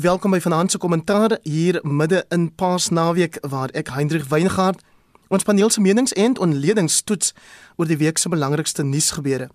welkom 0.00 0.30
by 0.30 0.40
vanaand 0.40 0.70
se 0.70 0.78
kommentaar 0.78 1.38
hier 1.42 1.78
midde 1.82 2.24
in 2.28 2.54
Paasnaweek 2.54 3.36
waar 3.52 3.68
ek 3.76 3.90
Hendrik 3.92 4.24
Weingart 4.30 4.80
ons 5.28 5.44
paneel 5.44 5.68
se 5.70 5.80
menings 5.80 6.14
en 6.16 6.38
onledings 6.40 7.02
toets 7.04 7.34
oor 7.76 7.88
die 7.90 7.98
week 8.00 8.18
se 8.18 8.30
belangrikste 8.32 8.82
nuusgebeure. 8.86 9.50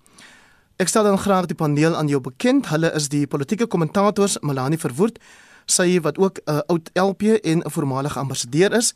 Ek 0.77 0.91
stel 0.91 1.07
dan 1.07 1.17
graag 1.17 1.47
die 1.49 1.57
paneel 1.57 1.95
aan 1.97 2.11
jou 2.11 2.21
bekend. 2.21 2.69
Hulle 2.69 2.91
is 2.93 3.09
die 3.09 3.25
politieke 3.27 3.65
kommentators 3.65 4.37
Melanie 4.41 4.77
Verwoerd, 4.77 5.17
sy 5.65 5.99
wat 6.05 6.17
ook 6.21 6.37
'n 6.45 6.51
uh, 6.51 6.61
oud 6.67 6.89
LP 6.93 7.21
en 7.41 7.65
'n 7.65 7.71
voormalige 7.71 8.19
ambassadeur 8.19 8.73
is, 8.73 8.93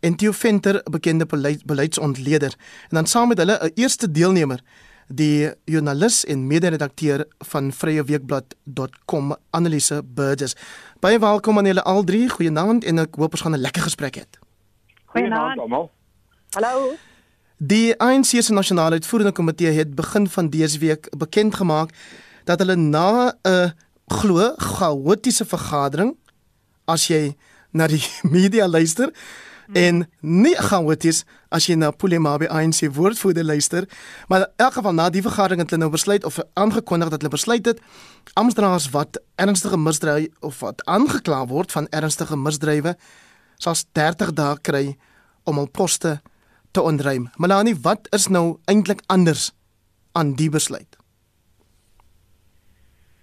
en 0.00 0.16
Theo 0.16 0.32
Venter, 0.32 0.80
bekende 0.90 1.26
beleid, 1.26 1.64
beleidsontleder. 1.64 2.54
En 2.88 2.96
dan 2.96 3.06
saam 3.06 3.28
met 3.28 3.38
hulle 3.38 3.58
'n 3.60 3.70
eerste 3.74 4.10
deelnemer 4.10 4.62
die 5.10 5.50
joernalis 5.64 6.24
en 6.24 6.46
mede-redakteur 6.46 7.24
van 7.50 7.72
vryeweekblad.com 7.72 9.34
Annelise 9.50 10.02
Burgess. 10.04 10.56
Baie 11.02 11.18
welkom 11.18 11.58
aan 11.58 11.66
julle 11.66 11.82
al 11.82 12.04
drie. 12.04 12.28
Goeienaand 12.30 12.84
en 12.84 13.02
ek 13.02 13.18
hoop 13.18 13.34
ons 13.34 13.42
gaan 13.42 13.54
'n 13.54 13.60
lekker 13.60 13.82
gesprek 13.82 14.16
hê. 14.16 14.24
Goeienaand 15.04 15.58
almal. 15.58 15.90
Hallo. 16.54 16.94
Die 17.56 17.94
ANC 17.98 18.42
se 18.42 18.52
nasionale 18.52 18.94
uitvoerende 18.94 19.32
komitee 19.32 19.72
het 19.72 19.94
begin 19.94 20.28
van 20.28 20.48
dese 20.48 20.78
week 20.78 21.08
bekend 21.18 21.54
gemaak 21.54 21.90
dat 22.44 22.58
hulle 22.58 22.76
na 22.76 23.34
'n 23.42 23.74
glo 24.06 24.54
chaotiese 24.56 25.44
vergadering 25.44 26.16
as 26.84 27.06
jy 27.06 27.36
na 27.70 27.86
die 27.86 28.04
media 28.36 28.66
luister 28.68 29.12
en 29.72 30.08
nie 30.20 30.54
chaoties 30.54 31.24
as 31.50 31.66
jy 31.66 31.76
na 31.78 31.90
Pulemabe 31.90 32.48
ANC 32.48 32.86
woordvoerder 32.94 33.44
luister, 33.44 33.86
maar 34.28 34.46
in 34.46 34.64
elk 34.64 34.78
geval 34.78 34.94
na 34.94 35.08
die 35.10 35.22
vergadering 35.22 35.62
het 35.62 35.70
hulle 35.74 35.82
nou 35.82 35.92
besluit 35.92 36.24
of 36.24 36.38
aangekondig 36.54 37.10
dat 37.10 37.22
hulle 37.22 37.34
besluit 37.34 37.66
het 37.66 37.82
amptenare 38.38 38.78
wat 38.94 39.18
ernstige 39.34 39.78
misdrywe 39.78 40.30
of 40.40 40.60
wat 40.60 40.84
aangekla 40.86 41.46
word 41.50 41.72
van 41.72 41.88
ernstige 41.90 42.36
misdrywe 42.36 42.94
sal 43.58 43.74
30 43.98 44.34
dae 44.38 44.58
kry 44.62 44.84
om 45.44 45.58
hul 45.58 45.68
poste 45.68 46.20
te 46.72 46.82
ontruim. 46.82 47.28
Melanie, 47.36 47.74
wat 47.82 48.06
is 48.14 48.28
nou 48.28 48.60
eintlik 48.70 49.02
anders 49.06 49.50
aan 50.12 50.34
die 50.38 50.50
besluit? 50.50 50.96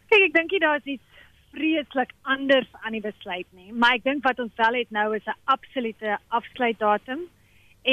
Kyk, 0.07 0.27
ek 0.29 0.35
dink 0.35 0.51
jy 0.51 0.59
daar 0.63 0.79
is 0.81 0.97
iets 0.97 1.03
vreeslik 1.55 2.11
anders 2.27 2.67
aan 2.83 2.93
die 2.95 3.01
besluit 3.01 3.47
nie, 3.55 3.71
maar 3.71 3.97
ek 3.97 4.03
dink 4.05 4.23
wat 4.27 4.39
ons 4.43 4.53
wel 4.59 4.81
het 4.81 4.91
nou 4.91 5.15
is 5.15 5.25
'n 5.25 5.39
absolute 5.45 6.19
afsluitdatum 6.27 7.25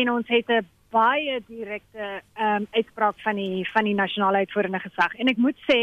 en 0.00 0.11
ons 0.11 0.28
het 0.28 0.48
'n 0.48 0.67
baie 0.91 1.42
direkte 1.47 2.23
ehm 2.34 2.62
um, 2.62 2.67
uitspraak 2.70 3.19
van 3.27 3.37
die 3.37 3.69
van 3.73 3.84
die 3.84 3.95
nasionale 3.95 4.37
uitvoerende 4.37 4.78
gesag. 4.78 5.14
En 5.14 5.27
ek 5.27 5.37
moet 5.37 5.59
sê, 5.70 5.81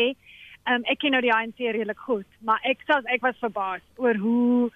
ehm 0.64 0.76
um, 0.76 0.84
ek 0.84 1.00
ken 1.00 1.12
nou 1.12 1.22
die 1.22 1.34
ANC 1.34 1.58
redelik 1.58 2.00
goed, 2.00 2.30
maar 2.40 2.60
ek 2.64 2.84
sê 2.88 3.00
ek 3.06 3.22
was 3.22 3.44
verbaas 3.44 3.84
oor 3.96 4.16
hoe 4.16 4.72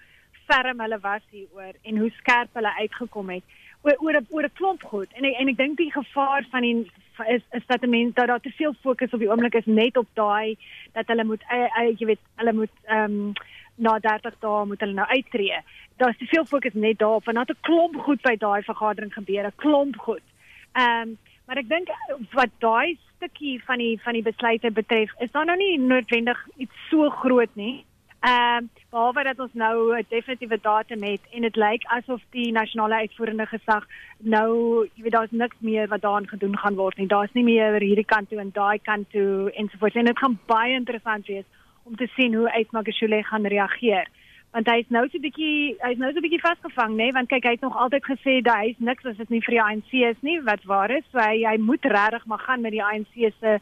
ferm 0.46 0.80
hulle 0.80 0.98
was 1.00 1.22
hieroor 1.30 1.74
en 1.82 1.98
hoe 1.98 2.10
skerp 2.10 2.54
hulle 2.54 2.72
uitgekom 2.80 3.30
het 3.30 3.44
oor 3.82 3.96
oor 4.04 4.16
'n 4.20 4.26
oor 4.30 4.44
'n 4.44 4.56
klomp 4.58 4.82
goed. 4.82 5.10
En 5.12 5.24
ek, 5.24 5.34
en 5.40 5.48
ek 5.48 5.56
dink 5.56 5.76
die 5.76 5.92
gevaar 5.92 6.44
van 6.50 6.62
die 6.62 6.90
is 7.24 7.42
is 7.50 7.66
dat 7.66 7.86
mense 7.86 8.14
dat 8.14 8.26
daar 8.26 8.40
te 8.40 8.50
veel 8.50 8.74
fokus 8.82 9.12
op 9.12 9.18
die 9.18 9.30
oomblik 9.30 9.54
is 9.54 9.66
net 9.66 9.96
op 9.96 10.08
daai 10.14 10.56
dat 10.92 11.06
hulle 11.06 11.24
moet 11.24 11.42
uh, 11.52 11.68
uh, 11.80 11.92
jy 11.98 12.06
weet 12.06 12.24
hulle 12.34 12.52
moet 12.52 12.74
ehm 12.84 13.12
um, 13.12 13.32
na 13.76 13.98
30 13.98 14.38
dae 14.40 14.64
moet 14.66 14.80
hulle 14.80 14.96
nou 14.96 15.08
uittreë. 15.08 15.60
Daar's 15.96 16.18
te 16.18 16.28
veel 16.32 16.44
fokus 16.44 16.74
net 16.74 16.98
daarop 16.98 17.24
want 17.24 17.36
daar 17.36 17.46
het 17.46 17.56
'n 17.56 17.66
klomp 17.68 17.96
goed 18.06 18.22
by 18.22 18.36
daai 18.36 18.62
vergadering 18.62 19.12
gebeur, 19.12 19.46
'n 19.46 19.56
klomp 19.56 19.96
goed. 19.96 20.26
Ehm 20.72 21.08
um, 21.08 21.18
maar 21.46 21.56
ek 21.56 21.68
dink 21.68 21.88
wat 22.32 22.50
daai 22.58 22.98
stukkie 23.16 23.62
van 23.64 23.78
die 23.78 24.00
van 24.02 24.12
die 24.12 24.22
besluite 24.22 24.70
betref, 24.70 25.10
is 25.18 25.30
daar 25.30 25.44
nou 25.44 25.56
nie 25.56 25.78
noodwendig 25.78 26.46
iets 26.56 26.74
so 26.90 27.10
groot 27.10 27.54
nie. 27.54 27.84
Ehm 28.20 28.56
um, 28.56 28.70
behalwe 28.90 29.22
dat 29.22 29.38
ons 29.38 29.52
nou 29.52 29.98
'n 29.98 30.06
definitiewe 30.08 30.58
datum 30.62 31.02
het 31.02 31.20
en 31.30 31.42
dit 31.42 31.56
lyk 31.56 31.84
asof 31.84 32.22
die 32.30 32.52
nasionale 32.52 32.94
uitvoerende 32.94 33.46
gesag 33.46 33.86
nou, 34.18 34.88
jy 34.94 35.02
weet 35.02 35.12
daar's 35.12 35.30
niks 35.30 35.56
meer 35.58 35.88
wat 35.88 36.00
daaraan 36.00 36.28
gedoen 36.28 36.58
gaan 36.58 36.74
word 36.74 36.96
nie. 36.96 37.06
Daar's 37.06 37.32
nie 37.32 37.44
meer 37.44 37.80
hierdie 37.80 38.04
kant 38.04 38.28
toe 38.28 38.38
en 38.38 38.50
daai 38.52 38.78
kant 38.78 39.10
toe 39.10 39.52
ensovoorts. 39.54 39.96
En 39.96 40.04
dit 40.04 40.18
gaan 40.18 40.38
baie 40.46 40.74
interessant 40.74 41.26
wees 41.26 41.44
om 41.86 41.96
te 41.96 42.06
sien 42.14 42.34
hoe 42.34 42.52
Ysmagashule 42.58 43.22
gaan 43.22 43.46
reageer. 43.46 44.08
Want 44.50 44.68
hy 44.70 44.78
is 44.82 44.90
nou 44.94 45.04
so 45.08 45.18
'n 45.18 45.26
bietjie 45.26 45.76
hy 45.82 45.90
is 45.94 45.98
nou 45.98 46.10
so 46.12 46.18
'n 46.18 46.26
bietjie 46.26 46.46
vasgevang, 46.48 46.92
nê, 46.92 46.96
nee? 46.96 47.12
want 47.12 47.28
kyk 47.28 47.44
hy 47.44 47.54
het 47.56 47.66
nog 47.66 47.76
altyd 47.76 48.04
gesê 48.04 48.34
dat 48.42 48.56
hy 48.56 48.68
is 48.74 48.78
niks 48.78 49.04
as 49.04 49.16
dit 49.16 49.30
nie 49.30 49.42
vir 49.46 49.54
die 49.56 49.62
ANC 49.62 49.92
is 49.92 50.22
nie, 50.22 50.40
wat 50.40 50.64
waar 50.64 50.90
is. 50.90 51.04
So 51.12 51.18
hy 51.18 51.44
hy 51.44 51.56
moet 51.58 51.84
regtig 51.84 52.26
maar 52.26 52.38
gaan 52.38 52.60
met 52.60 52.72
die 52.72 52.84
ANC 52.84 53.12
se 53.40 53.58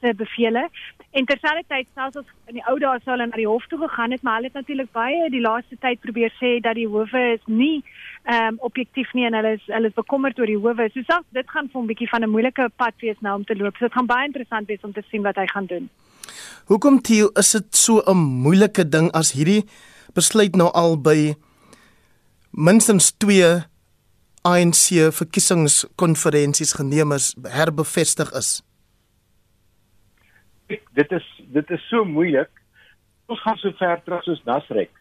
se 0.00 0.14
bevele. 0.14 0.68
En 1.10 1.24
terselfdertyd 1.24 1.86
selfs 1.94 2.16
as 2.16 2.26
in 2.46 2.54
die 2.58 2.66
ou 2.68 2.78
dae 2.78 3.00
sou 3.00 3.12
hulle 3.14 3.26
na 3.26 3.36
die 3.36 3.48
hof 3.48 3.66
toe 3.66 3.78
gegaan 3.78 4.10
het, 4.10 4.22
maar 4.22 4.34
hulle 4.36 4.50
het 4.52 4.60
natuurlik 4.60 4.92
baie 4.92 5.30
die 5.30 5.40
laaste 5.40 5.76
tyd 5.80 6.00
probeer 6.00 6.32
sê 6.40 6.60
dat 6.60 6.74
die 6.74 6.88
howe 6.88 7.22
is 7.32 7.44
nie 7.46 7.82
ehm 8.24 8.54
um, 8.54 8.58
objektief 8.68 9.12
nie 9.14 9.26
en 9.26 9.34
hulle 9.34 9.52
is 9.58 9.66
hulle 9.66 9.88
is 9.88 10.00
bekommerd 10.02 10.38
oor 10.38 10.46
die 10.46 10.60
howe. 10.60 10.88
So 10.92 11.02
selfs 11.02 11.28
dit 11.32 11.50
gaan 11.50 11.68
vir 11.72 11.82
'n 11.82 11.90
bietjie 11.92 12.08
van 12.08 12.22
'n 12.24 12.34
moeilike 12.36 12.70
pad 12.76 12.94
wees 13.00 13.20
nou 13.20 13.34
om 13.36 13.44
te 13.44 13.56
loop. 13.56 13.76
So 13.76 13.84
dit 13.88 13.96
gaan 13.96 14.06
baie 14.06 14.26
interessant 14.26 14.66
wees 14.68 14.84
om 14.84 14.92
te 14.92 15.04
sien 15.10 15.22
wat 15.22 15.36
hy 15.36 15.46
gaan 15.46 15.66
doen. 15.66 15.88
Hoekom 16.66 17.00
Theo 17.02 17.30
is 17.38 17.52
dit 17.52 17.76
so 17.76 18.02
'n 18.06 18.16
moeilike 18.16 18.88
ding 18.88 19.10
as 19.12 19.32
hierdie 19.32 19.64
besluit 20.14 20.56
nou 20.56 20.70
al 20.74 20.96
by 20.96 21.34
minstens 22.50 23.12
2 23.18 23.64
ANC 24.44 25.12
verkiesingskonferensies 25.12 26.72
geneem 26.72 27.12
is 27.12 27.34
herbevestig 27.42 28.32
is? 28.32 28.62
dit 30.68 31.12
is 31.12 31.26
dit 31.52 31.70
is 31.70 31.88
so 31.88 32.04
moeilik. 32.04 32.50
Ons 33.26 33.40
gaan 33.42 33.58
so 33.60 33.72
ver 33.78 34.00
terug 34.04 34.22
soos 34.26 34.42
Nasrek 34.44 34.92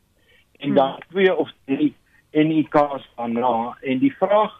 en 0.60 0.68
hmm. 0.70 0.76
dan 0.76 1.00
twee 1.12 1.36
of 1.36 1.52
drie 1.66 1.94
NIKs 2.34 3.08
daarna 3.16 3.78
en 3.82 4.00
die 4.00 4.14
vraag 4.20 4.54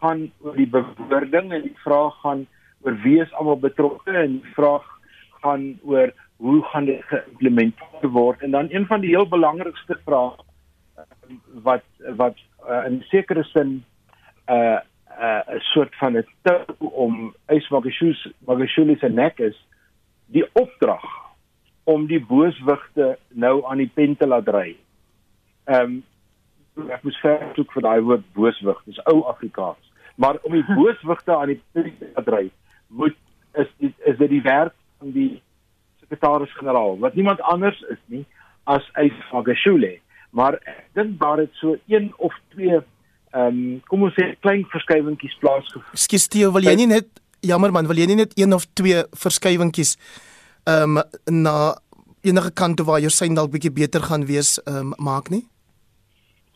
gaan 0.00 0.28
oor 0.40 0.56
die 0.56 0.68
bewoording 0.68 1.52
en 1.52 1.62
die 1.68 1.76
vraag 1.84 2.16
gaan 2.24 2.46
oor 2.84 2.96
wie 3.04 3.18
is 3.22 3.32
almal 3.38 3.60
betrokke 3.60 4.12
en 4.12 4.38
die 4.38 4.54
vraag 4.56 4.86
gaan 5.40 5.78
oor 5.82 6.12
hoe 6.36 6.62
gaan 6.72 6.84
dit 6.84 7.02
geïmplementeer 7.04 8.12
word 8.12 8.42
en 8.42 8.50
dan 8.50 8.68
een 8.70 8.86
van 8.86 9.00
die 9.00 9.10
heel 9.14 9.28
belangrikste 9.28 9.98
vrae 10.04 10.32
ehm, 10.96 11.40
wat 11.66 11.84
wat 12.16 12.36
uh, 12.68 12.84
in 12.86 13.02
sekere 13.12 13.44
sin 13.52 13.84
'n 14.48 14.52
uh, 14.52 14.78
'n 15.20 15.56
uh, 15.56 15.60
soort 15.72 15.96
van 15.96 16.16
'n 16.16 16.26
tou 16.42 16.88
om 17.04 17.34
Ysmagashule 17.46 18.32
Magashule 18.46 18.96
se 18.98 19.08
nek 19.08 19.38
is 19.38 19.66
die 20.26 20.46
opdrag 20.52 21.04
om 21.84 22.06
die 22.06 22.20
booswigte 22.24 23.18
nou 23.28 23.64
aan 23.66 23.82
die 23.82 23.90
pen 23.94 24.16
te 24.16 24.26
laat 24.26 24.48
ry. 24.48 24.76
Ehm 25.64 26.00
um, 26.78 26.90
ek 26.90 27.02
moes 27.02 27.18
versoek 27.20 27.72
vir 27.72 27.82
daai 27.82 28.00
woord 28.00 28.26
booswig, 28.32 28.78
dis 28.86 29.00
ou 29.10 29.24
Afrikaans. 29.28 29.92
Maar 30.16 30.38
om 30.42 30.52
die 30.52 30.64
booswigte 30.78 31.36
aan 31.36 31.52
die 31.54 31.62
pen 31.72 31.90
te 31.98 32.10
laat 32.14 32.28
ry, 32.28 32.44
moet 32.86 33.16
is 33.58 33.68
is 33.80 34.18
dit 34.18 34.30
die 34.30 34.42
werk 34.42 34.74
van 35.00 35.12
die 35.16 35.42
sekretaris-generaal 36.02 36.98
wat 37.02 37.16
niemand 37.18 37.40
anders 37.40 37.80
is 37.88 38.00
nie 38.06 38.24
as 38.70 38.86
Ysfagashule. 39.00 39.98
Maar 40.36 40.58
ek 40.62 40.86
dink 40.98 41.18
daar 41.20 41.42
het 41.42 41.52
so 41.58 41.76
een 41.90 42.12
of 42.18 42.34
twee 42.54 42.78
ehm 43.30 43.46
um, 43.46 43.80
kom 43.86 44.02
ons 44.02 44.16
sê 44.18 44.32
klein 44.42 44.64
verskywingkies 44.72 45.36
plaasgevind. 45.38 45.94
Ekskuus 45.94 46.26
Theo, 46.28 46.50
wil 46.50 46.66
jy 46.66 46.74
nie 46.80 46.88
net 46.90 47.06
jammer 47.46 47.70
man, 47.70 47.86
wil 47.86 47.98
jy 47.98 48.08
nie 48.10 48.18
net 48.18 48.34
een 48.38 48.52
of 48.52 48.66
twee 48.74 49.04
verskywingkies 49.24 49.94
ehm 50.66 50.98
um, 50.98 51.04
na 51.44 51.54
enige 52.26 52.50
kant 52.52 52.76
toe 52.76 52.86
waar 52.86 53.00
jou 53.00 53.12
sein 53.14 53.38
dalk 53.38 53.52
bietjie 53.54 53.72
beter 53.72 54.02
gaan 54.02 54.26
wees 54.26 54.58
ehm 54.64 54.90
um, 54.90 54.94
maak 54.98 55.30
nie? 55.30 55.44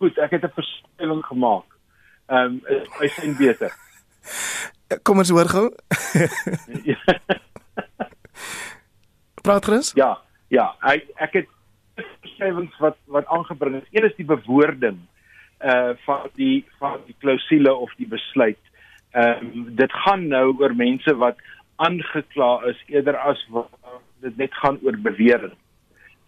Goed, 0.02 0.18
ek 0.18 0.34
het 0.34 0.44
'n 0.44 0.54
verskywing 0.58 1.24
gemaak. 1.30 1.78
Ehm 2.26 2.58
um, 2.58 2.82
my 2.98 3.08
sein 3.08 3.36
beter. 3.38 3.70
Kom 5.02 5.18
ons 5.18 5.30
hoor 5.30 5.48
gou. 5.48 5.70
Praat 9.44 9.64
Chris? 9.64 9.92
Ja, 9.92 10.14
ja, 10.48 10.70
ek 10.88 11.10
ek 11.20 11.34
het 11.36 11.50
verskywings 12.00 12.76
wat 12.80 12.96
wat 13.12 13.26
aangebring 13.28 13.82
is. 13.82 13.90
Een 13.92 14.06
is 14.08 14.16
die 14.16 14.28
bewoording 14.28 15.02
uh 15.60 15.92
van 16.06 16.30
die 16.40 16.64
van 16.80 17.02
die 17.04 17.16
klousule 17.20 17.74
of 17.74 17.92
die 18.00 18.08
besluit 18.08 18.60
ehm 19.12 19.44
um, 19.44 19.66
dit 19.76 19.92
gaan 20.04 20.24
nou 20.28 20.46
oor 20.62 20.72
mense 20.74 21.14
wat 21.20 21.36
aangekla 21.76 22.48
is 22.70 22.80
eerder 22.88 23.20
as 23.20 23.44
wat 23.52 23.68
dit 24.24 24.40
net 24.40 24.56
gaan 24.62 24.80
oor 24.82 24.96
bewering. 24.96 25.54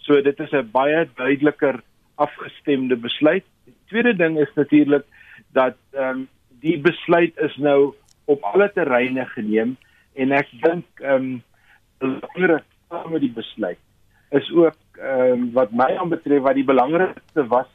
So 0.04 0.20
dit 0.20 0.40
is 0.40 0.52
'n 0.52 0.70
baie 0.70 1.08
duideliker 1.16 1.80
afgestemde 2.14 2.96
besluit. 2.96 3.44
Die 3.64 3.74
tweede 3.88 4.14
ding 4.16 4.38
is 4.38 4.52
natuurlik 4.54 5.08
dat 5.52 5.76
ehm 5.92 6.08
um, 6.08 6.28
die 6.60 6.78
besluit 6.78 7.36
is 7.48 7.56
nou 7.56 7.94
op 8.24 8.42
alle 8.42 8.72
terreine 8.72 9.26
geneem 9.26 9.76
en 10.14 10.32
ek 10.32 10.48
dink 10.60 10.86
ehm 11.00 11.14
um, 11.14 11.42
belangrik 11.98 12.75
met 12.88 13.20
die 13.20 13.32
besluit 13.32 13.78
is 14.30 14.52
ook 14.52 14.76
ehm 14.98 15.32
um, 15.32 15.52
wat 15.52 15.70
my 15.70 15.96
aanbetref 15.96 16.42
wat 16.42 16.54
die 16.54 16.64
belangrikste 16.64 17.46
was 17.46 17.68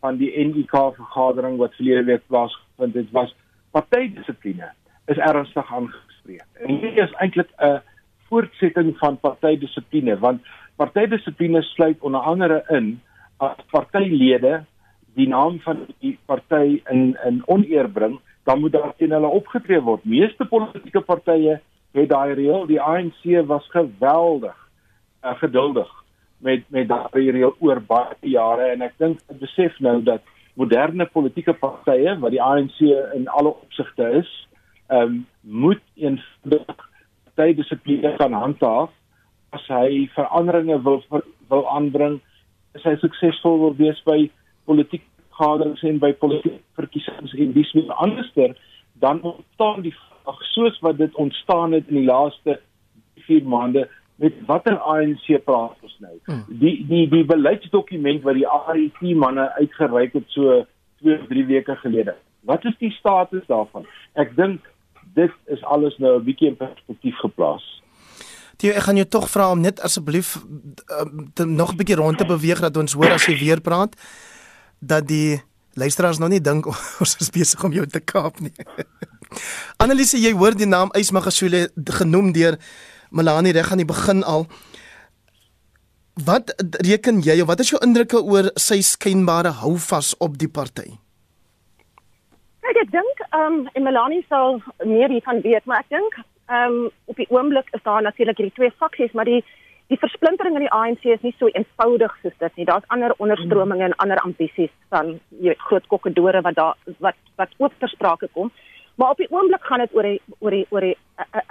van 0.00 0.16
die 0.16 0.30
NIK 0.46 0.74
vergadering 0.96 1.56
wat 1.58 1.74
verlede 1.74 2.04
week 2.04 2.26
plaasgevind 2.26 2.94
het 2.94 3.10
was 3.10 3.34
partydissipline 3.70 4.72
is 5.06 5.16
ernstig 5.16 5.72
aangespreek. 5.72 6.44
En 6.60 6.78
hier 6.80 7.02
is 7.04 7.12
eintlik 7.12 7.50
'n 7.56 7.80
voortsetting 8.28 8.98
van 8.98 9.20
partydissipline 9.20 10.18
want 10.18 10.42
partydissipline 10.76 11.62
sluit 11.62 12.00
onder 12.00 12.20
andere 12.20 12.64
in 12.68 13.00
as 13.36 13.56
partylede 13.70 14.64
die 15.14 15.28
naam 15.28 15.60
van 15.60 15.86
die 15.98 16.18
party 16.26 16.82
in 16.90 17.16
in 17.24 17.42
oneer 17.46 17.88
bring, 17.88 18.20
dan 18.44 18.60
moet 18.60 18.72
daar 18.72 18.94
teen 18.96 19.10
hulle 19.10 19.26
opgetree 19.26 19.80
word. 19.80 20.04
Meeste 20.04 20.44
politieke 20.44 21.00
partye 21.00 21.60
het 21.96 22.08
daai 22.08 22.34
reël, 22.34 22.66
die 22.66 22.80
ANC 22.80 23.22
was 23.46 23.66
geweldig 23.72 24.56
uh, 25.24 25.34
geduldig 25.40 25.88
met 26.38 26.64
met 26.68 26.88
daai 26.88 27.30
reël 27.30 27.54
oor 27.58 27.80
baie 27.80 28.16
jare. 28.20 28.72
En 28.74 28.82
ek 28.82 28.98
dink 28.98 29.22
ek 29.28 29.40
besef 29.40 29.78
nou 29.80 30.02
dat 30.02 30.22
moderne 30.58 31.06
politieke 31.06 31.54
partye 31.54 32.16
wat 32.18 32.34
die 32.34 32.42
ANC 32.42 32.80
in 33.14 33.28
alle 33.28 33.54
opsigte 33.54 34.10
is, 34.22 34.30
ehm 34.88 35.02
um, 35.02 35.26
moet 35.42 35.82
eenvoudig 35.94 36.88
tydissipline 37.34 38.14
kan 38.16 38.32
handhaaf. 38.32 38.90
As 39.50 39.64
hy 39.72 40.08
veranderinge 40.14 40.82
wil 40.82 41.02
wil 41.48 41.68
aanbring, 41.72 42.20
as 42.76 42.84
hy 42.84 42.96
suksesvol 43.00 43.60
wil 43.62 43.76
wees 43.78 44.00
by 44.04 44.26
politieke 44.68 45.06
vergaderings 45.38 45.82
en 45.82 45.98
by 46.02 46.12
politieke 46.12 46.60
verkiesings 46.76 47.34
en 47.34 47.52
dis 47.54 47.72
nie 47.74 47.86
anderster 48.02 48.56
dan 48.98 49.22
ontstaan 49.22 49.82
die 49.86 49.94
soos 50.54 50.78
wat 50.80 50.98
dit 50.98 51.14
ontstaan 51.14 51.72
het 51.72 51.88
in 51.88 51.94
die 51.94 52.08
laaste 52.08 52.60
4 53.26 53.44
maande 53.44 53.88
met 54.16 54.34
watter 54.46 54.78
ANC 54.78 55.26
praat 55.44 55.76
ons 55.82 55.96
nou 55.98 56.14
hmm. 56.24 56.44
die 56.60 56.86
die 56.88 57.08
die 57.08 57.24
beleidsdokument 57.24 58.22
wat 58.22 58.34
die 58.34 58.46
RET 58.46 59.02
manne 59.16 59.48
uitgereik 59.60 60.12
het 60.12 60.28
so 60.28 60.64
2 61.02 61.26
3 61.28 61.46
weke 61.46 61.76
gelede 61.82 62.14
wat 62.40 62.64
is 62.64 62.76
die 62.78 62.92
status 62.98 63.46
daarvan 63.46 63.86
ek 64.14 64.36
dink 64.36 64.60
dit 65.14 65.34
is 65.46 65.64
alles 65.64 65.98
nou 65.98 66.18
'n 66.18 66.24
bietjie 66.24 66.48
in 66.48 66.56
perspektief 66.56 67.16
geplaas 67.24 67.66
Toe 68.58 68.72
ek 68.74 68.88
gaan 68.88 68.96
jou 68.98 69.06
tog 69.06 69.28
vra 69.30 69.52
om 69.54 69.60
net 69.62 69.80
asseblief 69.86 70.36
uh, 70.36 71.04
nog 71.46 71.72
'n 71.72 71.76
bietjie 71.76 71.96
rond 71.96 72.18
te 72.18 72.26
beweeg 72.26 72.60
dat 72.60 72.76
ons 72.76 72.92
hoor 72.92 73.14
as 73.14 73.26
jy 73.26 73.38
weer 73.38 73.60
praat 73.60 73.94
dat 74.78 75.06
die 75.06 75.38
luisteraars 75.78 76.18
nog 76.18 76.28
nie 76.28 76.40
dink 76.40 76.66
ons 77.02 77.16
is 77.20 77.30
besig 77.30 77.64
om 77.64 77.72
jou 77.72 77.86
te 77.86 78.00
kaap 78.00 78.40
nie. 78.40 78.54
Annelise, 79.76 80.18
jy 80.20 80.32
hoor 80.36 80.56
die 80.56 80.68
naam 80.68 80.92
Ysmagashule 80.96 81.68
genoem 82.00 82.32
deur 82.32 82.58
Melanie 83.10 83.52
reg 83.56 83.70
aan 83.72 83.82
die 83.82 83.88
begin 83.88 84.24
al. 84.24 84.46
Wat 86.24 86.50
reken 86.84 87.20
jy 87.22 87.40
of 87.42 87.48
wat 87.50 87.60
is 87.62 87.70
jou 87.70 87.80
indrukke 87.84 88.22
oor 88.22 88.50
sy 88.58 88.80
skynbare 88.82 89.52
houvas 89.60 90.14
op 90.18 90.38
die 90.40 90.50
party? 90.50 90.88
Ek 92.68 92.90
dink 92.92 93.22
ehm 93.28 93.64
um, 93.64 93.84
Melanie 93.84 94.24
sal 94.28 94.58
meer 94.84 95.08
hiervan 95.08 95.40
weet, 95.44 95.64
maar 95.64 95.84
ek 95.84 95.94
dink 95.94 96.18
ehm 96.48 96.74
um, 96.74 96.90
op 97.06 97.16
die 97.16 97.28
oomblik 97.30 97.70
is 97.76 97.82
daar 97.84 98.02
natuurlik 98.02 98.36
hierdie 98.36 98.56
twee 98.56 98.74
faksies, 98.82 99.12
maar 99.12 99.28
die 99.28 99.42
die 99.88 99.96
versplintering 99.96 100.56
in 100.58 100.66
die 100.66 100.74
ANC 100.76 101.06
is 101.08 101.22
nie 101.24 101.34
so 101.38 101.48
eenvoudig 101.48 102.12
soos 102.22 102.34
dit 102.42 102.56
nie. 102.56 102.66
Daar's 102.68 102.88
ander 102.92 103.14
onderstrominge 103.24 103.86
en 103.86 103.96
ander 104.04 104.20
ambisies 104.20 104.72
van 104.92 105.14
jy 105.40 105.54
weet 105.54 105.64
groot 105.70 105.86
kokkedore 105.92 106.42
wat 106.44 106.58
daar 106.58 106.76
wat 107.04 107.16
wat 107.40 107.54
ook 107.56 107.78
ter 107.78 107.88
sprake 107.88 108.28
kom. 108.32 108.52
Maar 108.98 109.10
op 109.14 109.20
die 109.22 109.30
oomblik 109.30 109.62
gaan 109.62 109.78
dit 109.78 109.94
oor 109.94 110.02
die 110.02 110.20
oor 110.38 110.50
die 110.50 110.66
oor 110.74 110.80
die 110.80 110.96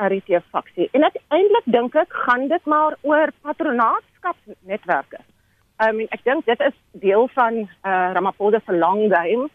RT 0.04 0.42
faksie. 0.52 0.90
En 0.92 1.04
uiteindelik 1.04 1.68
dink 1.76 1.96
ek 1.96 2.16
gaan 2.26 2.48
dit 2.52 2.66
maar 2.66 2.98
oor 3.08 3.32
patronaatskapnetwerke. 3.42 5.22
I 5.80 5.92
mean, 5.94 6.10
ek 6.12 6.26
dink 6.26 6.46
dit 6.46 6.60
is 6.66 6.76
deel 6.92 7.30
van 7.38 7.62
uh, 7.64 8.10
Ramaphosa 8.18 8.60
se 8.66 8.76
long 8.76 9.08
game 9.14 9.48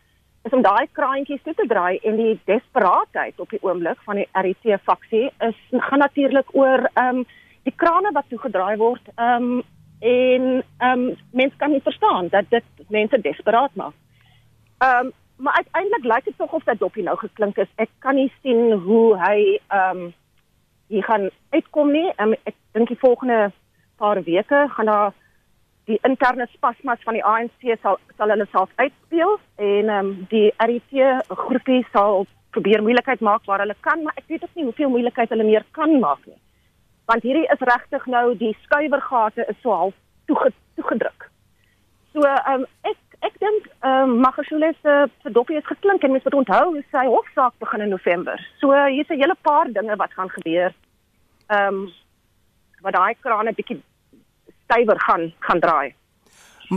is 0.48 0.56
om 0.56 0.64
daai 0.64 0.88
kraantjies 0.96 1.42
toe 1.44 1.54
te 1.58 1.66
draai 1.68 1.98
en 2.02 2.16
die 2.16 2.34
desperaatheid 2.48 3.40
op 3.44 3.52
die 3.52 3.60
oomblik 3.62 4.00
van 4.06 4.22
die 4.22 4.28
RT 4.40 4.78
faksie 4.88 5.28
is 5.48 5.58
gaan 5.90 6.02
natuurlik 6.02 6.56
oor 6.56 6.88
ehm 6.94 7.22
um, 7.22 7.24
die 7.62 7.74
krane 7.78 8.10
wat 8.16 8.26
toegedraai 8.32 8.76
word 8.80 9.12
ehm 9.14 9.50
um, 9.50 9.64
en 10.00 10.46
ehm 10.62 11.04
um, 11.08 11.10
mense 11.30 11.56
kan 11.60 11.70
nie 11.70 11.84
verstaan 11.84 12.32
dat 12.32 12.48
dit 12.50 12.86
mense 12.88 13.20
desperaat 13.20 13.74
maak. 13.74 13.94
Ehm 14.80 15.12
um, 15.12 15.12
maar 15.42 15.56
uiteindelik 15.60 16.04
lyk 16.04 16.24
dit 16.24 16.36
tog 16.36 16.52
of 16.52 16.64
dat 16.64 16.78
dopie 16.78 17.02
nou 17.02 17.16
geklink 17.18 17.56
is. 17.58 17.70
Ek 17.82 17.90
kan 17.98 18.14
nie 18.14 18.30
sien 18.42 18.72
hoe 18.86 19.06
hy 19.18 19.38
ehm 19.68 20.02
um, 20.02 20.12
hier 20.92 21.04
gaan 21.08 21.30
uitkom 21.50 21.92
nie. 21.92 22.08
Um, 22.20 22.34
ek 22.44 22.54
dink 22.76 22.90
die 22.92 23.00
volgende 23.00 23.50
paar 23.96 24.20
weke 24.22 24.66
gaan 24.74 24.90
daar 24.90 25.14
die 25.88 25.98
interne 26.08 26.46
spasmas 26.52 27.00
van 27.06 27.16
die 27.16 27.24
ANC 27.24 27.66
sal 27.82 27.98
sal 28.16 28.34
hulle 28.34 28.46
self 28.52 28.70
uitspeel 28.76 29.38
en 29.56 29.88
ehm 29.88 29.98
um, 29.98 30.14
die 30.30 30.52
RET 30.56 31.26
groepie 31.46 31.82
sal 31.92 32.26
probeer 32.52 32.82
moeilikheid 32.84 33.20
maak 33.20 33.44
waar 33.48 33.64
hulle 33.64 33.76
kan, 33.80 34.02
maar 34.02 34.16
ek 34.20 34.28
weet 34.28 34.42
ook 34.44 34.54
nie 34.54 34.64
hoeveel 34.64 34.90
moeilikheid 34.92 35.30
hulle 35.32 35.48
meer 35.48 35.64
kan 35.72 35.98
maak 36.00 36.26
nie 36.26 36.40
want 37.12 37.24
hierdie 37.26 37.48
is 37.52 37.64
regtig 37.68 38.06
nou 38.06 38.24
die 38.38 38.52
skuiwergate 38.62 39.46
is 39.48 39.58
so 39.62 39.74
half 39.74 39.94
toegedruk. 40.30 41.28
So 42.12 42.24
ehm 42.28 42.62
um, 42.62 42.66
ek 42.88 43.11
ek 43.26 43.38
dink 43.38 43.66
ehm 43.86 44.10
um, 44.10 44.20
Magashule 44.22 44.72
se 44.82 44.92
verdoppie 45.22 45.56
is 45.56 45.66
geklink 45.66 46.02
en 46.02 46.12
mens 46.12 46.24
moet 46.26 46.38
onthou 46.40 46.80
sy 46.94 47.04
hofsaak 47.06 47.54
begin 47.62 47.84
in 47.86 47.92
November. 47.94 48.38
So 48.60 48.72
hier's 48.72 49.10
'n 49.10 49.20
hele 49.22 49.36
paar 49.48 49.70
dinge 49.72 49.96
wat 49.96 50.14
gaan 50.18 50.30
gebeur. 50.30 50.74
Ehm 51.48 51.74
um, 51.74 51.92
wat 52.82 52.94
daai 52.94 53.14
krane 53.20 53.52
bietjie 53.54 53.80
stywer 54.64 54.98
gaan 55.06 55.32
gaan 55.40 55.60
draai. 55.60 55.94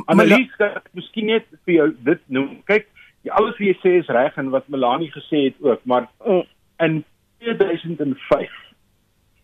Annelies, 0.05 0.51
miskien 0.91 1.25
net 1.25 1.45
vir 1.65 1.73
jou 1.73 1.87
dit 2.03 2.21
noem. 2.27 2.61
Kyk, 2.69 2.87
alles 3.29 3.57
wat 3.57 3.67
jy 3.67 3.77
sê 3.81 3.91
is 4.01 4.11
reg 4.17 4.37
en 4.37 4.49
wat 4.49 4.67
Melanie 4.67 5.11
gesê 5.11 5.47
het 5.47 5.55
ook, 5.59 5.85
maar 5.85 6.09
mm. 6.25 6.43
in 6.77 7.03
2005 7.39 8.51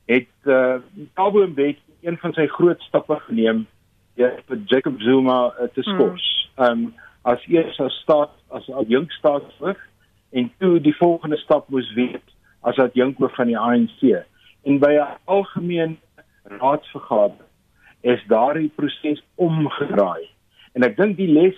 het 0.05 0.33
uh, 0.45 0.75
Thabo 1.15 1.47
Mbeki 1.47 1.81
een 2.01 2.17
van 2.17 2.33
sy 2.33 2.47
groot 2.47 2.81
stappe 2.81 3.15
geneem 3.27 3.65
deur 4.19 4.37
vir 4.47 4.57
Jacob 4.65 5.01
Zuma 5.01 5.39
uh, 5.47 5.69
te 5.73 5.81
hmm. 5.81 5.93
skors. 5.93 6.29
Ehm 6.29 6.40
um, 6.57 6.93
as 7.21 7.39
eers 7.47 7.79
as 7.79 7.93
staat 8.03 8.31
as 8.49 8.67
jong 8.87 9.09
staatshoof 9.11 9.77
en 10.31 10.51
toe 10.59 10.79
die 10.79 10.95
volgende 10.95 11.37
stap 11.37 11.69
moes 11.69 11.93
weet 11.93 12.23
as 12.61 12.75
dat 12.75 12.93
jonkhoof 12.93 13.35
van 13.35 13.49
die 13.49 13.57
ANC. 13.57 14.01
En 14.63 14.79
by 14.79 14.93
'n 14.97 15.17
algemeen 15.25 15.99
raadsvergadering 16.43 17.49
is 18.01 18.23
daardie 18.27 18.71
proses 18.75 19.23
omgedraai. 19.35 20.29
En 20.73 20.83
ek 20.83 20.97
dink 20.97 21.17
die 21.17 21.31
les 21.31 21.57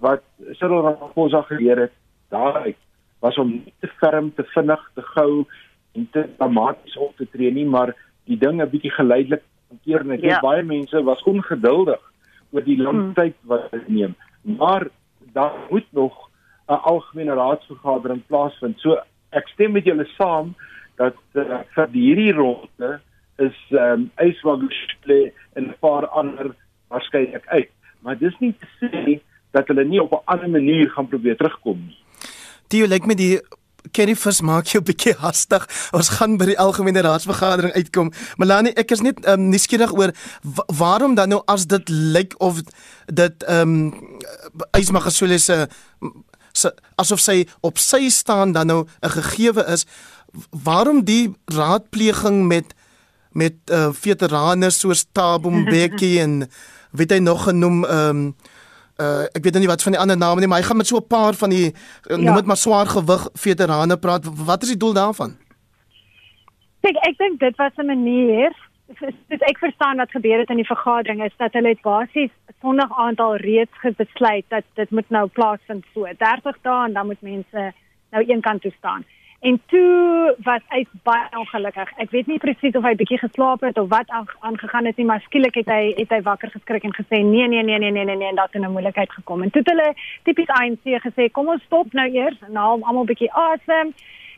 wat 0.00 0.22
Cyril 0.52 0.82
Ramaphosa 0.82 1.42
geleer 1.42 1.78
het 1.78 1.92
daaruit 2.28 2.78
was 3.20 3.36
om 3.36 3.50
nie 3.50 3.74
te 3.80 3.88
ferm, 4.00 4.34
te 4.34 4.44
vinnig, 4.44 4.90
te 4.94 5.02
gou 5.02 5.44
en 5.92 6.08
te 6.12 6.26
dramaties 6.36 6.96
op 6.96 7.16
te 7.16 7.26
tree 7.30 7.52
nie, 7.52 7.66
maar 7.66 7.94
die 8.24 8.38
ding 8.38 8.62
'n 8.62 8.70
bietjie 8.70 8.90
geleidelik 8.90 9.42
hanteer 9.68 10.04
net. 10.04 10.20
Ja. 10.20 10.40
Baie 10.40 10.62
mense 10.62 11.02
was 11.02 11.22
ongeduldig 11.22 12.00
oor 12.50 12.64
die 12.64 12.78
lang 12.82 12.98
hmm. 12.98 13.14
tyd 13.14 13.34
wat 13.42 13.70
dit 13.70 13.88
neem. 13.88 14.14
Maar 14.42 14.88
daar 15.32 15.52
moet 15.70 15.86
nog 15.90 16.30
'n 16.68 16.82
algemene 16.82 17.34
raadsvergadering 17.34 18.26
plaasvind. 18.26 18.78
So 18.80 18.98
ek 19.30 19.48
stem 19.48 19.72
met 19.72 19.84
julle 19.84 20.06
saam 20.16 20.54
dat 20.96 21.16
uh, 21.34 21.60
vir 21.74 21.88
hierdie 21.92 22.32
ronde 22.32 23.00
is 23.36 23.58
ehm 23.70 23.92
um, 23.92 24.10
Yswagushule 24.16 25.32
en 25.54 25.68
'n 25.68 25.76
paar 25.80 26.06
ander 26.06 26.54
waarskynlik 26.88 27.46
uit. 27.46 27.70
Maar 28.00 28.18
dis 28.18 28.38
nie 28.38 28.54
te 28.58 28.66
sê 28.80 29.20
dat 29.50 29.68
hulle 29.68 29.84
nie 29.84 30.02
op 30.02 30.12
'n 30.12 30.24
ander 30.24 30.50
manier 30.50 30.90
gaan 30.90 31.08
probeer 31.08 31.36
terugkom 31.36 31.78
nie. 31.86 31.98
Die 32.68 32.88
lyk 32.88 33.06
met 33.06 33.16
die 33.16 33.40
Kenny 33.92 34.16
Fus 34.16 34.40
maak 34.40 34.66
jou 34.66 34.82
bietjie 34.82 35.14
hastig. 35.20 35.66
Ons 35.92 36.08
gaan 36.18 36.36
by 36.40 36.50
die 36.52 36.58
algemene 36.58 37.02
raadsvergadering 37.06 37.74
uitkom. 37.76 38.12
Melanie, 38.36 38.74
ek 38.76 38.90
is 38.96 39.02
net 39.04 39.20
um, 39.26 39.48
nuuskierig 39.50 39.92
oor 39.96 40.14
waarom 40.66 41.14
dan 41.14 41.28
nou 41.34 41.42
as 41.46 41.66
dit 41.66 41.88
lyk 41.88 42.34
of 42.38 42.62
dit 43.06 43.46
ehm 43.48 43.76
um, 43.92 44.14
Ysmagasole 44.76 45.38
se 45.38 45.66
asof 46.96 47.20
sy 47.20 47.42
op 47.60 47.78
sy 47.78 48.08
staan 48.08 48.52
dan 48.56 48.66
nou 48.66 48.86
'n 49.04 49.10
gegewe 49.10 49.64
is, 49.72 49.84
waarom 50.50 51.04
die 51.04 51.34
raadpleging 51.44 52.46
met 52.46 52.74
met 53.32 53.54
uh, 53.70 53.92
veterane 53.92 54.70
soos 54.70 55.04
Thabo 55.12 55.50
Mbeki 55.50 56.18
en 56.20 56.48
weet 56.90 57.10
hy 57.10 57.18
nog 57.18 57.44
genoem 57.44 57.84
ehm 57.84 58.08
um, 58.08 58.34
uh 59.00 59.24
ek 59.36 59.42
weet 59.44 59.52
nou 59.52 59.64
nie 59.64 59.72
wat 59.72 59.82
van 59.82 59.92
die 59.92 60.00
ander 60.00 60.16
name 60.16 60.40
nie, 60.40 60.48
maar 60.48 60.62
hy 60.62 60.68
gaan 60.68 60.76
met 60.76 60.86
so 60.86 60.96
'n 60.96 61.06
paar 61.06 61.34
van 61.34 61.50
die 61.50 61.72
uh, 61.72 62.16
noem 62.16 62.34
dit 62.40 62.46
ja. 62.46 62.50
maar 62.52 62.56
swaar 62.56 62.86
gewig 62.86 63.28
veterane 63.34 63.96
praat. 63.96 64.24
Wat 64.24 64.62
is 64.62 64.68
die 64.68 64.82
doel 64.84 64.94
daarvan? 64.94 65.36
Ek 66.80 66.96
ek 67.08 67.18
dink 67.18 67.40
dit 67.40 67.56
was 67.56 67.72
'n 67.76 67.86
manier 67.86 68.52
dis 69.32 69.42
ek 69.50 69.58
verstaan 69.58 69.96
wat 69.96 70.10
gebeur 70.10 70.38
het 70.38 70.50
in 70.50 70.62
die 70.62 70.72
vergadering 70.72 71.24
is 71.24 71.34
dat 71.36 71.52
hulle 71.52 71.76
basies 71.82 72.30
sonderdag 72.60 72.98
aantal 72.98 73.36
reeds 73.36 73.78
gebesluit 73.82 74.44
dat 74.48 74.64
dit 74.74 74.90
moet 74.90 75.10
nou 75.10 75.26
plaasvind 75.26 75.84
so 75.94 76.06
30 76.18 76.56
dae 76.62 76.86
en 76.86 76.92
dan 76.92 77.06
moet 77.06 77.20
mense 77.20 77.72
nou 78.10 78.22
een 78.26 78.40
kant 78.40 78.62
toe 78.62 78.72
staan. 78.78 79.04
En 79.40 79.60
toe 79.66 80.34
was 80.38 80.62
hy 80.72 80.86
baie 81.04 81.26
ongelukkig. 81.38 81.90
Ek 82.00 82.10
weet 82.10 82.26
nie 82.30 82.38
presies 82.40 82.76
of 82.78 82.84
hy 82.86 82.94
bietjie 82.96 83.18
geslaap 83.20 83.60
het 83.66 83.78
of 83.78 83.88
wat 83.92 84.08
aangegaan 84.08 84.88
het 84.88 84.96
nie, 84.96 85.06
maar 85.06 85.20
skielik 85.26 85.58
het 85.60 85.68
hy 85.70 85.92
het 85.98 86.12
hy 86.14 86.20
wakker 86.24 86.50
geskrik 86.54 86.86
en 86.88 86.96
gesê 86.96 87.20
nee 87.20 87.48
nee 87.48 87.62
nee 87.62 87.78
nee 87.78 87.90
nee 87.90 88.04
nee 88.04 88.16
nee 88.16 88.28
en 88.28 88.40
daar 88.40 88.48
het 88.50 88.62
'n 88.62 88.72
moeilikheid 88.72 89.12
gekom. 89.12 89.42
En 89.42 89.50
toe 89.50 89.62
het 89.62 89.70
hulle 89.70 89.94
tipies 90.24 90.48
ANC 90.48 90.84
gesê 91.06 91.30
kom 91.30 91.48
ons 91.48 91.62
stop 91.62 91.92
nou 91.92 92.08
eers 92.08 92.38
en 92.48 92.56
haal 92.56 92.80
almal 92.82 93.04
bietjie 93.04 93.32
asem. 93.32 93.92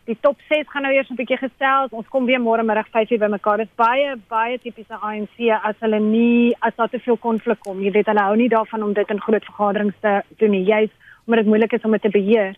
Die 0.04 0.16
top 0.20 0.40
6 0.48 0.68
gaan 0.68 0.82
nou 0.82 0.94
eers 0.94 1.10
'n 1.10 1.14
bietjie 1.14 1.36
gestel. 1.36 1.86
Ons 1.90 2.08
kom 2.08 2.24
weer 2.24 2.40
môre 2.40 2.64
middag 2.64 2.88
5:00 2.88 3.18
bymekaar. 3.18 3.56
Dit 3.56 3.68
is 3.68 3.76
baie 3.76 4.16
baie 4.28 4.58
tipiese 4.58 4.94
ANC 5.00 5.50
as 5.62 5.76
hulle 5.80 6.00
nie 6.00 6.56
as 6.58 6.74
daar 6.76 6.88
te 6.88 6.98
veel 6.98 7.16
konflik 7.16 7.60
kom. 7.60 7.82
Jy 7.82 7.90
weet 7.90 8.06
hulle 8.06 8.20
hou 8.20 8.36
nie 8.36 8.48
daarvan 8.48 8.82
om 8.82 8.92
dit 8.92 9.10
in 9.10 9.20
groot 9.20 9.44
vergaderings 9.44 9.94
te 10.00 10.22
doen 10.38 10.50
nie. 10.50 10.64
Jy's 10.64 10.90
omdat 11.26 11.44
dit 11.44 11.46
moeilik 11.46 11.72
is 11.72 11.84
om 11.84 11.90
dit 11.90 12.02
te 12.02 12.08
beheer. 12.08 12.56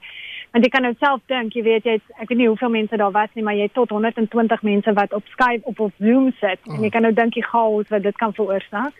Want 0.52 0.64
jy 0.64 0.70
kan 0.70 0.82
nou 0.82 0.94
self 0.98 1.20
dink, 1.30 1.54
jy 1.54 1.62
weet 1.62 1.84
jy 1.86 1.92
het, 1.98 2.06
ek 2.18 2.28
weet 2.32 2.38
nie 2.40 2.48
hoeveel 2.48 2.72
mense 2.74 2.96
daar 2.98 3.14
was 3.14 3.30
nie, 3.34 3.44
maar 3.46 3.54
jy 3.54 3.68
het 3.68 3.74
tot 3.78 3.92
120 3.94 4.62
mense 4.66 4.92
wat 4.98 5.12
op 5.14 5.26
Skype 5.30 5.66
op 5.70 5.80
op 5.80 5.92
Zoom 5.98 6.32
sit 6.40 6.58
mm. 6.66 6.74
en 6.74 6.86
jy 6.86 6.90
kan 6.90 7.06
nou 7.06 7.12
dink 7.14 7.36
die 7.38 7.46
chaos 7.46 7.88
wat 7.94 8.02
dit 8.02 8.16
kan 8.18 8.34
veroorsaak. 8.34 8.96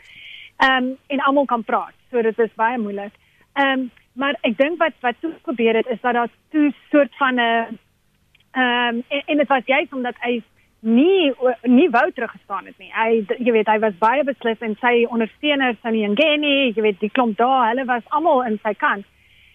Ehm 0.60 0.84
um, 0.84 0.92
en 1.06 1.24
almal 1.26 1.48
kan 1.50 1.64
praat. 1.64 1.96
So 2.10 2.22
dit 2.22 2.38
is 2.38 2.54
baie 2.54 2.78
moeilik. 2.78 3.12
Ehm 3.58 3.80
um, 3.80 3.90
maar 4.12 4.36
ek 4.46 4.56
dink 4.58 4.78
wat 4.78 4.94
wat 5.00 5.18
toe 5.20 5.32
gebeur 5.46 5.76
het 5.80 5.86
is 5.86 6.00
dat 6.00 6.14
daar 6.14 6.30
toe 6.50 6.72
soort 6.90 7.16
van 7.16 7.34
'n 7.34 7.40
ehm 7.40 8.94
um, 8.94 9.02
en, 9.08 9.22
en 9.26 9.36
dit 9.36 9.48
was 9.48 9.66
juist 9.66 9.92
omdat 9.92 10.14
hy 10.20 10.42
nie 10.80 11.32
nie 11.62 11.90
wou 11.90 12.10
teruggestaan 12.12 12.66
het 12.66 12.78
nie. 12.78 12.90
Hy 12.94 13.24
jy 13.38 13.52
weet 13.52 13.68
hy 13.68 13.78
was 13.78 13.98
baie 13.98 14.24
beslis 14.24 14.60
en 14.60 14.76
sy 14.80 15.04
ondersteuners 15.08 15.78
aan 15.82 15.92
die 15.92 16.08
Ngeni, 16.08 16.72
jy 16.74 16.82
weet 16.82 17.00
die 17.00 17.10
klomp 17.10 17.36
daar, 17.36 17.68
hulle 17.68 17.84
was 17.84 18.06
almal 18.08 18.42
in 18.48 18.58
sy 18.62 18.74
kant. 18.74 19.06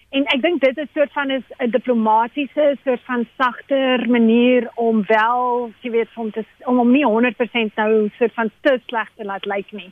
En 0.09 0.25
ek 0.31 0.41
dink 0.41 0.61
dit 0.61 0.77
is 0.77 0.91
soort 0.93 1.11
van 1.11 1.29
is 1.29 1.43
'n 1.57 1.69
diplomatisiese 1.69 2.77
soort 2.83 3.01
van 3.05 3.27
sagter 3.37 4.09
manier 4.09 4.69
om 4.75 5.03
wel, 5.07 5.71
jy 5.81 5.91
weet, 5.91 6.09
om 6.15 6.31
te 6.31 6.45
om 6.65 6.79
om 6.79 6.91
nie 6.91 7.05
100% 7.05 7.75
nou 7.75 8.09
soort 8.17 8.33
van 8.33 8.51
te 8.61 8.79
sleg 8.85 9.09
te 9.15 9.23
laat 9.23 9.45
lyk 9.45 9.71
nie. 9.71 9.91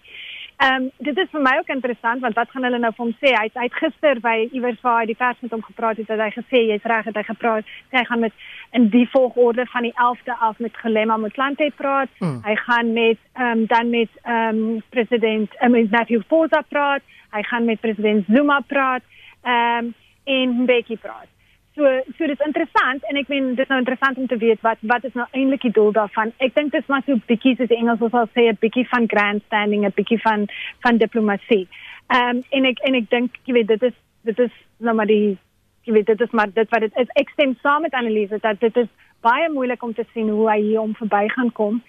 Ehm 0.58 0.84
um, 0.84 0.91
dit 0.98 1.17
is 1.17 1.29
vir 1.32 1.41
my 1.41 1.58
ook 1.58 1.67
interessant 1.67 2.22
want 2.22 2.36
wat 2.36 2.50
gaan 2.51 2.63
hulle 2.63 2.79
nou 2.79 2.91
vir 2.96 3.05
hom 3.05 3.15
sê? 3.20 3.32
Hy 3.34 3.50
het 3.53 3.74
gister 3.74 4.20
by 4.22 4.50
iewers 4.51 4.82
waar 4.82 5.00
hy 5.00 5.05
die 5.10 5.17
pers 5.17 5.39
met 5.41 5.51
hom 5.51 5.63
gepraat 5.63 5.98
het, 5.98 6.08
het 6.08 6.20
hy 6.20 6.29
gesê 6.36 6.62
jy's 6.70 6.86
reg, 6.91 7.05
het 7.10 7.15
hy 7.15 7.24
gepraat. 7.24 7.65
Hy 7.91 8.03
gaan 8.10 8.20
met 8.20 8.34
in 8.72 8.88
die 8.93 9.08
volgorde 9.10 9.65
van 9.65 9.82
die 9.82 9.93
11de 9.96 10.38
af 10.39 10.60
met 10.60 10.77
Gelema 10.77 11.17
Motlanthe 11.17 11.72
praat. 11.75 12.10
Hmm. 12.20 12.39
Hy 12.46 12.55
gaan 12.55 12.93
met 12.93 13.17
ehm 13.34 13.58
um, 13.58 13.65
dan 13.65 13.89
met 13.89 14.10
ehm 14.22 14.62
um, 14.62 14.82
president 14.89 15.50
um, 15.63 15.75
Matthew 15.89 16.22
Forza 16.27 16.62
praat. 16.70 17.01
Hy 17.32 17.43
gaan 17.43 17.65
met 17.65 17.79
president 17.79 18.25
Zuma 18.27 18.60
praat. 18.67 19.03
Ehm 19.41 19.86
um, 19.86 19.93
en 20.24 20.58
Mbeki 20.63 20.98
praat. 20.98 21.30
So 21.75 21.89
so 22.18 22.27
dit 22.27 22.39
is 22.39 22.46
interessant 22.46 23.06
en 23.10 23.18
ek 23.18 23.30
meen 23.32 23.56
dit 23.56 23.63
is 23.65 23.70
nou 23.72 23.80
interessant 23.82 24.18
om 24.22 24.27
te 24.30 24.38
weet 24.38 24.62
wat 24.62 24.82
wat 24.92 25.06
is 25.10 25.15
nou 25.18 25.25
eintlik 25.32 25.65
die 25.65 25.74
doel 25.74 25.92
daarvan. 25.96 26.34
Ek 26.38 26.53
dink 26.53 26.72
dit 26.72 26.82
is 26.82 26.92
maar 26.92 27.01
so 27.06 27.18
bietjie 27.30 27.56
soos 27.58 27.72
die 27.72 27.80
Engels 27.80 28.03
sal 28.13 28.30
sê 28.36 28.46
'n 28.51 28.60
bietjie 28.62 28.86
van 28.92 29.08
grandstanding, 29.13 29.86
'n 29.86 29.96
bietjie 29.96 30.22
van 30.22 30.46
van 30.86 30.98
diplomatie. 30.98 31.68
Ehm 32.13 32.38
um, 32.38 32.44
en 32.50 32.65
ek 32.65 32.80
en 32.88 32.96
ek 32.96 33.10
dink 33.10 33.39
jy 33.46 33.53
weet 33.53 33.68
dit 33.68 33.84
is 33.89 33.98
dit 34.22 34.39
is 34.39 34.53
nou 34.77 34.96
maar 34.96 35.10
die 35.10 35.38
jy 35.84 35.94
weet 35.94 36.06
dit 36.06 36.22
is 36.22 36.32
maar 36.32 36.53
dit 36.53 36.70
wat 36.70 36.86
dit 36.86 36.98
is. 36.98 37.10
Ek 37.15 37.30
stem 37.30 37.58
saam 37.62 37.82
met 37.82 37.94
Anneliese 37.94 38.38
dat 38.42 38.60
dit 38.60 38.77
is 38.77 38.88
baie 39.22 39.50
moeilik 39.50 39.84
om 39.84 39.94
te 39.94 40.06
sien 40.13 40.30
hoe 40.30 40.50
hy 40.50 40.60
hier 40.62 40.82
om 40.82 40.96
verby 40.96 41.27
gaan 41.30 41.51
kom 41.51 41.82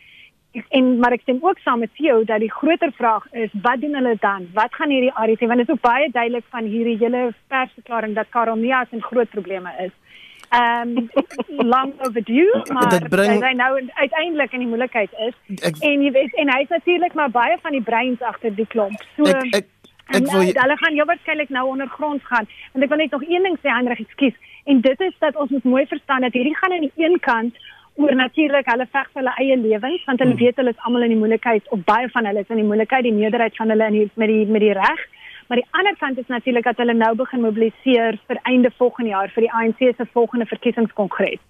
en 0.69 0.99
maar 0.99 1.13
ek 1.17 1.25
stem 1.25 1.39
ook 1.43 1.59
saam 1.59 1.79
met 1.83 1.91
jou 1.99 2.25
dat 2.25 2.41
die 2.43 2.53
groter 2.53 2.93
vraag 2.93 3.27
is 3.33 3.51
wat 3.63 3.81
doen 3.81 3.95
hulle 3.95 4.17
dan? 4.21 4.49
Wat 4.55 4.75
gaan 4.75 4.91
hierdie 4.91 5.13
RC 5.15 5.47
want 5.51 5.59
dit 5.59 5.69
is 5.69 5.75
ook 5.75 5.81
baie 5.81 6.11
duidelik 6.11 6.47
van 6.51 6.65
hierdie 6.65 6.97
hele 7.01 7.33
persverklaring 7.49 8.15
dat 8.15 8.31
Karel 8.31 8.57
Mias 8.57 8.93
'n 8.93 9.03
groot 9.03 9.31
probleme 9.31 9.73
is. 9.87 9.93
Ehm 10.49 10.89
um, 10.97 11.09
long 11.73 11.93
overdue 12.07 12.63
maar 12.73 12.89
dit 12.89 13.09
bring 13.09 13.45
hy 13.45 13.53
nou 13.53 13.91
uiteindelik 13.95 14.53
in 14.53 14.59
die 14.59 14.69
moeilikheid 14.69 15.13
is. 15.29 15.35
Ek, 15.63 15.77
en 15.81 16.03
jy 16.03 16.11
weet 16.11 16.35
en 16.35 16.57
hy's 16.57 16.69
natuurlik 16.69 17.15
maar 17.15 17.31
baie 17.31 17.59
van 17.63 17.73
die 17.73 17.83
breins 17.83 18.21
agter 18.21 18.55
die 18.55 18.67
klomp. 18.67 19.03
So 19.17 19.25
ek, 19.25 19.55
ek, 19.55 19.67
ek 20.07 20.17
en, 20.17 20.31
wil 20.31 20.43
uh, 20.43 20.55
hulle 20.63 20.77
gaan 20.77 20.95
jou 20.95 21.07
waarskynlik 21.07 21.49
nou 21.49 21.69
ondergronds 21.69 22.25
gaan. 22.25 22.47
Want 22.73 22.85
ek 22.85 22.91
wil 22.91 23.03
net 23.03 23.11
nog 23.11 23.27
een 23.29 23.43
ding 23.43 23.59
sê 23.59 23.69
Hendrik, 23.69 23.99
ekskuus. 23.99 24.37
En 24.65 24.81
dit 24.81 25.01
is 25.01 25.15
dat 25.19 25.37
ons 25.37 25.51
moet 25.51 25.65
mooi 25.65 25.87
verstaan 25.87 26.21
dat 26.21 26.33
hierdie 26.33 26.57
gaan 26.57 26.73
aan 26.73 26.87
die 26.87 26.93
een 26.97 27.21
kant 27.21 27.57
oor 27.95 28.15
natuurlik 28.19 28.71
hulle 28.71 28.87
veg 28.93 29.11
vir 29.13 29.21
hulle 29.23 29.35
eie 29.43 29.57
lewens 29.57 30.07
want 30.09 30.23
hulle 30.23 30.35
hmm. 30.35 30.43
weet 30.43 30.57
hulle 30.61 30.75
is 30.75 30.87
almal 30.87 31.07
in 31.07 31.15
die 31.15 31.21
moeilikheid 31.21 31.69
of 31.77 31.85
baie 31.91 32.09
van 32.15 32.27
hulle 32.27 32.43
is 32.43 32.51
in 32.55 32.63
die 32.63 32.71
moeilikheid 32.71 33.07
die 33.07 33.19
meerderheid 33.19 33.57
van 33.61 33.71
hulle 33.75 33.91
in 33.91 33.99
die, 33.99 34.09
met 34.23 34.33
die 34.33 34.47
met 34.57 34.65
die 34.67 34.73
reg 34.79 35.05
maar 35.49 35.61
die 35.61 35.69
ander 35.79 35.97
kant 36.01 36.19
is 36.19 36.33
natuurlik 36.33 36.67
dat 36.71 36.81
hulle 36.83 36.97
nou 36.99 37.13
begin 37.21 37.45
mobiliseer 37.45 38.19
vir 38.27 38.41
einde 38.51 38.73
volgende 38.79 39.15
jaar 39.15 39.31
vir 39.37 39.47
die 39.47 39.53
ANC 39.61 39.85
se 39.85 40.09
volgende 40.19 40.49
verkiesingskongres 40.51 41.43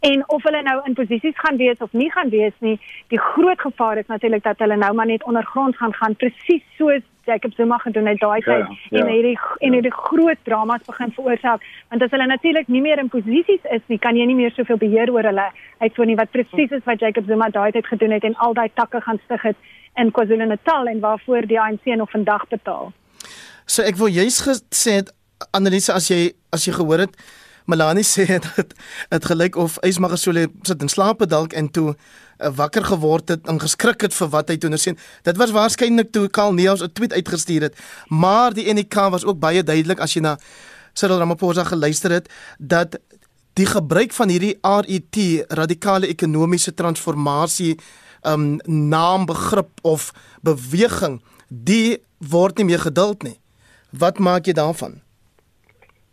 en 0.00 0.24
of 0.28 0.42
hulle 0.42 0.62
nou 0.62 0.80
in 0.88 0.94
posisies 0.94 1.38
gaan 1.44 1.56
wees 1.60 1.78
of 1.78 1.92
nie 1.92 2.10
gaan 2.12 2.28
wees 2.32 2.52
nie 2.58 2.76
die 3.12 3.20
groot 3.20 3.60
gevaar 3.60 3.98
is 3.98 4.06
natuurlik 4.06 4.42
dat 4.42 4.58
hulle 4.58 4.76
nou 4.76 4.92
maar 4.94 5.06
net 5.06 5.24
ondergrond 5.24 5.76
gaan 5.76 5.94
gaan 5.94 6.16
presies 6.16 6.62
soos 6.78 7.02
Jacob 7.24 7.52
Zuma 7.54 7.78
gedoen 7.78 8.06
het 8.06 8.20
daai 8.20 8.40
tyd 8.40 8.64
ja, 8.68 8.76
ja, 8.90 9.02
en 9.02 9.10
hierdie 9.12 9.38
en 9.58 9.76
hierdie 9.76 9.92
groot 9.92 10.40
dramas 10.48 10.86
begin 10.86 11.12
veroorsaak 11.16 11.66
want 11.88 12.02
as 12.02 12.14
hulle 12.16 12.26
natuurlik 12.26 12.68
nie 12.68 12.80
meer 12.86 13.02
in 13.02 13.12
posisies 13.12 13.68
is 13.76 13.84
nie 13.92 13.98
kan 13.98 14.16
jy 14.16 14.24
nie 14.30 14.38
meer 14.38 14.54
soveel 14.56 14.80
beheer 14.80 15.12
oor 15.12 15.28
hulle 15.32 15.50
uitvoer 15.84 16.10
nie 16.12 16.18
wat 16.22 16.32
presies 16.36 16.72
is 16.78 16.86
wat 16.88 17.04
Jacob 17.04 17.28
Zuma 17.28 17.50
daai 17.50 17.70
tyd 17.76 17.92
gedoen 17.92 18.16
het 18.16 18.24
en 18.24 18.38
al 18.46 18.56
daai 18.56 18.70
takke 18.74 19.04
gaan 19.04 19.20
stig 19.24 19.44
het 19.50 19.68
in 20.00 20.10
KwaZulu-Natal 20.16 20.86
en 20.86 21.00
waarvoor 21.00 21.46
die 21.46 21.60
ANC 21.60 21.84
nog 21.84 22.10
vandag 22.10 22.48
betaal. 22.48 22.92
So 23.66 23.82
ek 23.82 23.98
wil 24.00 24.08
juist 24.08 24.46
gesê 24.46 25.00
Annelise 25.56 25.92
as 25.92 26.08
jy 26.10 26.32
as 26.52 26.66
jy 26.66 26.74
gehoor 26.76 27.06
het 27.06 27.16
Melanie 27.70 28.04
sê 28.06 28.26
dit 28.26 29.24
gelyk 29.30 29.56
of 29.56 29.78
Ysmagasole 29.86 30.48
sit 30.66 30.82
in 30.82 30.90
slaap 30.90 31.22
dalk 31.30 31.54
en 31.56 31.70
toe 31.70 31.92
uh, 31.92 32.50
wakker 32.56 32.84
geword 32.84 33.28
het 33.34 33.46
en 33.48 33.60
geskrik 33.62 34.02
het 34.06 34.16
vir 34.16 34.32
wat 34.34 34.50
hy 34.50 34.58
toe 34.60 34.70
nou 34.72 34.80
sien. 34.80 34.98
Dit 35.26 35.38
was 35.40 35.54
waarskynlik 35.54 36.12
toe 36.14 36.28
Karl 36.28 36.52
Neus 36.56 36.82
'n 36.82 36.92
tweet 36.92 37.12
uitgestuur 37.12 37.70
het, 37.70 37.78
maar 38.08 38.52
die 38.54 38.66
NK 38.72 39.10
was 39.14 39.24
ook 39.24 39.38
baie 39.38 39.62
duidelik 39.62 40.00
as 40.00 40.14
jy 40.14 40.22
na 40.22 40.38
Cyril 40.94 41.18
Ramaphosa 41.18 41.64
geluister 41.64 42.10
het 42.10 42.28
dat 42.58 42.98
die 43.54 43.66
gebruik 43.66 44.12
van 44.12 44.28
hierdie 44.28 44.58
RET 44.62 45.16
radikale 45.48 46.06
ekonomiese 46.06 46.74
transformasie 46.74 47.78
um 48.22 48.58
naambegrip 48.66 49.78
of 49.82 50.10
beweging 50.42 51.20
die 51.48 51.98
word 52.18 52.58
nie 52.58 52.64
meer 52.64 52.82
geduld 52.84 53.22
nie. 53.22 53.38
Wat 53.90 54.18
maak 54.18 54.46
jy 54.46 54.52
daarvan? 54.52 55.00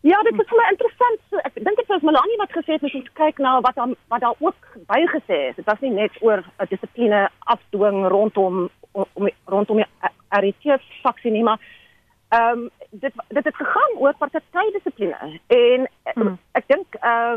Ja, 0.07 0.21
dit 0.23 0.39
is 0.39 0.47
vir 0.47 0.59
my 0.59 0.67
interessant. 0.71 1.23
So, 1.29 1.39
ek 1.47 1.57
dink 1.59 1.79
dit 1.79 1.89
was 1.91 2.05
Melanie 2.05 2.37
wat 2.39 2.53
gesê 2.55 2.77
het 2.77 2.85
ons 2.87 2.93
moet 2.95 3.09
kyk 3.19 3.41
na 3.43 3.57
wat 3.65 3.75
daar 3.75 3.95
wat 4.13 4.23
daar 4.23 4.37
ook 4.39 4.67
bygesê 4.91 5.39
is. 5.49 5.57
Dit 5.57 5.67
was 5.67 5.81
nie 5.83 5.91
net 5.91 6.15
oor 6.21 6.43
'n 6.43 6.69
dissipline 6.69 7.27
afdwing 7.53 8.07
rondom 8.13 8.69
om, 8.91 9.05
om 9.13 9.29
rondom 9.45 9.81
die 9.81 9.89
RTF 10.29 10.83
faksie 11.03 11.31
nie, 11.31 11.43
maar 11.43 11.59
ehm 12.29 12.59
um, 12.59 12.69
dit 12.91 13.13
dit 13.27 13.43
het 13.43 13.55
gegaan 13.55 13.93
oor 13.97 14.15
partydissipline 14.17 15.39
en 15.47 15.87
hmm. 16.13 16.39
ek 16.51 16.67
dink 16.67 16.95
uh 17.01 17.35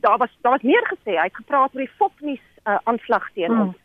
daar 0.00 0.18
was 0.18 0.32
daar 0.40 0.52
was 0.52 0.62
meer 0.62 0.86
gesê. 0.94 1.16
Hy 1.18 1.28
het 1.28 1.36
gepraat 1.42 1.74
oor 1.74 1.84
die 1.84 1.96
Fopnuus 1.96 2.46
uh, 2.64 2.78
aanslag 2.84 3.30
teen 3.32 3.56
hom. 3.56 3.74
Hmm. 3.74 3.76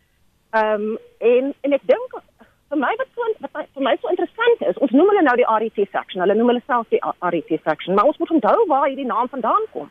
Ehm 0.50 0.82
um, 0.82 0.98
en 1.18 1.54
en 1.62 1.74
ek 1.74 1.86
dink 1.86 2.22
vir 2.70 2.78
my 2.78 2.92
wat 2.98 3.08
so 3.16 3.48
wat 3.54 3.70
vir 3.74 3.84
my 3.84 3.96
so 4.02 4.12
interessant 4.14 4.68
is, 4.70 4.78
ons 4.78 4.92
noem 4.92 5.10
hulle 5.12 5.24
nou 5.26 5.36
die 5.40 5.48
RET 5.64 5.80
section. 5.92 6.22
Hulle 6.22 6.36
noem 6.38 6.54
hulle 6.54 6.66
self 6.66 6.90
die 6.94 7.02
RET 7.02 7.56
section, 7.64 7.96
maar 7.96 8.12
ons 8.12 8.20
moet 8.22 8.36
onthou 8.38 8.58
waar 8.72 8.88
hierdie 8.88 9.08
naam 9.10 9.32
vandaan 9.32 9.66
kom. 9.74 9.90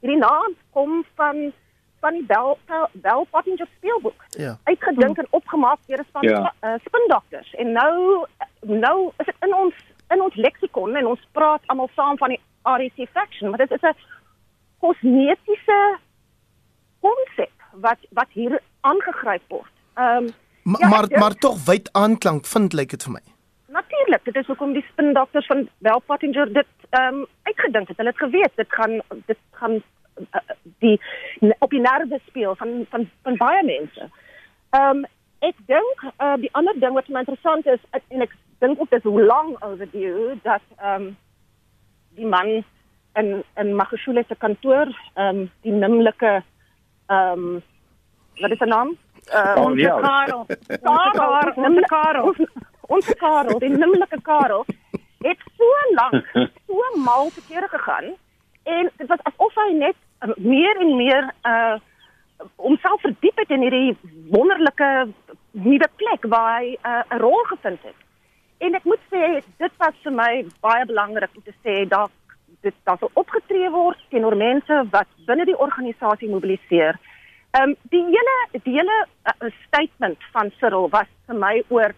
Hierdie 0.00 0.22
naam 0.22 0.56
kom 0.76 1.04
van 1.20 1.52
van 2.04 2.18
die 2.18 2.24
Bell 2.28 2.56
Bell 3.04 3.26
Pottinger 3.32 3.68
speelboek. 3.76 4.24
Ja. 4.36 4.56
Uitgedink 4.64 5.18
en 5.18 5.28
opgemaak 5.30 5.78
deur 5.86 6.00
'n 6.00 6.08
span 6.08 6.28
ja. 6.28 6.52
uh, 6.60 6.74
spindokters. 6.84 7.54
En 7.54 7.72
nou 7.72 8.26
nou 8.60 9.12
is 9.18 9.26
dit 9.26 9.36
in 9.40 9.54
ons 9.54 9.74
in 10.10 10.22
ons 10.22 10.34
leksikon 10.34 10.96
en 10.96 11.06
ons 11.06 11.28
praat 11.32 11.62
almal 11.66 11.90
saam 11.94 12.18
van 12.18 12.28
die 12.28 12.40
RET 12.62 13.08
section, 13.12 13.50
maar 13.50 13.58
dit 13.66 13.72
is 13.72 13.82
'n 13.82 13.96
kosmetiese 14.78 15.98
konsep 17.00 17.52
wat 17.72 17.98
wat 18.10 18.28
hier 18.30 18.60
aangegryp 18.80 19.42
word. 19.48 19.72
Ehm 19.94 20.16
um, 20.16 20.32
Ma 20.64 20.78
ja, 20.80 20.88
maar 20.88 21.06
maar 21.18 21.34
tog 21.34 21.64
wyd 21.64 21.88
aanklank 21.92 22.46
vind 22.46 22.72
lyk 22.72 22.90
dit 22.90 23.02
vir 23.02 23.12
my. 23.12 23.20
Natuurlik, 23.76 24.24
dit 24.24 24.36
is 24.36 24.46
hoekom 24.46 24.72
die 24.72 24.84
spin 24.88 25.12
dokters 25.12 25.46
van 25.46 25.66
Bell 25.78 26.00
Pottinger 26.06 26.52
dit 26.52 26.86
ehm 26.90 27.18
um, 27.20 27.26
uitgedink 27.42 27.88
het. 27.88 27.96
Hulle 27.96 28.14
het 28.14 28.22
geweet 28.22 28.56
dit 28.56 28.72
gaan 28.78 28.94
dit 29.26 29.40
gaan 29.50 29.74
uh, 30.20 30.40
die 30.78 31.00
op 31.58 31.70
die 31.70 31.80
nerve 31.80 32.20
speel 32.26 32.56
van 32.56 32.86
van 32.90 33.10
van 33.22 33.36
baie 33.36 33.64
mense. 33.64 34.08
Ehm 34.70 35.02
um, 35.02 35.04
ek 35.38 35.60
dink 35.68 36.06
uh, 36.16 36.36
die 36.40 36.52
ander 36.52 36.80
ding 36.80 36.96
wat 36.96 37.08
my 37.08 37.24
interessant 37.26 37.66
is 37.66 37.84
en 38.08 38.24
ek 38.24 38.32
dink 38.64 38.80
ook 38.80 38.90
dis 38.90 39.02
hoe 39.02 39.22
lank 39.22 39.64
overdue 39.64 40.38
dat 40.48 40.64
ehm 40.78 41.02
um, 41.02 41.16
die 42.16 42.26
man 42.26 42.64
in 43.20 43.44
in 43.60 43.76
Magashule 43.76 44.24
se 44.28 44.34
kantoor 44.34 44.88
ehm 45.14 45.28
um, 45.28 45.50
die 45.60 45.72
nimmerlike 45.72 46.42
ehm 47.06 47.48
um, 47.48 47.62
wat 48.40 48.50
is 48.50 48.58
sy 48.58 48.70
naam? 48.70 48.96
Uh, 49.32 49.54
oh, 49.62 49.76
ja. 49.78 50.00
Karel. 50.00 50.46
Karel, 50.82 51.64
ons 51.64 51.86
Karel. 51.88 52.34
Ons 52.86 53.14
Karel, 53.18 53.58
die 53.58 53.72
nimmerlike 53.72 54.20
Karel 54.22 54.64
het 55.24 55.40
so 55.56 55.70
lank 55.96 56.26
so 56.68 57.00
mal 57.00 57.30
te 57.32 57.40
kere 57.48 57.68
gegaan 57.72 58.12
en 58.62 58.90
dit 58.96 59.08
was 59.08 59.22
asof 59.30 59.56
hy 59.62 59.70
net 59.78 59.96
uh, 60.20 60.36
meer 60.36 60.80
en 60.84 60.96
meer 61.00 61.32
uh 61.48 61.76
homself 62.58 63.00
verdiep 63.00 63.36
het 63.38 63.52
in 63.54 63.62
hierdie 63.62 63.92
wonderlike 64.32 64.88
nuwe 65.64 65.88
plek 66.00 66.26
waar 66.32 66.58
hy 66.58 66.74
'n 66.74 67.14
uh, 67.14 67.18
rol 67.22 67.44
gevind 67.50 67.80
het. 67.82 67.98
En 68.58 68.74
ek 68.74 68.84
moet 68.84 69.04
sê 69.12 69.40
dit 69.62 69.72
was 69.78 69.94
vir 70.02 70.12
my 70.12 70.32
baie 70.60 70.84
belangrik 70.84 71.30
om 71.36 71.42
te 71.42 71.54
sê 71.64 71.88
daar 71.88 72.10
dit 72.60 72.74
daar 72.84 72.98
sal 72.98 73.10
opgetree 73.12 73.70
word 73.70 73.98
teenoor 74.10 74.36
mense 74.36 74.84
wat 74.90 75.08
binne 75.26 75.44
die 75.44 75.58
organisasie 75.66 76.30
mobiliseer. 76.30 76.98
Ehm 77.54 77.70
um, 77.70 77.76
die 77.90 78.02
hele 78.02 78.36
die 78.50 78.72
hele 78.74 78.94
uh, 79.30 79.50
statement 79.66 80.18
van 80.32 80.50
Cyril 80.58 80.88
was 80.90 81.06
vir 81.26 81.36
my 81.38 81.62
oor 81.68 81.92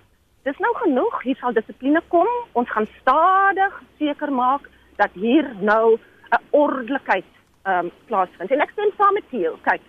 dis 0.44 0.58
nou 0.60 0.72
genoeg, 0.82 1.14
hier 1.24 1.38
sal 1.40 1.54
dissipline 1.56 2.02
kom. 2.12 2.28
Ons 2.52 2.68
gaan 2.74 2.88
stadig 3.00 3.78
seker 3.98 4.32
maak 4.32 4.66
dat 5.00 5.14
hier 5.14 5.48
nou 5.60 5.96
'n 5.96 6.42
ordelikheid 6.50 7.30
ehm 7.62 7.86
um, 7.86 7.90
plaasvind. 8.06 8.50
En 8.50 8.60
ek 8.60 8.70
stem 8.70 8.92
saam 8.98 9.14
met 9.14 9.24
jou. 9.30 9.54
Kyk, 9.62 9.80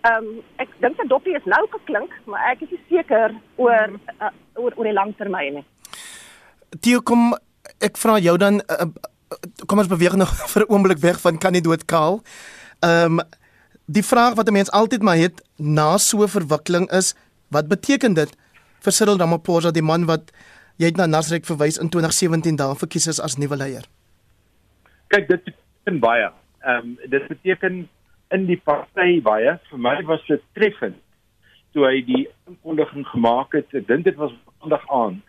ehm 0.00 0.24
um, 0.24 0.40
ek 0.56 0.72
dink 0.80 0.96
dat 0.96 1.08
Doppie 1.08 1.36
is 1.36 1.44
nou 1.44 1.66
geklink, 1.70 2.16
maar 2.24 2.40
ek 2.52 2.62
is 2.64 2.70
nie 2.70 2.84
seker 2.88 3.36
oor 3.56 3.88
uh, 4.20 4.32
oor 4.54 4.72
oor 4.76 4.88
die 4.88 4.98
langtermyn 5.00 5.54
nie. 5.54 5.66
Tio 6.80 7.00
kom 7.00 7.34
ek 7.78 8.00
vra 8.00 8.16
jou 8.18 8.36
dan 8.38 8.62
uh, 8.72 8.88
kom 9.66 9.78
ons 9.78 9.92
beweeg 9.92 10.16
nog 10.16 10.32
vir 10.52 10.64
'n 10.64 10.72
oomblik 10.72 10.98
weg 11.04 11.20
van 11.20 11.38
kan 11.38 11.52
nie 11.52 11.66
dood 11.68 11.84
kaal. 11.84 12.22
Ehm 12.80 13.20
um, 13.20 13.38
die 13.96 14.04
vraag 14.06 14.34
wat 14.38 14.48
'n 14.48 14.52
mens 14.52 14.70
altyd 14.70 15.02
maar 15.02 15.16
het 15.16 15.42
na 15.56 15.98
so 15.98 16.22
'n 16.22 16.28
verwikkeling 16.28 16.90
is, 16.90 17.14
wat 17.48 17.68
beteken 17.68 18.14
dit 18.14 18.36
vir 18.80 18.92
Cyril 18.92 19.18
Ramaphosa, 19.18 19.70
die 19.70 19.82
man 19.82 20.04
wat 20.06 20.32
jy 20.76 20.86
het 20.86 20.96
na 20.96 21.06
Nasrek 21.06 21.44
verwys 21.44 21.78
in 21.78 21.88
2017 21.88 22.56
daar 22.56 22.76
verkies 22.76 23.06
is 23.06 23.20
as 23.20 23.36
nuwe 23.36 23.56
leier? 23.56 23.84
Kyk, 25.06 25.28
dit 25.28 25.44
beteken 25.44 26.00
baie. 26.00 26.30
Ehm 26.60 26.76
um, 26.76 26.98
dit 27.08 27.28
beteken 27.28 27.88
in 28.30 28.46
die 28.46 28.60
party 28.64 29.20
baie. 29.22 29.58
Vir 29.70 29.78
my 29.78 30.02
was 30.02 30.26
dit 30.26 30.42
treffend 30.52 30.96
toe 31.72 31.84
hy 31.86 32.04
die 32.04 32.28
aankondiging 32.48 33.06
gemaak 33.06 33.52
het. 33.52 33.74
Ek 33.74 33.86
dink 33.86 34.04
dit 34.04 34.16
was 34.16 34.32
maandag 34.60 34.86
aand 34.88 35.22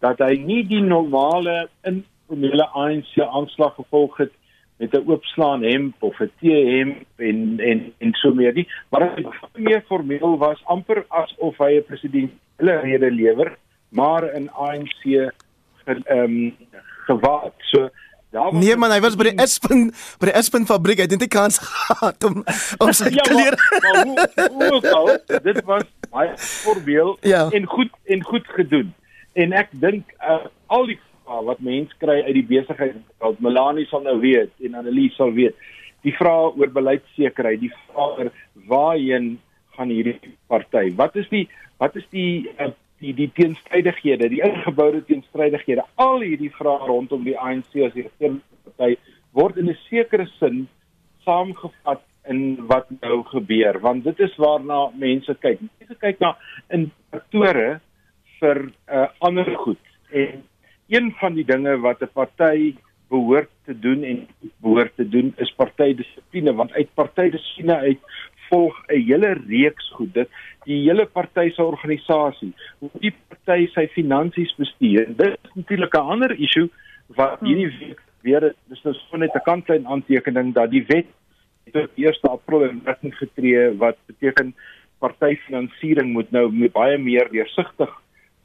dat 0.00 0.18
hy 0.18 0.36
nie 0.36 0.66
die 0.68 0.82
normale 0.82 1.68
informele 1.82 2.66
ANC 2.74 3.18
aanslag 3.18 3.74
gevolg 3.74 4.16
het 4.16 4.32
met 4.76 4.92
'n 4.94 5.10
oopslaan 5.10 5.62
hemp 5.62 6.02
of 6.02 6.18
'n 6.20 6.30
T-hemp 6.40 7.06
en 7.16 7.60
en 7.60 7.92
en 7.98 8.12
so 8.12 8.34
meer 8.34 8.52
nie, 8.52 8.68
maar 8.90 9.14
hy 9.14 9.24
meer 9.54 9.82
formeel 9.86 10.38
was 10.38 10.62
amper 10.64 11.04
asof 11.08 11.58
hy 11.58 11.76
'n 11.76 11.84
presidentsiële 11.86 12.80
rede 12.80 13.10
lewer, 13.10 13.56
maar 13.88 14.34
in 14.34 14.50
ANC 14.50 15.02
ehm 15.04 16.00
um, 16.10 16.56
gewaad. 17.06 17.54
So 17.58 17.90
Nee 18.34 18.74
man, 18.76 18.90
hy 18.90 18.98
was 19.00 19.14
by 19.14 19.28
die 19.30 19.36
Espen 19.44 19.92
by 20.18 20.26
die 20.26 20.34
Espen 20.34 20.66
fabriek. 20.66 20.98
Hy 20.98 21.06
het 21.06 21.14
net 21.14 21.30
kans 21.30 21.60
gehad 21.66 22.24
om 22.26 22.42
om 22.82 22.92
sy 22.96 23.12
ja, 23.14 23.22
klere. 23.22 23.58
Maar, 23.84 24.06
maar 24.06 24.50
hoe 24.50 24.72
hoe 24.72 24.80
sou 24.82 25.40
dit 25.46 25.60
was 25.68 25.86
baie 26.10 26.34
voorbeeld 26.64 27.18
Ja. 27.22 27.46
en 27.50 27.66
goed 27.66 27.92
en 28.04 28.24
goed 28.24 28.46
gedoen. 28.56 28.94
En 29.38 29.52
ek 29.52 29.70
dink 29.70 30.10
uh, 30.18 30.46
al 30.66 30.86
die 30.90 30.98
vrae 31.24 31.44
wat 31.48 31.60
mense 31.64 31.96
kry 31.98 32.20
uit 32.22 32.34
die 32.36 32.46
besigheid, 32.48 32.96
wat 33.22 33.40
Melanie 33.40 33.86
sal 33.90 34.04
nou 34.04 34.18
weet 34.20 34.52
en 34.64 34.78
Annelies 34.80 35.16
sal 35.16 35.32
weet. 35.32 35.56
Die 36.04 36.12
vrae 36.12 36.52
oor 36.52 36.70
beleidsekerheid, 36.72 37.60
die 37.60 37.72
vrae 37.72 38.08
oor 38.18 38.32
waarheen 38.70 39.34
gaan 39.76 39.90
hierdie 39.90 40.34
party? 40.48 40.90
Wat 40.96 41.16
is 41.16 41.28
die 41.32 41.48
wat 41.82 41.96
is 41.96 42.06
die 42.14 42.46
uh, 42.60 42.70
die 43.02 43.14
die 43.16 43.30
teenstrydighede, 43.36 44.28
die 44.32 44.42
ingeboude 44.44 45.02
teenstrydighede, 45.08 45.84
al 46.00 46.22
hierdie 46.22 46.52
vrae 46.54 46.86
rondom 46.86 47.24
die 47.26 47.36
ANC 47.38 47.74
as 47.86 47.96
die 47.96 48.08
party 48.14 48.94
word 49.34 49.58
in 49.58 49.70
'n 49.70 49.78
sekere 49.88 50.26
sin 50.38 50.68
saamgevat 51.24 52.04
in 52.28 52.66
wat 52.68 52.88
nou 53.02 53.22
gebeur, 53.28 53.80
want 53.80 54.04
dit 54.04 54.20
is 54.20 54.36
waarna 54.36 54.90
mense 54.96 55.34
kyk. 55.40 55.60
Mense 55.60 55.96
kyk 56.00 56.20
na 56.20 56.36
indikatore 56.70 57.80
vir 58.40 58.60
uh, 58.88 59.08
ander 59.20 59.50
goed 59.56 59.80
en 60.12 60.42
een 60.88 61.12
van 61.20 61.34
die 61.34 61.44
dinge 61.44 61.78
wat 61.80 62.02
'n 62.02 62.12
party 62.12 62.74
behoort 63.08 63.50
te 63.64 63.78
doen 63.78 64.02
en 64.02 64.26
behoort 64.60 64.96
te 64.96 65.08
doen 65.08 65.32
is 65.36 65.54
partydissipline 65.56 66.54
want 66.54 66.72
uit 66.72 66.94
partydissipline 66.94 67.76
uit 67.76 68.00
volg 68.48 68.76
'n 68.88 69.00
hele 69.08 69.32
reeks 69.48 69.90
goed 69.96 70.14
dit 70.14 70.28
die 70.64 70.80
hele 70.88 71.06
party 71.06 71.50
se 71.50 71.64
organisasie 71.64 72.52
hoe 72.78 72.90
die 73.00 73.14
party 73.28 73.66
sy 73.74 73.86
finansies 73.98 74.54
bestuur 74.56 75.06
dit 75.16 75.38
is 75.44 75.54
natuurlik 75.54 75.94
'n 75.94 76.10
ander 76.14 76.32
issue 76.38 76.68
wat 77.06 77.40
hierdie 77.40 77.72
week 77.78 78.00
weer 78.22 78.54
dis 78.68 78.82
nou 78.82 78.94
so 78.94 79.16
net 79.16 79.34
'n 79.34 79.48
kantlyn 79.50 79.86
aantekening 79.86 80.54
dat 80.54 80.70
die 80.70 80.84
wet 80.88 81.06
op 81.74 81.90
1 81.96 82.30
April 82.30 82.62
in 82.68 82.80
werking 82.84 83.14
getree 83.16 83.76
wat 83.76 83.96
beteken 84.06 84.54
partyfinansiering 84.98 86.12
moet 86.12 86.30
nou 86.30 86.68
baie 86.72 86.98
meer 86.98 87.28
deursigtig 87.30 87.90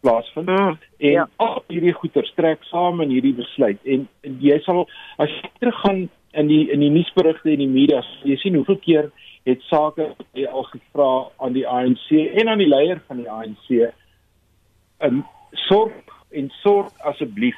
plaasvind 0.01 0.49
Mm, 0.49 0.77
en 0.97 1.11
ja. 1.11 1.27
al 1.35 1.63
hierdie 1.67 1.93
goeder 1.93 2.25
strek 2.25 2.63
saam 2.63 3.01
in 3.01 3.09
hierdie 3.09 3.35
besluit 3.37 3.79
en, 3.83 4.07
en 4.23 4.37
jy 4.41 4.59
sal 4.65 4.85
as 5.17 5.29
jy 5.29 5.51
teruggaan 5.59 6.07
in 6.39 6.51
die 6.51 6.65
in 6.73 6.83
die 6.83 6.91
nuusberigte 6.93 7.51
en 7.51 7.63
die 7.63 7.71
media 7.71 8.03
jy 8.27 8.37
sien 8.41 8.55
hoeveel 8.59 8.79
keer 8.85 9.09
het 9.47 9.61
sake 9.69 10.11
al 10.51 10.67
gevra 10.71 11.09
aan 11.39 11.55
die 11.57 11.65
ANC 11.67 12.11
en 12.11 12.51
aan 12.51 12.61
die 12.61 12.69
leier 12.69 13.01
van 13.07 13.23
die 13.23 13.29
ANC 13.31 13.71
um, 15.05 15.23
sorg 15.67 16.13
en 16.29 16.51
sorg 16.61 16.93
asseblief 17.11 17.57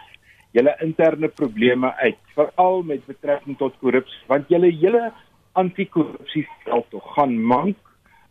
julle 0.56 0.76
interne 0.84 1.28
probleme 1.28 1.94
uit 2.04 2.20
veral 2.36 2.82
met 2.88 3.06
betrekking 3.08 3.58
tot 3.60 3.76
korrupsie 3.84 4.28
want 4.32 4.50
julle 4.52 4.72
hele 4.84 5.10
anti-korrupsie 5.60 6.46
veld 6.64 6.88
tog 6.94 7.14
gaan 7.16 7.36
mank 7.54 7.78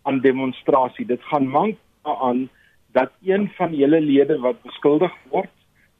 aan 0.08 0.22
demonstrasie 0.24 1.06
dit 1.06 1.22
gaan 1.32 1.48
mank 1.48 1.76
aan 2.02 2.48
dat 2.92 3.10
een 3.22 3.50
van 3.56 3.74
julle 3.74 4.00
lede 4.00 4.38
wat 4.38 4.62
beskuldig 4.62 5.12
word 5.30 5.50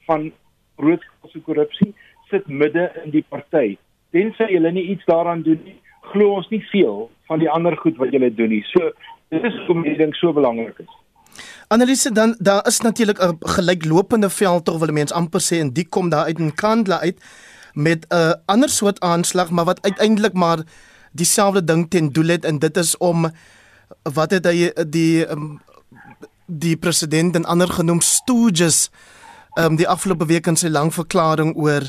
van 0.07 0.31
grootskaalse 0.77 1.39
korrupsie 1.45 1.93
sit 2.29 2.47
midde 2.47 2.91
in 3.03 3.11
die 3.11 3.25
party. 3.29 3.77
Tensy 4.11 4.47
julle 4.51 4.71
nie 4.71 4.87
iets 4.95 5.05
daaraan 5.05 5.43
doen 5.43 5.59
nie, 5.63 5.77
glo 6.11 6.35
ons 6.39 6.49
nie 6.49 6.63
veel 6.71 7.09
van 7.29 7.39
die 7.39 7.49
ander 7.49 7.77
goed 7.77 7.99
wat 8.01 8.11
julle 8.11 8.31
doen 8.33 8.51
nie. 8.55 8.63
So 8.73 8.91
dit 9.31 9.43
is 9.47 9.55
hoekom 9.61 9.85
hierdie 9.85 10.05
ding 10.05 10.15
so 10.19 10.33
belangrik 10.35 10.79
is. 10.83 10.97
Annelise 11.71 12.11
dan 12.11 12.35
daar 12.39 12.65
is 12.67 12.81
natuurlik 12.81 13.19
'n 13.19 13.37
gelyklopende 13.39 14.29
veld 14.29 14.65
tog 14.65 14.79
wil 14.79 14.87
'n 14.87 14.93
mens 14.93 15.11
amper 15.11 15.41
sê 15.41 15.59
en 15.59 15.73
die 15.73 15.87
kom 15.89 16.09
daar 16.09 16.25
uit 16.25 16.39
in 16.39 16.53
Kandla 16.53 16.99
uit 16.99 17.17
met 17.73 18.05
'n 18.09 18.35
ander 18.45 18.69
soort 18.69 18.99
aanslag 18.99 19.49
maar 19.49 19.65
wat 19.65 19.81
uiteindelik 19.81 20.33
maar 20.33 20.59
dieselfde 21.11 21.63
ding 21.63 21.89
ten 21.89 22.09
doel 22.09 22.27
het 22.27 22.45
en 22.45 22.59
dit 22.59 22.77
is 22.77 22.97
om 22.97 23.31
wat 24.13 24.31
het 24.31 24.45
hy 24.45 24.71
die 24.89 25.29
um, 25.29 25.59
die 26.51 26.75
president 26.75 27.35
en 27.35 27.45
ander 27.45 27.71
genoem 27.71 28.01
stooges 28.01 28.89
um, 29.55 29.77
die 29.79 29.87
afgelope 29.87 30.27
week 30.27 30.47
in 30.47 30.59
sy 30.59 30.67
lang 30.67 30.91
verklaring 30.91 31.55
oor 31.55 31.87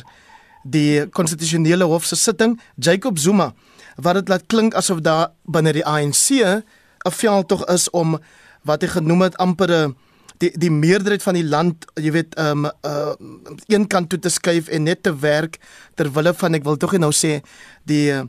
die 0.62 1.06
konstitusionele 1.10 1.88
hof 1.90 2.06
se 2.06 2.16
sitting 2.16 2.60
Jacob 2.76 3.18
Zuma 3.18 3.52
wat 3.96 4.20
dit 4.20 4.30
laat 4.30 4.46
klink 4.46 4.76
asof 4.78 5.02
daar 5.02 5.32
binne 5.44 5.72
die 5.72 5.86
ANC 5.86 6.30
'n 6.40 6.62
veld 7.10 7.48
tog 7.48 7.66
is 7.66 7.90
om 7.90 8.18
wat 8.62 8.82
hy 8.82 8.88
genoem 8.88 9.22
het 9.22 9.36
amper 9.36 9.70
'n 9.70 9.96
die 10.42 10.50
die 10.58 10.70
meerderheid 10.70 11.22
van 11.22 11.36
die 11.38 11.46
land, 11.46 11.86
jy 11.94 12.12
weet, 12.12 12.34
ehm 12.34 12.66
um, 12.66 12.70
uh 12.86 13.14
een 13.66 13.86
kant 13.86 14.08
toe 14.10 14.18
te 14.18 14.30
skuif 14.32 14.68
en 14.68 14.82
net 14.88 15.02
te 15.02 15.12
werk 15.22 15.58
ter 15.94 16.10
wille 16.12 16.34
van 16.34 16.54
ek 16.58 16.64
wil 16.64 16.76
tog 16.76 16.96
nou 16.98 17.12
sê 17.12 17.40
die 17.88 18.10
uh, 18.12 18.24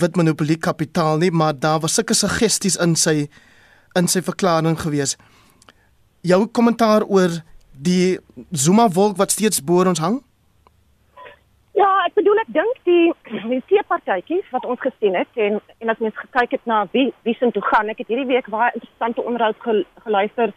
wit 0.00 0.16
monopolie 0.16 0.56
kapitaal 0.56 1.18
nie, 1.18 1.30
maar 1.30 1.58
daar 1.58 1.80
was 1.80 1.94
sulke 1.98 2.14
suggesties 2.14 2.76
in 2.76 2.96
sy 2.96 3.28
in 3.98 4.08
sy 4.08 4.22
verklaring 4.22 4.78
gewees. 4.80 5.16
Jou 6.24 6.46
kommentaar 6.46 7.04
oor 7.04 7.34
die 7.76 8.18
Zuma 8.50 8.88
wolk 8.88 9.18
wat 9.20 9.30
steeds 9.30 9.60
bo 9.60 9.84
ons 9.84 10.00
hang? 10.00 10.22
Ja, 11.76 11.88
ek 12.06 12.14
bedoel 12.16 12.38
ek 12.40 12.52
dink 12.54 12.78
die 12.88 13.10
die 13.50 13.58
vier 13.68 13.84
partytjies 13.90 14.46
wat 14.54 14.64
ons 14.64 14.80
gesien 14.80 15.18
het 15.18 15.40
en 15.46 15.58
en 15.82 15.92
as 15.92 16.00
mens 16.00 16.16
gekyk 16.16 16.54
het 16.56 16.64
na 16.70 16.84
wie 16.94 17.10
wie 17.28 17.34
se 17.36 17.50
toe 17.52 17.64
gaan. 17.66 17.90
Ek 17.92 18.00
het 18.00 18.08
hierdie 18.08 18.30
week 18.30 18.48
baie 18.48 18.70
interessante 18.72 19.24
onderhoud 19.24 19.60
gel, 19.66 19.82
geluister 20.06 20.54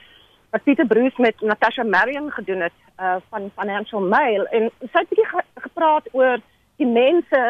wat 0.55 0.63
Pieter 0.63 0.87
Bruce 0.87 1.19
met 1.21 1.41
Natasha 1.41 1.83
Marion 1.83 2.31
gedoen 2.31 2.63
het 2.67 2.77
uh 3.03 3.17
van 3.33 3.51
Financial 3.59 4.07
Mail 4.15 4.47
en 4.55 4.69
sy 4.79 4.93
het 5.01 5.11
bietjie 5.11 5.27
ge, 5.33 5.43
gepraat 5.67 6.07
oor 6.13 6.39
die 6.79 6.87
mense 6.87 7.43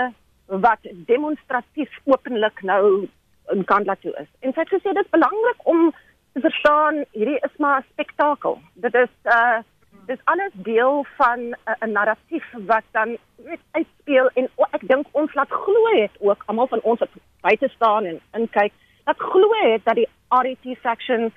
wat 0.65 0.89
demonstratief 1.11 2.01
openlik 2.09 2.65
nou 2.65 3.05
in 3.53 3.63
Kandla 3.69 3.95
toe 4.01 4.15
is. 4.17 4.29
En 4.39 4.53
sy 4.53 4.63
het 4.63 4.73
gesê 4.73 4.93
dit 4.95 5.05
is 5.05 5.13
belangrik 5.13 5.67
om 5.69 5.91
te 6.37 6.49
verstaan 6.49 7.03
hierdie 7.11 7.39
is 7.47 7.55
maar 7.57 7.79
'n 7.79 7.89
spektakel. 7.91 8.59
Dit 8.73 8.93
is 8.93 9.13
uh 9.23 9.59
dis 10.05 10.19
alles 10.23 10.53
deel 10.53 11.05
van 11.17 11.39
uh, 11.39 11.73
'n 11.79 11.91
narratief 11.91 12.45
wat 12.71 12.83
dan 12.91 13.17
net 13.35 13.59
uitspeel 13.71 14.29
en 14.33 14.49
o, 14.55 14.65
ek 14.71 14.87
dink 14.87 15.05
ons 15.11 15.33
laat 15.33 15.51
glo 15.51 15.83
het 16.01 16.11
ook 16.19 16.43
almal 16.45 16.67
van 16.67 16.81
ons 16.81 16.99
wat 16.99 17.09
buite 17.41 17.67
staan 17.67 18.05
en 18.05 18.19
inkyk 18.31 18.73
dat 19.03 19.17
glo 19.17 19.49
het 19.61 19.81
dat 19.83 19.95
die 19.95 20.09
RET 20.29 20.77
faction 20.81 21.33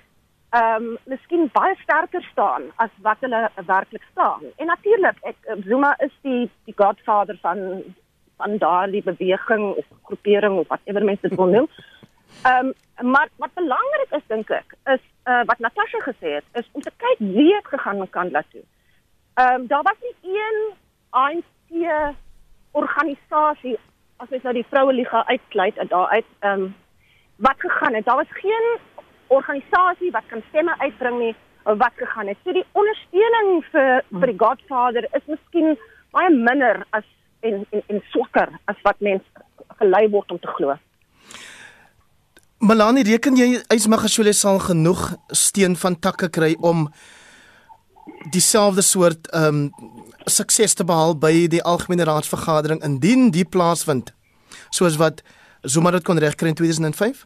ehm 0.50 0.84
um, 0.84 0.96
miskien 1.04 1.50
baie 1.52 1.74
sterker 1.82 2.22
staan 2.32 2.62
as 2.76 2.90
wat 3.02 3.16
hulle 3.20 3.50
werklik 3.66 4.04
staan. 4.10 4.42
En 4.56 4.66
natuurlik, 4.66 5.16
ek 5.22 5.36
Zuma 5.64 5.94
is 5.98 6.14
die 6.22 6.50
die 6.64 6.74
godfather 6.76 7.38
van 7.40 7.58
van 8.36 8.58
daardie 8.58 9.02
beweging 9.02 9.74
of 9.76 9.86
groepering 10.02 10.58
of 10.58 10.66
whatever 10.66 11.04
mense 11.04 11.28
dit 11.28 11.36
wil 11.38 11.46
noem. 11.46 11.68
Ehm 12.42 12.66
um, 12.66 12.72
maar 13.12 13.28
wat 13.36 13.54
belangrik 13.54 14.10
is 14.10 14.26
dink 14.26 14.50
ek 14.50 14.74
is 14.94 15.00
uh, 15.24 15.42
wat 15.44 15.58
Natasha 15.58 16.00
gesê 16.04 16.34
het 16.38 16.44
is 16.52 16.68
om 16.72 16.82
te 16.82 16.92
kyk 16.96 17.18
wie 17.18 17.54
het 17.54 17.66
gegaan 17.66 17.96
na 17.96 18.06
Kandla 18.10 18.42
toe. 18.50 18.62
Ehm 19.34 19.54
um, 19.54 19.66
daar 19.66 19.82
was 19.82 20.00
nie 20.00 20.34
een 20.36 20.58
ANC 21.10 22.06
organisasie 22.72 23.78
as 24.16 24.28
jy 24.28 24.40
nou 24.42 24.54
die 24.54 24.66
vroue 24.68 24.92
liga 24.92 25.24
uitsluit 25.26 25.76
en 25.76 25.88
daar 25.92 26.08
uit 26.08 26.28
ehm 26.38 26.62
um, 26.62 26.74
wat 27.36 27.56
gegaan 27.58 27.94
het. 27.94 28.04
Daar 28.04 28.16
was 28.16 28.40
geen 28.42 28.66
organisasie 29.26 30.10
wat 30.10 30.26
kan 30.26 30.42
stemme 30.48 30.74
uitbring 30.78 31.18
nie 31.18 31.34
wat 31.62 31.92
gegaan 31.96 32.26
het. 32.26 32.36
So 32.44 32.52
die 32.52 32.66
ondersteuning 32.72 33.64
vir 33.72 34.04
vir 34.10 34.32
die 34.32 34.38
Godfather 34.44 35.08
is 35.16 35.26
miskien 35.26 35.78
baie 36.10 36.30
minder 36.30 36.84
as 36.90 37.06
en 37.40 37.66
en, 37.70 37.82
en 37.86 38.02
swakker 38.12 38.48
as 38.64 38.80
wat 38.82 39.00
mense 39.00 39.44
gelei 39.78 40.08
word 40.10 40.30
om 40.30 40.38
te 40.38 40.52
glo. 40.56 40.76
Malani, 42.60 43.00
reken 43.08 43.38
jy 43.40 43.62
Ysmagashule 43.72 44.34
sal 44.36 44.58
genoeg 44.60 45.14
steen 45.32 45.78
van 45.80 45.94
takke 45.96 46.28
kry 46.28 46.50
om 46.60 46.90
dieselfde 48.34 48.84
soort 48.84 49.30
ehm 49.32 49.70
um, 49.70 49.98
sukses 50.28 50.76
te 50.76 50.84
behaal 50.84 51.14
by 51.16 51.48
die 51.48 51.62
algemene 51.64 52.04
raadsvergadering 52.04 52.82
indien 52.84 53.30
die 53.32 53.46
plaasvind 53.48 54.12
soos 54.76 54.98
wat 55.00 55.22
Zuma 55.64 55.90
dit 55.90 56.04
kon 56.04 56.20
regkry 56.20 56.52
in 56.52 56.58
2005? 56.58 57.24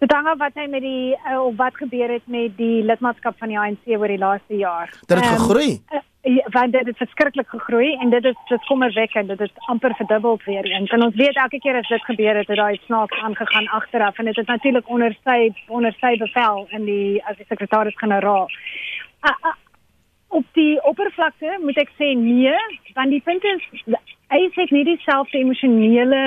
Dit 0.00 0.12
hang 0.16 0.26
af 0.32 0.40
wat 0.40 0.56
hy 0.56 0.64
met 0.72 0.82
die 0.82 1.12
uh, 1.12 1.42
of 1.44 1.60
wat 1.60 1.76
gebeur 1.76 2.10
het 2.16 2.24
met 2.32 2.56
die 2.56 2.80
lidmaatskap 2.88 3.36
van 3.38 3.52
die 3.52 3.60
ANC 3.60 3.92
oor 3.92 4.08
die 4.08 4.18
laaste 4.18 4.56
jaar. 4.56 4.88
Dat 5.06 5.20
het 5.20 5.28
um, 5.28 5.36
gegroei. 5.36 5.82
Uh, 5.92 6.00
Ja, 6.24 6.46
want 6.50 6.72
dit 6.72 6.86
het 6.86 6.96
verskriklik 6.96 7.48
gegroei 7.48 7.94
en 7.94 8.10
dit 8.10 8.24
is 8.24 8.36
dit 8.48 8.64
kommerwekkend 8.64 9.28
dit 9.28 9.38
het 9.38 9.52
amper 9.56 9.94
verdubbel 9.94 10.40
weer 10.44 10.64
eens. 10.64 10.90
En 10.90 11.02
ons 11.02 11.14
weet 11.14 11.36
elke 11.36 11.58
keer 11.58 11.74
as 11.74 11.88
dit 11.88 12.04
gebeur 12.04 12.36
het 12.36 12.46
het 12.46 12.56
daai 12.56 12.78
snaaks 12.84 13.18
aangegaan 13.18 13.68
agteraf 13.68 14.18
en 14.18 14.24
dit 14.24 14.38
is 14.38 14.46
natuurlik 14.46 14.88
onder 14.88 15.16
sy 15.24 15.50
onder 15.66 15.96
sy 15.98 16.16
bevel 16.16 16.66
in 16.70 16.84
die 16.84 17.24
as 17.24 17.36
die 17.36 17.46
sekretaris-generaal 17.48 18.48
op 20.28 20.44
die 20.52 20.82
oppervlakte 20.84 21.58
moet 21.60 21.78
ek 21.82 21.90
sê 21.98 22.12
nee 22.16 22.54
want 22.96 23.10
die 23.10 23.22
punt 23.24 23.44
is 23.44 23.66
hy 24.32 24.40
het 24.54 24.70
nie 24.70 24.84
dieselfde 24.88 25.38
emosionele 25.38 26.22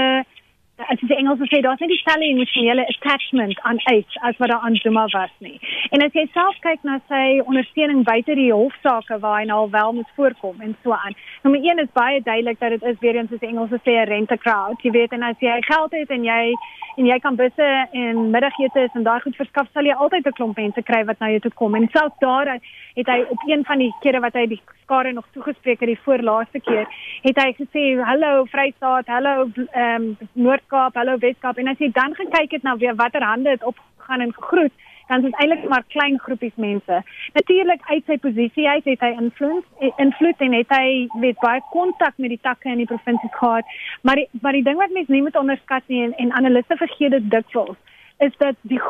as 0.77 0.99
jy 0.99 1.15
Engels 1.15 1.39
sê 1.49 1.61
daar's 1.63 1.79
nie 1.79 1.87
dieselfde 1.93 2.27
emosionele 2.27 2.85
attachment 2.91 3.59
aan 3.69 3.79
iets 3.93 4.17
as 4.27 4.37
wat 4.41 4.51
daar 4.51 4.65
aan 4.67 4.75
Zuma 4.75 5.05
was 5.13 5.31
nie. 5.39 5.59
En 5.95 6.03
as 6.03 6.13
jy 6.13 6.25
self 6.33 6.57
kyk 6.65 6.83
na 6.83 6.99
sy 7.07 7.39
ondersteuning 7.45 8.03
buite 8.03 8.35
die 8.35 8.51
hofsaake 8.51 9.19
waar 9.23 9.39
hy 9.39 9.45
nou 9.47 9.69
wel 9.71 9.93
moet 9.99 10.15
voorkom 10.15 10.61
en 10.61 10.75
so 10.83 10.91
aan. 10.91 11.15
Nommer 11.43 11.63
1 11.63 11.83
is 11.85 11.93
baie 11.93 12.21
duidelik 12.21 12.59
dat 12.59 12.75
dit 12.75 12.83
is 12.91 12.99
weer 12.99 13.15
eens 13.15 13.29
soos 13.29 13.39
die 13.39 13.49
Engels 13.49 13.71
sê 13.71 13.95
'n 14.01 14.09
rente 14.11 14.37
crowd. 14.37 14.81
Jy 14.83 14.91
weet 14.91 15.11
en 15.11 15.23
as 15.23 15.39
jy 15.39 15.61
geld 15.61 15.91
het 15.91 16.09
en 16.09 16.23
jy 16.23 16.53
en 16.97 17.05
jy 17.05 17.19
kan 17.19 17.35
busse 17.35 17.87
en 17.91 18.29
middagete 18.31 18.89
en 18.93 19.03
daai 19.03 19.19
goed 19.21 19.35
verskaf, 19.35 19.67
sal 19.73 19.83
jy 19.83 19.93
altyd 19.93 20.27
'n 20.27 20.37
klomp 20.37 20.57
mense 20.57 20.81
kry 20.81 21.03
wat 21.05 21.19
na 21.19 21.29
jou 21.29 21.39
toe 21.39 21.51
kom. 21.51 21.75
En 21.75 21.87
selfs 21.91 22.19
daar 22.19 22.59
het 22.95 23.07
hy 23.07 23.19
op 23.29 23.39
een 23.47 23.63
van 23.65 23.77
die 23.79 23.93
kere 24.01 24.19
wat 24.19 24.33
hy 24.33 24.45
die 24.47 24.61
skare 24.83 25.11
nog 25.11 25.25
toegespreek 25.33 25.79
het 25.79 25.89
die 25.89 26.03
voorlaaste 26.05 26.59
keer, 26.59 26.87
het 27.21 27.37
hy 27.41 27.53
gesê 27.57 27.83
hallo 28.03 28.45
Vrystaat, 28.45 29.07
hallo 29.07 29.49
ehm 29.71 29.95
um, 29.95 30.17
Noord-Kaap, 30.65 30.95
hallo 30.95 31.17
Wes-Kaap 31.19 31.57
en 31.57 31.67
as 31.67 31.79
jy 31.79 31.91
dan 31.93 32.15
gekyk 32.15 32.51
het 32.51 32.63
na 32.63 32.75
weer 32.77 32.95
watter 32.95 33.21
hande 33.21 33.49
het 33.49 33.63
opgegaan 33.63 34.21
en 34.21 34.33
gegroet 34.33 34.73
dan 35.07 35.17
is 35.17 35.23
dit 35.25 35.35
eintlik 35.37 35.67
maar 35.69 35.83
klein 35.87 36.17
groepies 36.19 36.55
mense. 36.55 37.03
Natuurlik 37.33 37.81
uit 37.85 38.03
sy 38.05 38.17
posisie 38.17 38.67
uit 38.67 38.85
het 38.85 39.01
hy 39.05 39.11
invloed 39.21 39.65
invloed 40.01 40.39
en 40.41 40.53
het 40.53 40.71
hy 40.73 41.07
weet 41.21 41.37
baie 41.43 41.61
kontak 41.69 42.17
met 42.17 42.33
die 42.33 42.41
takke 42.41 42.71
in 42.71 42.81
die 42.81 42.89
provinsie 42.89 43.29
gehad. 43.35 43.69
Maar 44.01 44.15
die, 44.15 44.27
maar 44.41 44.57
die 44.57 44.63
ding 44.65 44.79
wat 44.81 44.95
mense 44.95 45.11
nie 45.13 45.21
moet 45.21 45.37
onderskat 45.37 45.85
nie 45.87 46.01
en, 46.07 46.15
en 46.17 46.33
analiste 46.33 46.77
vergeet 46.81 47.13
dit 47.13 47.29
dikwels 47.29 47.77
is 48.25 48.33
dat 48.41 48.57
die 48.65 48.81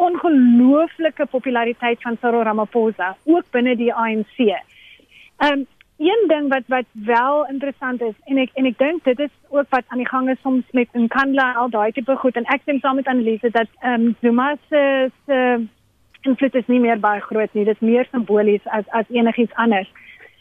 ongelooflike 0.00 1.26
populariteit 1.28 2.00
van 2.00 2.16
Cyril 2.22 2.46
Ramaphosa 2.48 3.16
ook 3.28 3.44
binne 3.52 3.76
die 3.76 3.92
ANC. 3.92 4.40
Ehm 4.40 5.60
um, 5.60 5.68
een 6.00 6.28
ding 6.28 6.48
wat 6.48 6.66
wat 6.66 6.88
wel 6.92 7.46
interessant 7.46 8.00
is 8.02 8.14
en 8.24 8.38
ek 8.40 8.54
en 8.54 8.68
ek 8.70 8.78
dink 8.78 9.04
dit 9.04 9.18
is 9.26 9.34
ook 9.48 9.68
wat 9.68 9.84
aan 9.88 10.00
die 10.00 10.08
gang 10.08 10.30
is 10.30 10.40
soms 10.40 10.64
met 10.72 10.88
Nkandla 10.92 11.52
al 11.52 11.68
daai 11.70 11.92
tipe 11.92 12.16
goed 12.16 12.36
en 12.40 12.48
ek 12.54 12.62
stem 12.62 12.80
saam 12.80 12.96
met 12.96 13.10
Annelise 13.12 13.50
dat 13.50 13.68
ehm 13.80 14.06
um, 14.06 14.16
Zuma 14.20 14.56
se 14.68 15.10
se 15.26 15.40
invloed 16.22 16.54
is 16.54 16.66
nie 16.66 16.80
meer 16.80 17.00
baie 17.00 17.20
groot 17.20 17.52
nie. 17.54 17.64
Dit 17.64 17.80
is 17.80 17.88
meer 17.88 18.08
simbolies 18.10 18.64
as 18.64 18.88
as 18.96 19.08
enigiets 19.08 19.54
anders. 19.54 19.88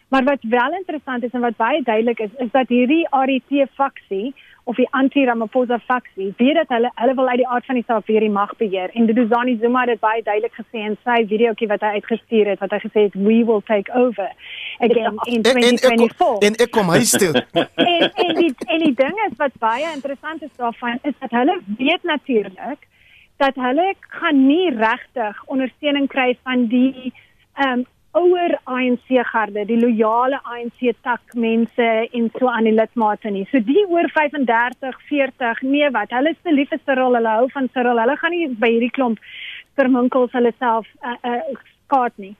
Maar 0.09 0.23
wat 0.23 0.41
wel 0.41 0.71
interessant 0.73 1.23
is 1.23 1.31
en 1.31 1.45
wat 1.45 1.57
baie 1.57 1.81
duidelik 1.83 2.19
is, 2.19 2.29
is 2.37 2.51
dat 2.51 2.67
hierdie 2.67 3.07
RET 3.09 3.69
faksie 3.73 4.33
of 4.69 4.77
die 4.77 4.87
anti-Ramaphosa 4.91 5.79
faksie 5.79 6.33
weet 6.37 6.57
dat 6.59 6.69
hulle 6.73 6.91
hulle 6.95 7.13
wil 7.17 7.29
uit 7.29 7.41
die 7.41 7.47
aard 7.47 7.65
van 7.65 7.77
die 7.79 7.85
saak 7.87 8.05
weer 8.05 8.21
die 8.25 8.33
mag 8.33 8.51
beheer 8.61 8.93
en 8.93 9.07
Duduzani 9.09 9.55
Zuma 9.61 9.85
het 9.89 10.01
baie 10.03 10.21
duidelik 10.23 10.53
gesê 10.57 10.83
in 10.89 10.97
sy 11.07 11.17
videoetjie 11.31 11.69
wat 11.71 11.85
hy 11.85 11.91
uitgestuur 11.97 12.51
het 12.53 12.61
wat 12.63 12.75
hy 12.75 12.79
gesê 12.83 13.05
het 13.07 13.17
we 13.17 13.39
will 13.49 13.63
take 13.69 13.93
over 14.03 14.29
again 14.77 15.17
ja. 15.17 15.29
in 15.33 15.45
2024 15.47 16.45
en 16.49 16.59
ek 16.65 16.73
kom 16.77 16.93
huis 16.93 17.15
toe 17.23 17.31
en 17.89 18.05
en 18.25 18.33
die 18.41 18.51
en 18.67 18.85
die 18.85 18.95
ding 19.01 19.23
is 19.25 19.37
wat 19.41 19.57
baie 19.63 19.89
interessant 19.95 20.45
is 20.45 20.53
daarvan 20.61 21.01
is 21.11 21.17
dat 21.23 21.37
hulle 21.39 21.57
weet 21.81 22.09
natuurlik 22.13 22.85
dat 23.41 23.55
hulle 23.55 23.93
gaan 24.19 24.43
nie 24.47 24.67
regtig 24.75 25.45
ondersteuning 25.55 26.11
kry 26.11 26.33
van 26.43 26.67
die 26.73 27.09
ehm 27.55 27.79
um, 27.79 27.87
ouer 28.17 28.55
ANC 28.65 29.11
garde, 29.31 29.65
die 29.69 29.77
loyale 29.77 30.39
ANC 30.43 30.95
tak 31.05 31.35
mense 31.35 31.87
en 32.11 32.29
so 32.37 32.49
aan 32.49 32.65
die 32.65 32.73
lidmate 32.73 33.29
nie. 33.29 33.45
So 33.51 33.61
die 33.61 33.85
oor 33.85 34.09
35, 34.15 34.97
40, 35.09 35.61
nee 35.61 35.89
wat, 35.93 36.13
hulle 36.17 36.33
is 36.33 36.41
te 36.43 36.53
lief 36.53 36.71
vir 36.73 36.81
Cyril, 36.85 37.17
hulle 37.19 37.35
hou 37.37 37.47
van 37.53 37.69
Cyril. 37.73 38.01
Hulle 38.01 38.17
gaan 38.17 38.33
nie 38.33 38.47
by 38.49 38.71
hierdie 38.73 38.93
klomp 38.95 39.21
verminkels 39.79 40.33
hulle 40.35 40.53
self 40.57 40.89
uh, 41.05 41.15
uh, 41.23 41.41
skaat 41.85 42.17
nie. 42.17 42.35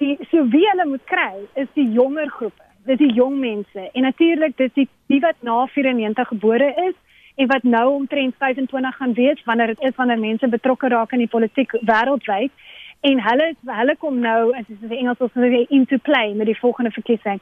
Die 0.00 0.16
so 0.30 0.46
wie 0.54 0.64
hulle 0.70 0.86
moet 0.88 1.04
kry 1.10 1.42
is 1.60 1.68
die 1.74 1.88
jonger 1.96 2.30
groepe. 2.38 2.64
Dis 2.88 3.00
die 3.02 3.12
jong 3.12 3.36
mense 3.42 3.90
en 3.90 4.06
natuurlik 4.06 4.56
dis 4.56 4.72
die 4.78 4.88
die 5.12 5.20
wat 5.20 5.42
na 5.44 5.66
94 5.74 6.30
gebore 6.32 6.70
is 6.86 6.96
en 7.40 7.48
wat 7.50 7.66
nou 7.66 7.86
omtrent 7.96 8.36
25 8.38 8.96
gaan 8.96 9.12
wees 9.18 9.42
wanneer 9.44 9.74
dit 9.74 9.82
is 9.90 9.96
wanneer 9.96 10.18
mense 10.18 10.48
betrokke 10.48 10.88
raak 10.88 11.12
in 11.16 11.24
die 11.24 11.34
politiek 11.34 11.74
wêreldwyd 11.88 12.52
en 13.00 13.20
hulle 13.24 13.46
hulle 13.80 13.96
kom 13.96 14.20
nou 14.20 14.52
as 14.58 14.66
jy 14.68 14.76
sê 14.80 14.96
Engels 14.98 15.20
of 15.24 15.32
sê 15.32 15.66
into 15.68 15.98
play 15.98 16.34
met 16.34 16.50
die 16.50 16.58
volgende 16.58 16.92
verkiesing. 16.92 17.40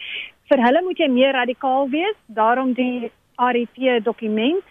Vir 0.48 0.62
hulle 0.64 0.82
moet 0.86 0.98
jy 0.98 1.08
meer 1.12 1.34
radikaal 1.36 1.88
wees, 1.90 2.18
daarom 2.26 2.72
die 2.78 3.10
RET 3.38 4.04
dokument. 4.04 4.64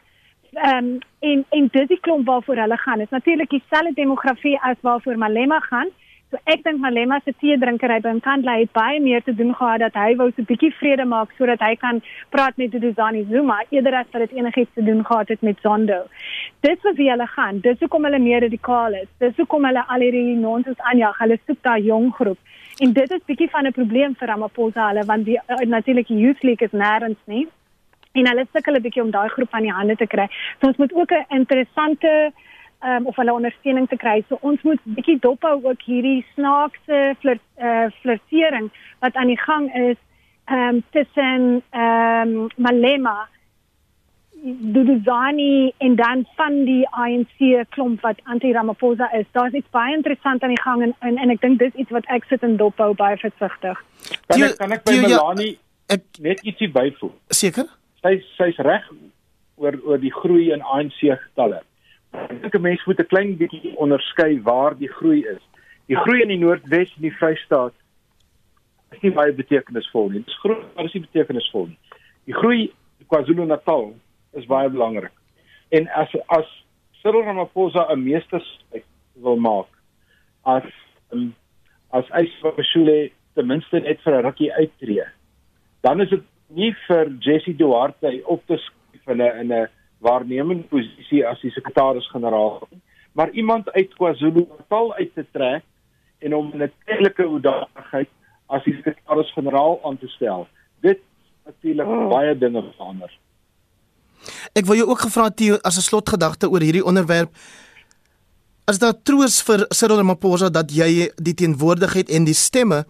Ehm 0.56 0.78
um, 0.78 1.00
en 1.20 1.46
en 1.50 1.70
dis 1.72 1.88
die 1.88 2.00
klomp 2.00 2.28
waarvoor 2.28 2.64
hulle 2.64 2.78
gaan. 2.78 3.04
Dit 3.04 3.12
is 3.12 3.18
natuurlik 3.20 3.50
dieselfde 3.50 3.94
demografie 3.94 4.58
as 4.62 4.78
waarvoor 4.82 5.18
Malema 5.18 5.60
gaan. 5.60 5.90
So 6.30 6.38
ek 6.52 6.64
dink 6.64 6.82
Malema 6.84 7.22
se 7.24 7.32
tee 7.42 7.56
drinkery 7.60 8.02
by 8.04 8.12
Nkandla 8.18 8.58
het 8.60 8.72
baie 8.76 9.00
meer 9.00 9.22
te 9.24 9.32
doen 9.36 9.54
gehad 9.56 9.80
dat 9.80 9.94
hy 9.96 10.16
wou 10.20 10.28
so 10.32 10.42
'n 10.42 10.48
bietjie 10.50 10.74
vrede 10.80 11.06
maak 11.12 11.30
sodat 11.38 11.62
hy 11.64 11.76
kan 11.84 12.02
praat 12.36 12.58
met 12.58 12.72
Duduzani 12.72 13.24
Zuma 13.30 13.60
eerder 13.72 13.96
as 13.96 14.10
wat 14.12 14.26
dit 14.26 14.34
enigiets 14.40 14.74
te 14.76 14.84
doen 14.84 15.06
gehad 15.06 15.30
het 15.30 15.42
met 15.42 15.62
Zondo. 15.62 16.00
Dis 16.68 16.84
wie 16.98 17.10
hulle 17.10 17.28
gaan. 17.28 17.60
Dis 17.60 17.80
hoekom 17.80 18.04
hulle 18.04 18.20
meer 18.20 18.42
radikaal 18.42 18.94
is. 18.94 19.08
Dis 19.20 19.38
hoekom 19.38 19.66
hulle 19.66 19.84
al 19.88 20.04
hierdie 20.04 20.36
nonsens 20.36 20.80
aanjag. 20.80 21.18
Hulle 21.18 21.38
soek 21.46 21.62
daai 21.62 21.84
jong 21.84 22.12
groep. 22.20 22.40
En 22.84 22.92
dit 22.94 23.12
is 23.12 23.24
bietjie 23.26 23.50
van 23.50 23.66
'n 23.68 23.72
probleem 23.72 24.16
vir 24.16 24.28
Ramaphosa 24.28 24.88
hulle 24.88 25.06
want 25.06 25.26
die 25.26 25.40
uh, 25.40 25.64
natuurlik 25.64 26.08
die 26.08 26.20
Youth 26.20 26.44
League 26.44 26.68
is 26.68 26.76
nêrens 26.76 27.22
nie. 27.26 27.48
En 28.12 28.28
hulle 28.28 28.46
sukkel 28.52 28.76
'n 28.76 28.82
bietjie 28.82 29.04
om 29.04 29.12
daai 29.12 29.30
groep 29.30 29.54
aan 29.54 29.64
die 29.64 29.78
hande 29.80 29.96
te 29.96 30.08
kry. 30.08 30.28
So 30.60 30.68
ons 30.68 30.78
moet 30.78 30.94
ook 30.94 31.12
'n 31.12 31.26
interessante 31.30 32.34
um, 32.84 33.08
of 33.08 33.16
hulle 33.16 33.34
ondersteuning 33.34 33.88
te 33.90 33.98
kry. 33.98 34.20
So 34.28 34.38
ons 34.42 34.62
moet 34.68 34.82
bietjie 34.98 35.20
dophou 35.24 35.56
ook 35.64 35.86
hierdie 35.86 36.26
snaakse 36.34 37.16
flirt, 37.22 37.44
uh, 37.62 37.88
flirtering 38.02 38.70
wat 39.00 39.16
aan 39.16 39.32
die 39.34 39.42
gang 39.42 39.72
is 39.76 39.98
um, 40.52 40.84
tussen 40.92 41.64
um, 41.72 42.48
Malema 42.56 43.28
Duduzani 44.44 45.74
en 45.78 45.96
dan 45.96 46.28
van 46.36 46.64
die 46.66 46.88
ANC 46.90 47.68
klomp 47.70 48.02
wat 48.02 48.20
anti-Ramaphosa 48.24 49.12
is. 49.12 49.26
Daar's 49.32 49.54
iets 49.54 49.70
baie 49.70 49.96
interessant 49.96 50.44
aan 50.44 50.54
die 50.54 50.62
gang 50.62 50.84
en 50.84 50.94
en, 51.00 51.18
en 51.18 51.30
ek 51.34 51.42
dink 51.42 51.60
dis 51.60 51.74
iets 51.74 51.92
wat 51.92 52.06
ek 52.14 52.28
sit 52.30 52.46
in 52.46 52.58
dophou 52.58 52.94
baie 52.96 53.18
versigtig. 53.18 53.82
Kan 54.30 54.46
ek 54.46 54.58
kan 54.62 54.76
ek 54.78 54.86
by 54.86 55.00
Melanie 55.02 55.56
ja, 55.56 55.98
ek, 55.98 56.06
net 56.22 56.44
ietsie 56.46 56.70
byvoeg? 56.72 57.16
Seker. 57.34 57.66
Sy 58.06 58.20
sy's 58.36 58.62
reg 58.68 58.86
oor 59.58 59.80
oor 59.84 60.02
die 60.02 60.14
groei 60.14 60.52
in 60.54 60.62
ANC 60.62 61.02
getalle. 61.02 61.64
Ek 62.26 62.42
dink 62.42 62.56
'n 62.56 62.62
mens 62.62 62.86
moet 62.86 63.00
'n 63.00 63.12
klein 63.14 63.38
bietjie 63.38 63.76
onderskei 63.78 64.42
waar 64.42 64.78
die 64.78 64.92
groei 64.98 65.22
is. 65.36 65.44
Die 65.88 65.96
groei 65.96 66.22
in 66.22 66.34
die 66.34 66.38
Noordwes 66.38 66.94
en 66.96 67.02
die 67.02 67.18
Vrystaat 67.20 67.74
is 68.92 69.02
nie 69.02 69.12
baie 69.12 69.34
betekenisvol 69.34 70.10
nie. 70.10 70.20
Dit 70.20 70.28
is 70.28 70.40
groot, 70.40 70.76
maar 70.76 70.86
is 70.86 70.94
nie 70.94 71.06
betekenisvol 71.06 71.68
nie. 71.68 71.80
Die 72.26 72.34
groei 72.34 72.62
in 73.00 73.08
KwaZulu-Natal 73.08 73.96
is 74.34 74.46
baie 74.46 74.70
belangrik. 74.70 75.14
En 75.70 75.88
as 75.88 76.16
as 76.28 76.48
Cyril 77.02 77.24
Ramaphosa 77.24 77.88
'n 77.92 78.04
meesterstuk 78.04 78.84
wil 79.16 79.38
maak 79.38 79.68
as 80.46 80.64
um, 81.12 81.36
as 81.92 82.06
Ysvashule 82.10 83.12
ten 83.36 83.48
minste 83.48 83.80
net 83.80 84.02
vir 84.02 84.18
'n 84.18 84.26
rukkie 84.26 84.52
uittreë, 84.52 85.08
dan 85.84 86.02
is 86.02 86.10
dit 86.10 86.24
nie 86.50 86.74
vir 86.88 87.12
Jesse 87.20 87.54
Duarte 87.56 88.22
op 88.26 88.46
te 88.48 88.58
skryf 88.58 89.08
in 89.08 89.22
'n 89.22 89.40
in 89.40 89.52
'n 89.54 89.68
waarnemende 90.04 90.64
posisie 90.64 91.24
as 91.28 91.42
die 91.42 91.52
sekretaris-generaal, 91.52 92.68
maar 93.18 93.30
iemand 93.32 93.70
uit 93.72 93.94
KwaZulu-Natal 93.98 94.94
uit 94.94 95.14
te 95.14 95.26
trek 95.32 95.64
en 96.20 96.32
hom 96.32 96.52
in 96.54 96.64
'n 96.64 96.72
tydelike 96.86 97.24
hoedanigheid 97.24 98.10
as 98.48 98.64
die 98.64 98.74
sekretaris-generaal 98.74 99.80
aan 99.84 99.98
te 99.98 100.08
stel. 100.08 100.48
Dit 100.82 101.00
natuurlik 101.46 101.88
oh. 101.88 102.10
baie 102.10 102.38
dinge 102.38 102.64
verander. 102.76 103.12
Ek 104.54 104.66
wil 104.66 104.76
jou 104.76 104.90
ook 104.90 105.06
gevra 105.06 105.30
Theo 105.30 105.58
as 105.64 105.78
'n 105.78 105.88
slotgedagte 105.90 106.50
oor 106.50 106.62
hierdie 106.62 106.86
onderwerp. 106.86 107.30
As 108.68 108.80
daar 108.80 109.02
troos 109.04 109.42
vir 109.42 109.66
Cyril 109.70 109.98
Ramaphosa 109.98 110.50
dat 110.50 110.72
jy 110.72 111.10
die 111.16 111.34
teenwoordigheid 111.34 112.10
en 112.10 112.26
die 112.26 112.36
stemme 112.36 112.86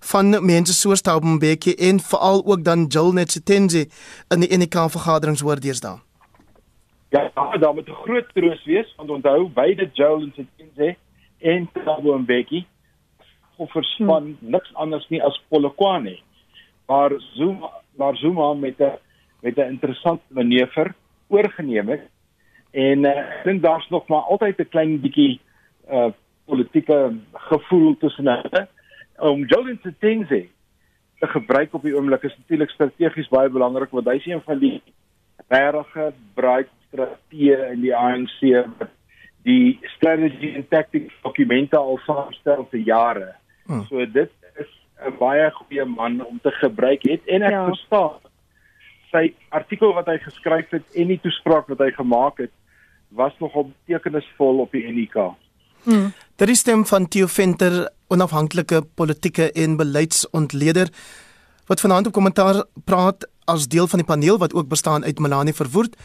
van 0.00 0.44
mense 0.44 0.74
soos 0.74 1.00
Thabo 1.02 1.26
Mbeki 1.26 1.74
en 1.74 2.00
veral 2.00 2.44
ook 2.44 2.64
dan 2.64 2.86
Joel 2.86 3.12
Netsenzi 3.12 3.88
in 4.30 4.40
die 4.40 4.58
NK 4.58 4.90
vergaderings 4.90 5.40
hoor 5.40 5.60
deesdae. 5.60 6.05
Ja, 7.16 7.56
daar 7.58 7.74
moet 7.74 7.88
'n 7.88 8.02
groot 8.04 8.28
troos 8.34 8.64
wees 8.64 8.94
want 8.96 9.10
onthou 9.10 9.48
beide 9.48 9.90
Joel 9.92 10.22
en 10.22 10.32
Netsenzi 10.36 10.96
en 11.38 11.68
Thabo 11.72 12.18
Mbeki 12.18 12.66
of 13.56 13.70
verspan 13.70 14.22
hmm. 14.22 14.50
niks 14.50 14.74
anders 14.74 15.08
nie 15.08 15.22
as 15.22 15.42
Polokwane. 15.48 16.18
Maar 16.86 17.12
Zuma, 17.18 17.70
maar 17.96 18.16
Zuma 18.16 18.54
met 18.54 18.78
'n 18.78 18.98
met 19.40 19.56
'n 19.56 19.60
interessante 19.60 20.24
manoeuvre 20.28 20.94
oorgeneem 21.28 21.88
het 21.88 22.08
en 22.70 23.04
uh, 23.04 23.18
ek 23.18 23.44
dink 23.44 23.62
daar's 23.62 23.88
nog 23.88 24.06
maar 24.06 24.20
altyd 24.20 24.58
'n 24.58 24.68
klein 24.68 25.00
bietjie 25.00 25.40
uh 25.90 26.10
politieke 26.44 27.16
gevoel 27.32 27.96
tussen 27.96 28.26
hulle 28.26 28.68
om 29.18 29.44
Jolien 29.44 29.80
te 29.80 29.94
Tenze 29.98 30.46
te 31.18 31.26
gebruik 31.26 31.74
op 31.74 31.82
die 31.82 31.96
oomblik 31.96 32.22
is 32.22 32.36
natuurlik 32.36 32.70
strategies 32.70 33.28
baie 33.28 33.48
belangrik 33.48 33.90
want 33.90 34.06
hy 34.06 34.14
is 34.14 34.26
een 34.26 34.42
van 34.42 34.58
die 34.58 34.82
regte 35.48 36.12
braai 36.34 36.66
strategieë 36.88 37.72
in 37.72 37.82
die 37.84 37.94
ANC 37.96 38.38
wat 38.78 38.92
die 39.46 39.78
strategy 39.94 40.54
and 40.58 40.68
tactics 40.70 41.14
dokumente 41.22 41.78
al 41.78 42.00
saamstel 42.06 42.66
vir 42.72 42.82
jare. 42.86 43.28
Hmm. 43.66 43.84
So 43.88 44.04
dit 44.06 44.30
is 44.58 44.70
'n 45.06 45.16
baie 45.18 45.50
goeie 45.50 45.84
man 45.84 46.24
om 46.24 46.40
te 46.42 46.50
gebruik 46.50 47.02
het 47.02 47.22
en 47.26 47.42
ek 47.42 47.50
ja. 47.50 47.66
verstaan 47.66 48.20
sy 49.12 49.34
artikel 49.54 49.94
wat 49.94 50.06
hy 50.06 50.18
geskryf 50.18 50.70
het 50.70 50.86
en 50.94 51.08
die 51.08 51.20
toespraak 51.22 51.68
wat 51.68 51.78
hy 51.78 51.90
gemaak 51.96 52.38
het 52.38 52.52
was 53.16 53.34
nogal 53.38 53.70
betekenisvol 53.70 54.58
op 54.64 54.72
die 54.72 54.84
NK. 54.90 55.36
Hmm. 55.86 56.10
Dit 56.36 56.48
is 56.48 56.58
stem 56.58 56.82
van 56.86 57.06
Theo 57.08 57.26
Venter, 57.30 57.86
onafhanklike 58.08 58.82
politieke 58.98 59.52
en 59.52 59.76
beleidsontleder 59.78 60.90
wat 61.66 61.80
vanaand 61.80 62.06
op 62.10 62.12
kommentaar 62.12 62.64
praat 62.84 63.26
as 63.46 63.68
deel 63.70 63.86
van 63.86 64.02
die 64.02 64.06
paneel 64.06 64.38
wat 64.38 64.54
ook 64.54 64.68
bestaan 64.68 65.04
uit 65.04 65.18
Melanie 65.18 65.54
Verwoerd, 65.54 65.96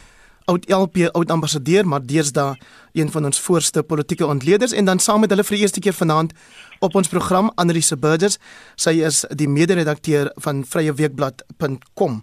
oud 0.45 0.69
LP 0.69 1.09
oud 1.11 1.31
ambassadeur, 1.31 1.87
maar 1.87 2.05
deesdae 2.05 2.55
een 2.93 3.11
van 3.11 3.25
ons 3.25 3.39
voorste 3.39 3.83
politieke 3.83 4.25
ontleeders 4.25 4.71
en 4.71 4.85
dan 4.85 4.99
saam 4.99 5.19
met 5.19 5.29
hulle 5.29 5.43
vir 5.43 5.55
die 5.55 5.61
eerste 5.61 5.79
keer 5.79 5.93
vanaand 5.93 6.33
op 6.79 6.95
ons 6.95 7.07
program 7.07 7.51
Annelise 7.55 7.97
Burgers. 7.97 8.37
Sy 8.75 8.97
is 9.05 9.25
die 9.35 9.47
mede-redakteur 9.47 10.31
van 10.35 10.65
vryeweekblad.com. 10.65 12.21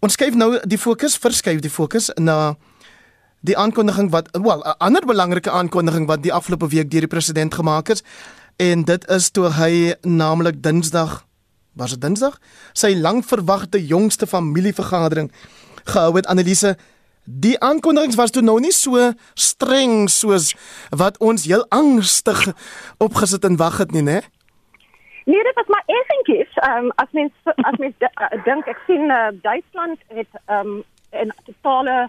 Ons 0.00 0.12
skuif 0.12 0.34
nou 0.34 0.58
die 0.68 0.78
fokus, 0.78 1.16
verskuif 1.16 1.60
die 1.60 1.72
fokus 1.72 2.10
na 2.20 2.56
die 3.46 3.56
aankondiging 3.56 4.10
wat 4.10 4.28
wel 4.32 4.62
'n 4.64 4.74
ander 4.78 5.04
belangrike 5.06 5.50
aankondiging 5.50 6.06
wat 6.06 6.22
die 6.22 6.32
afgelope 6.32 6.68
week 6.68 6.90
deur 6.90 7.00
die 7.00 7.14
president 7.14 7.54
gemaak 7.54 7.88
is 7.88 8.02
en 8.56 8.84
dit 8.84 9.08
is 9.08 9.30
toe 9.30 9.50
hy 9.50 9.94
naamlik 10.02 10.62
Dinsdag 10.62 11.24
was 11.72 11.90
dit 11.90 12.00
Dinsdag 12.00 12.38
sy 12.72 12.94
lankverwagte 12.94 13.86
jongste 13.86 14.26
familievergadering 14.26 15.30
gehou 15.84 16.16
het 16.16 16.26
Annelise 16.26 16.76
die 17.26 17.58
aankondigings 17.60 18.16
was 18.16 18.30
toe 18.30 18.42
nou 18.42 18.60
nie 18.60 18.72
so 18.72 19.10
streng 19.34 20.08
soos 20.08 20.54
wat 20.90 21.18
ons 21.18 21.46
heel 21.46 21.66
angstig 21.68 22.46
opgesit 22.98 23.44
en 23.44 23.58
wag 23.60 23.78
het 23.78 23.92
nie 23.92 24.02
né 24.02 24.22
Nee, 25.26 25.42
dit 25.42 25.54
was 25.54 25.66
maar 25.66 25.82
effentjies. 25.86 26.52
Ehm 26.54 26.84
um, 26.84 26.92
as 26.94 27.10
mens 27.10 27.32
as 27.44 27.76
mens 27.78 27.94
dink 28.44 28.66
ek 28.66 28.78
sien 28.86 29.10
uh, 29.10 29.28
Duitsland 29.42 29.98
het 30.08 30.28
ehm 30.46 30.68
um, 30.68 30.84
'n 31.10 31.32
totale 31.44 32.08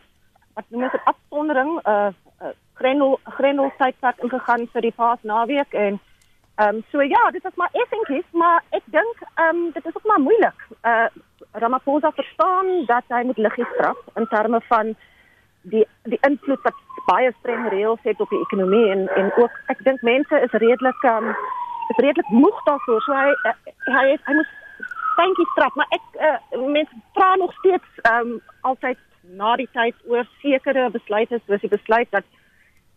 wat 0.54 0.66
noem 0.68 0.82
dit 0.82 1.02
afsondering 1.04 1.88
uh, 1.88 2.10
uh 2.42 2.54
Grenel 2.74 3.20
Grenel 3.24 3.72
tydperk 3.78 4.22
ingegaan 4.22 4.68
vir 4.74 4.82
die 4.82 4.94
paas 4.96 5.20
naweek 5.22 5.74
en 5.74 6.00
ehm 6.58 6.76
um, 6.76 6.84
so 6.92 7.02
ja, 7.02 7.24
dit 7.32 7.46
is 7.46 7.56
maar 7.56 7.70
effentjies, 7.72 8.30
maar 8.32 8.64
ek 8.70 8.86
dink 8.86 9.18
ehm 9.34 9.56
um, 9.56 9.72
dit 9.72 9.86
is 9.86 9.96
ook 9.96 10.06
maar 10.12 10.20
moeilik. 10.20 10.60
Uh 10.84 11.08
Ramaphosa 11.52 12.12
verstaan 12.12 12.86
dat 12.86 13.04
hy 13.08 13.22
moet 13.24 13.38
liggies 13.38 13.70
straf 13.74 13.98
in 14.16 14.28
terme 14.28 14.62
van 14.62 14.96
die 15.62 15.86
die 16.04 16.20
invloed 16.22 16.62
wat 16.62 16.80
baie 17.06 17.32
streng 17.40 17.70
reëls 17.70 18.04
het 18.04 18.20
op 18.22 18.30
die 18.30 18.42
ekonomie 18.42 18.90
en 18.92 19.08
en 19.08 19.32
ook 19.38 19.60
ek 19.74 19.84
dink 19.84 20.02
mense 20.02 20.42
is 20.48 20.60
redelik 20.66 21.04
ehm 21.04 21.30
um, 21.30 21.36
is 21.90 22.02
redelik 22.06 22.30
moeg 22.30 22.64
daarvoor. 22.64 23.02
So 23.02 23.14
hy 23.14 23.30
uh, 23.52 23.56
hy 23.86 24.06
hy, 24.10 24.18
hy 24.26 24.40
moet 24.40 24.56
thankie 25.18 25.48
straf, 25.52 25.76
maar 25.76 25.94
ek 26.00 26.20
uh, 26.30 26.66
mense 26.66 27.02
vra 27.14 27.36
nog 27.36 27.54
steeds 27.62 28.02
ehm 28.02 28.34
um, 28.34 28.42
altyd 28.62 29.00
na 29.38 29.56
die 29.60 29.70
tyd 29.74 29.96
oor 30.10 30.28
sekere 30.42 30.90
besluite 30.90 31.40
soos 31.46 31.64
die 31.64 31.76
besluit 31.78 32.12
dat 32.12 32.26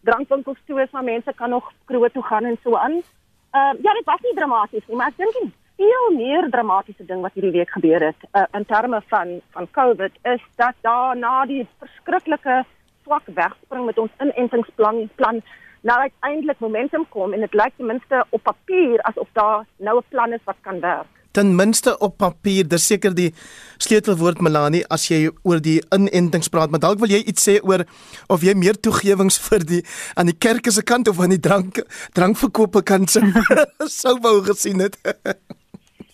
drankwinkels 0.09 0.61
toe 0.67 0.81
is 0.83 0.93
maar 0.97 1.05
mense 1.05 1.33
kan 1.37 1.51
nog 1.51 1.73
kroeg 1.85 2.13
toe 2.13 2.23
gaan 2.23 2.45
en 2.45 2.59
so 2.63 2.77
aan. 2.77 3.03
Ehm 3.51 3.77
uh, 3.77 3.83
ja, 3.83 3.93
dit 3.93 4.05
was 4.05 4.21
nie 4.23 4.35
dramaties 4.35 4.87
nie, 4.87 4.97
maar 4.97 5.09
ek 5.09 5.17
dink 5.17 5.35
'n 5.43 5.53
veel 5.81 6.17
meer 6.17 6.51
dramatiese 6.51 7.05
ding 7.09 7.23
wat 7.25 7.35
hierdie 7.35 7.57
week 7.59 7.71
gebeur 7.77 8.03
het 8.05 8.27
uh, 8.33 8.45
in 8.59 8.65
terme 8.65 9.01
van 9.13 9.41
van 9.57 9.71
COVID 9.79 10.13
is 10.23 10.43
dat 10.61 10.75
daar 10.87 11.17
na 11.17 11.45
die 11.49 11.67
verskriklike 11.79 12.65
swak 13.05 13.27
wegspring 13.35 13.87
met 13.87 13.99
ons 13.99 14.11
inentingsplan 14.21 15.09
plan 15.15 15.41
nou 15.81 15.99
uiteindelik 16.01 16.61
momentum 16.61 17.07
kom 17.09 17.33
en 17.33 17.41
dit 17.47 17.57
lyk 17.63 17.73
ten 17.77 17.87
minste 17.93 18.25
op 18.29 18.43
papier 18.43 19.03
asof 19.11 19.29
daar 19.33 19.65
nou 19.77 19.97
'n 19.99 20.09
plan 20.09 20.33
is 20.33 20.45
wat 20.45 20.61
kan 20.61 20.81
werk 20.81 21.20
ten 21.33 21.55
minste 21.57 21.99
op 21.99 22.17
papier, 22.19 22.69
dis 22.69 22.87
seker 22.87 23.15
die 23.15 23.31
sleutelwoord 23.79 24.41
Melanie 24.41 24.85
as 24.91 25.09
jy 25.11 25.31
oor 25.43 25.61
die 25.61 25.81
inentings 25.95 26.49
praat, 26.49 26.71
maar 26.71 26.81
dalk 26.81 26.99
wil 26.99 27.09
jy 27.11 27.23
iets 27.27 27.49
sê 27.49 27.59
oor 27.63 27.85
of 28.29 28.43
jy 28.43 28.55
meer 28.55 28.81
toegewings 28.81 29.39
vir 29.49 29.65
die 29.65 29.83
aan 30.17 30.27
die 30.27 30.39
kerke 30.39 30.71
se 30.71 30.83
kant 30.83 31.09
of 31.09 31.21
aan 31.21 31.31
die 31.31 31.41
drank 31.41 31.83
drankverkope 32.13 32.83
kant 32.83 33.11
sou 33.11 33.23
sou 34.01 34.19
wou 34.21 34.43
gesien 34.43 34.81
het. 34.81 34.99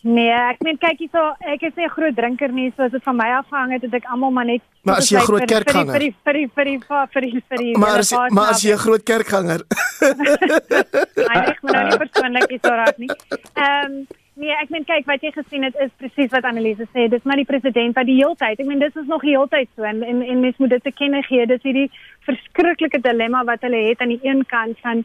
Nee, 0.07 0.31
ek 0.31 0.61
meen 0.63 0.77
kyk 0.79 1.01
hierso, 1.03 1.23
ek 1.51 1.65
is 1.67 1.73
nie 1.75 1.85
'n 1.85 1.91
groot 1.91 2.15
drinker 2.15 2.53
nie, 2.55 2.71
so 2.77 2.85
as 2.87 2.93
dit 2.93 3.03
van 3.03 3.17
my 3.17 3.27
afhang 3.41 3.73
het, 3.75 3.83
het 3.83 3.95
ek 3.95 4.05
almal 4.07 4.31
maar 4.31 4.47
net 4.47 4.63
Maar 4.87 5.01
as 5.03 5.09
jy 5.11 5.19
'n 5.19 5.27
groot 5.27 5.47
kerkganger. 5.51 5.93
vir 5.93 6.05
die 6.05 6.15
vir 6.25 6.35
die 6.35 6.49
vir 6.55 6.65
die 6.65 6.79
vir 6.87 7.23
die 7.27 7.43
vir 7.49 7.59
die 7.59 7.75
Maar 7.79 7.99
as 7.99 8.13
maar 8.31 8.51
as 8.55 8.63
jy 8.63 8.73
'n 8.73 8.79
groot 8.79 9.03
kerkganger. 9.03 9.61
Nee, 9.67 11.51
ek 11.51 11.59
moet 11.63 11.73
nou 11.73 11.85
nie 11.89 11.99
persoonlik 12.05 12.49
hierso 12.55 12.71
raak 12.71 12.99
nie. 12.99 13.11
Ehm 13.57 13.91
um, 13.91 14.07
Nee, 14.37 14.53
ek 14.53 14.69
meen 14.69 14.85
kyk 14.85 15.07
wat 15.09 15.23
jy 15.25 15.31
gesien 15.33 15.65
het 15.65 15.77
is 15.81 15.93
presies 15.97 16.33
wat 16.35 16.45
Annelise 16.45 16.85
sê. 16.93 17.07
Dis 17.09 17.25
maar 17.25 17.41
die 17.41 17.49
president 17.49 17.97
wat 17.97 18.05
die 18.05 18.19
hele 18.19 18.37
tyd, 18.37 18.59
ek 18.61 18.67
meen 18.69 18.83
dis 18.83 18.99
is 19.01 19.07
nog 19.09 19.23
die 19.25 19.33
hele 19.33 19.49
tyd 19.49 19.71
so 19.73 19.87
en 19.89 20.03
en, 20.05 20.19
en 20.21 20.43
mens 20.43 20.59
moet 20.61 20.75
dit 20.75 20.83
te 20.85 20.93
kenne 20.93 21.23
gee. 21.25 21.47
Dis 21.49 21.63
hierdie 21.65 21.87
verskriklike 22.29 23.01
dilemma 23.01 23.47
wat 23.49 23.65
hulle 23.65 23.87
het 23.87 24.03
aan 24.05 24.13
die 24.13 24.21
een 24.29 24.43
kant 24.51 24.77
van 24.85 25.01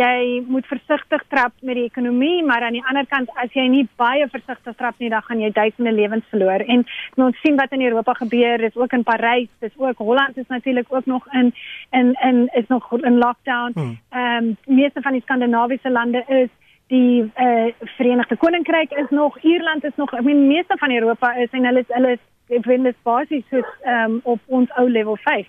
jy 0.00 0.40
moet 0.48 0.64
versigtig 0.70 1.24
trap 1.28 1.52
met 1.60 1.76
die 1.76 1.84
ekonomie, 1.90 2.40
maar 2.46 2.64
aan 2.64 2.78
die 2.78 2.84
ander 2.88 3.04
kant 3.10 3.28
as 3.42 3.52
jy 3.52 3.66
nie 3.68 3.82
baie 4.00 4.24
versigtig 4.32 4.78
trap 4.78 4.96
nie, 5.02 5.10
dan 5.12 5.26
gaan 5.26 5.42
jy 5.42 5.50
duisende 5.52 5.92
lewens 5.92 6.24
verloor. 6.32 6.64
En 6.64 6.86
ons 7.20 7.40
sien 7.44 7.58
wat 7.60 7.74
in 7.76 7.84
Europa 7.84 8.14
gebeur, 8.22 8.64
dis 8.64 8.78
ook 8.80 8.96
in 8.96 9.04
Parys, 9.04 9.50
dis 9.60 9.76
ook 9.76 10.00
Holland 10.00 10.40
is 10.40 10.48
natuurlik 10.48 10.88
ook 10.88 11.10
nog 11.10 11.26
in 11.34 11.52
in 11.92 12.14
in 12.24 12.48
is 12.56 12.72
nog 12.72 12.88
in 12.96 13.18
lockdown. 13.18 13.76
Hmm. 13.76 13.98
Ehm 14.08 14.48
um, 14.48 14.56
meeste 14.80 15.04
van 15.04 15.12
die 15.12 15.26
skandinawiese 15.26 15.90
lande 15.90 16.24
is 16.28 16.48
die 16.90 17.22
uh, 17.22 17.70
Verenigde 17.96 18.36
Koninkryk 18.36 18.90
is 18.90 19.10
nog 19.10 19.38
Ierland 19.46 19.84
is 19.84 19.96
nog 19.96 20.12
ek 20.12 20.26
meen 20.26 20.46
meeste 20.46 20.76
van 20.78 20.90
Europa 20.90 21.32
is 21.38 21.52
en 21.54 21.68
hulle 21.68 21.84
is 21.84 21.92
hulle 21.94 22.16
is 22.50 22.66
wendig 22.66 22.96
basies 23.06 23.46
soos 23.50 23.68
um, 23.86 24.18
op 24.22 24.40
ons 24.46 24.72
ou 24.80 24.88
level 24.90 25.18
5. 25.26 25.46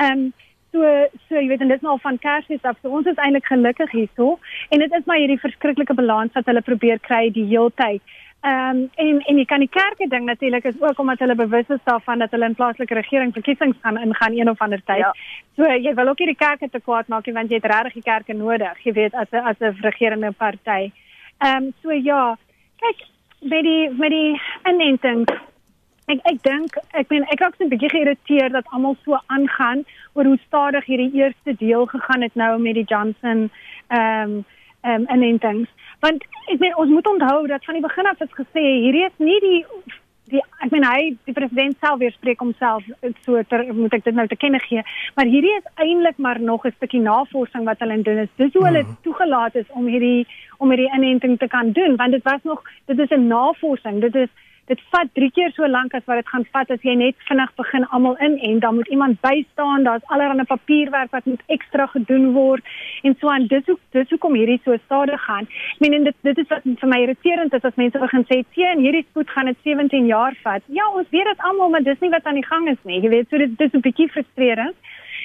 Ehm 0.00 0.12
um, 0.12 0.30
so 0.72 0.86
so 1.26 1.34
jy 1.36 1.48
weet 1.50 1.64
en 1.64 1.72
dit 1.72 1.82
nou 1.84 1.98
van 2.00 2.18
Kersfees 2.18 2.64
af. 2.64 2.78
So 2.80 2.94
ons 2.96 3.08
is 3.10 3.18
eintlik 3.20 3.48
gelukkig 3.50 3.92
hierso 3.92 4.38
en 4.70 4.80
dit 4.84 4.96
is 4.98 5.04
maar 5.04 5.20
hierdie 5.20 5.40
verskriklike 5.42 5.96
balans 5.98 6.32
wat 6.38 6.48
hulle 6.48 6.64
probeer 6.64 7.02
kry 7.08 7.26
die 7.34 7.46
hele 7.50 7.72
tyd. 7.82 8.16
Ehm 8.40 8.76
um, 8.76 8.90
en 8.94 9.20
en 9.20 9.36
jy 9.36 9.44
kan 9.44 9.60
die 9.60 9.68
kerke 9.68 10.06
ding 10.08 10.24
natuurlik 10.24 10.64
is 10.64 10.80
ook 10.80 10.98
omdat 10.98 11.18
hulle 11.18 11.34
bewus 11.34 11.68
is 11.68 11.82
daarvan 11.84 12.18
dat 12.18 12.30
hulle 12.30 12.44
in 12.44 12.54
plaaslike 12.54 12.94
regering 12.94 13.32
verkiesings 13.32 13.76
gaan 13.82 13.98
ingaan 13.98 14.38
een 14.38 14.50
of 14.50 14.60
ander 14.60 14.80
tyd. 14.84 14.96
Ja. 14.96 15.14
So 15.56 15.68
jy 15.68 15.94
wil 15.94 16.08
ook 16.08 16.18
nie 16.18 16.30
die 16.32 16.44
kerke 16.46 16.68
te 16.70 16.80
kwaad 16.80 17.08
maak 17.08 17.26
nie 17.26 17.34
want 17.34 17.50
jy 17.50 17.60
het 17.60 17.68
regtig 17.72 17.92
die 17.92 18.02
kerke 18.02 18.32
nodig, 18.32 18.80
jy 18.84 18.92
weet 18.92 19.14
as 19.14 19.28
'n 19.32 19.44
as 19.44 19.60
'n 19.60 19.76
regerende 19.80 20.32
party. 20.32 20.92
Ehm 21.38 21.56
um, 21.56 21.72
so 21.82 21.92
ja, 21.92 22.38
kyk 22.80 23.04
met 23.40 23.62
die 23.62 23.90
met 23.90 24.10
die 24.10 24.40
inenting 24.64 25.26
ek 26.06 26.20
ek 26.24 26.42
dink 26.42 26.78
ek 27.00 27.08
ben 27.08 27.26
ek 27.32 27.40
raak 27.40 27.56
so 27.56 27.64
'n 27.64 27.72
bietjie 27.72 27.92
geïrriteerd 27.92 28.52
dat 28.52 28.72
almal 28.72 28.96
so 29.04 29.18
aangaan 29.26 29.84
oor 30.14 30.24
hoe 30.24 30.40
stadig 30.46 30.84
hierdie 30.84 31.12
eerste 31.12 31.54
deel 31.56 31.86
gegaan 31.86 32.22
het 32.22 32.34
nou 32.34 32.58
met 32.58 32.74
die 32.74 32.88
Johnson 32.92 33.50
ehm 33.88 34.30
um, 34.30 34.44
ehm 34.82 35.00
um, 35.00 35.06
inentings 35.14 35.68
want 36.00 36.24
ek 36.48 36.60
meen 36.60 36.76
ons 36.76 36.90
moet 36.90 37.06
onthou 37.06 37.46
dat 37.46 37.64
van 37.64 37.78
die 37.78 37.86
begin 37.86 38.06
af 38.06 38.20
is 38.20 38.38
gesê 38.38 38.64
hierdie 38.84 39.06
is 39.06 39.18
nie 39.18 39.40
die 39.46 39.64
die 40.30 40.42
ek 40.64 40.70
meen 40.74 40.86
hy 40.86 41.00
die 41.28 41.34
president 41.36 41.78
self 41.82 41.98
weer 42.02 42.12
spreek 42.14 42.42
homself 42.42 42.84
so 43.24 43.40
ter, 43.50 43.64
moet 43.74 43.96
ek 43.98 44.04
dit 44.06 44.16
nou 44.16 44.26
te 44.30 44.38
kenne 44.38 44.60
gee 44.66 44.84
maar 45.16 45.30
hierdie 45.30 45.56
is 45.56 45.66
eintlik 45.84 46.18
maar 46.26 46.40
nog 46.40 46.66
'n 46.66 46.76
stukkie 46.76 47.02
navorsing 47.06 47.64
wat 47.70 47.82
hulle 47.84 48.02
doen 48.02 48.22
is 48.24 48.36
dis 48.36 48.54
hoe 48.54 48.66
hulle 48.66 48.82
mm. 48.82 48.96
toegelaat 49.06 49.56
is 49.62 49.68
om 49.80 49.86
hierdie 49.86 50.26
om 50.58 50.70
hierdie 50.70 50.92
inenting 50.96 51.38
te 51.38 51.48
kan 51.48 51.72
doen 51.72 51.96
want 51.96 52.12
dit 52.12 52.24
was 52.24 52.42
nog 52.42 52.62
dit 52.86 52.98
is 52.98 53.10
'n 53.10 53.26
navorsing 53.26 54.00
dit 54.00 54.14
is 54.14 54.30
dit 54.66 54.80
vat 54.90 55.08
3 55.14 55.30
keer 55.30 55.52
so 55.56 55.66
lank 55.66 55.94
as 55.94 56.04
wat 56.06 56.20
dit 56.20 56.28
gaan 56.28 56.44
vat 56.52 56.70
as 56.70 56.82
jy 56.82 56.94
net 56.94 57.16
vinnig 57.28 57.50
begin 57.56 57.86
almal 57.90 58.16
in 58.26 58.38
en 58.48 58.58
dan 58.64 58.74
moet 58.74 58.88
iemand 58.88 59.20
bystaan, 59.20 59.84
daar's 59.84 60.06
allerlei 60.06 60.44
papierwerk 60.44 61.10
wat 61.10 61.24
moet 61.24 61.42
ekstra 61.46 61.86
gedoen 61.86 62.32
word 62.32 62.64
en 63.02 63.16
so 63.20 63.28
aan. 63.28 63.46
Dis 63.46 63.66
hoe 63.66 63.78
dis 63.96 64.10
hoekom 64.10 64.34
hierdie 64.34 64.60
so 64.64 64.76
stadig 64.84 65.24
gaan. 65.24 65.48
Ek 65.80 65.88
meen 65.88 66.04
dit 66.04 66.16
dit 66.22 66.38
is 66.38 66.48
wat 66.52 66.66
vir 66.82 66.92
my 66.92 67.00
irriterend 67.06 67.54
is 67.54 67.64
as 67.64 67.76
mense 67.76 67.98
begin 67.98 68.24
sê, 68.30 68.44
"Sien, 68.54 68.84
hierdie 68.86 69.06
spoed 69.10 69.30
gaan 69.30 69.46
dit 69.46 69.58
17 69.64 70.06
jaar 70.06 70.34
vat." 70.44 70.62
Ja, 70.66 70.88
ons 70.90 71.10
weet 71.10 71.30
dit 71.32 71.40
almal, 71.50 71.70
maar 71.70 71.82
dis 71.82 72.00
nie 72.00 72.10
wat 72.10 72.24
aan 72.24 72.40
die 72.40 72.50
gang 72.52 72.68
is 72.68 72.82
nie. 72.84 73.00
Jy 73.00 73.08
weet, 73.08 73.28
so 73.28 73.38
dit 73.38 73.58
dis 73.58 73.74
'n 73.74 73.80
bietjie 73.80 74.08
frustrerend. 74.08 74.76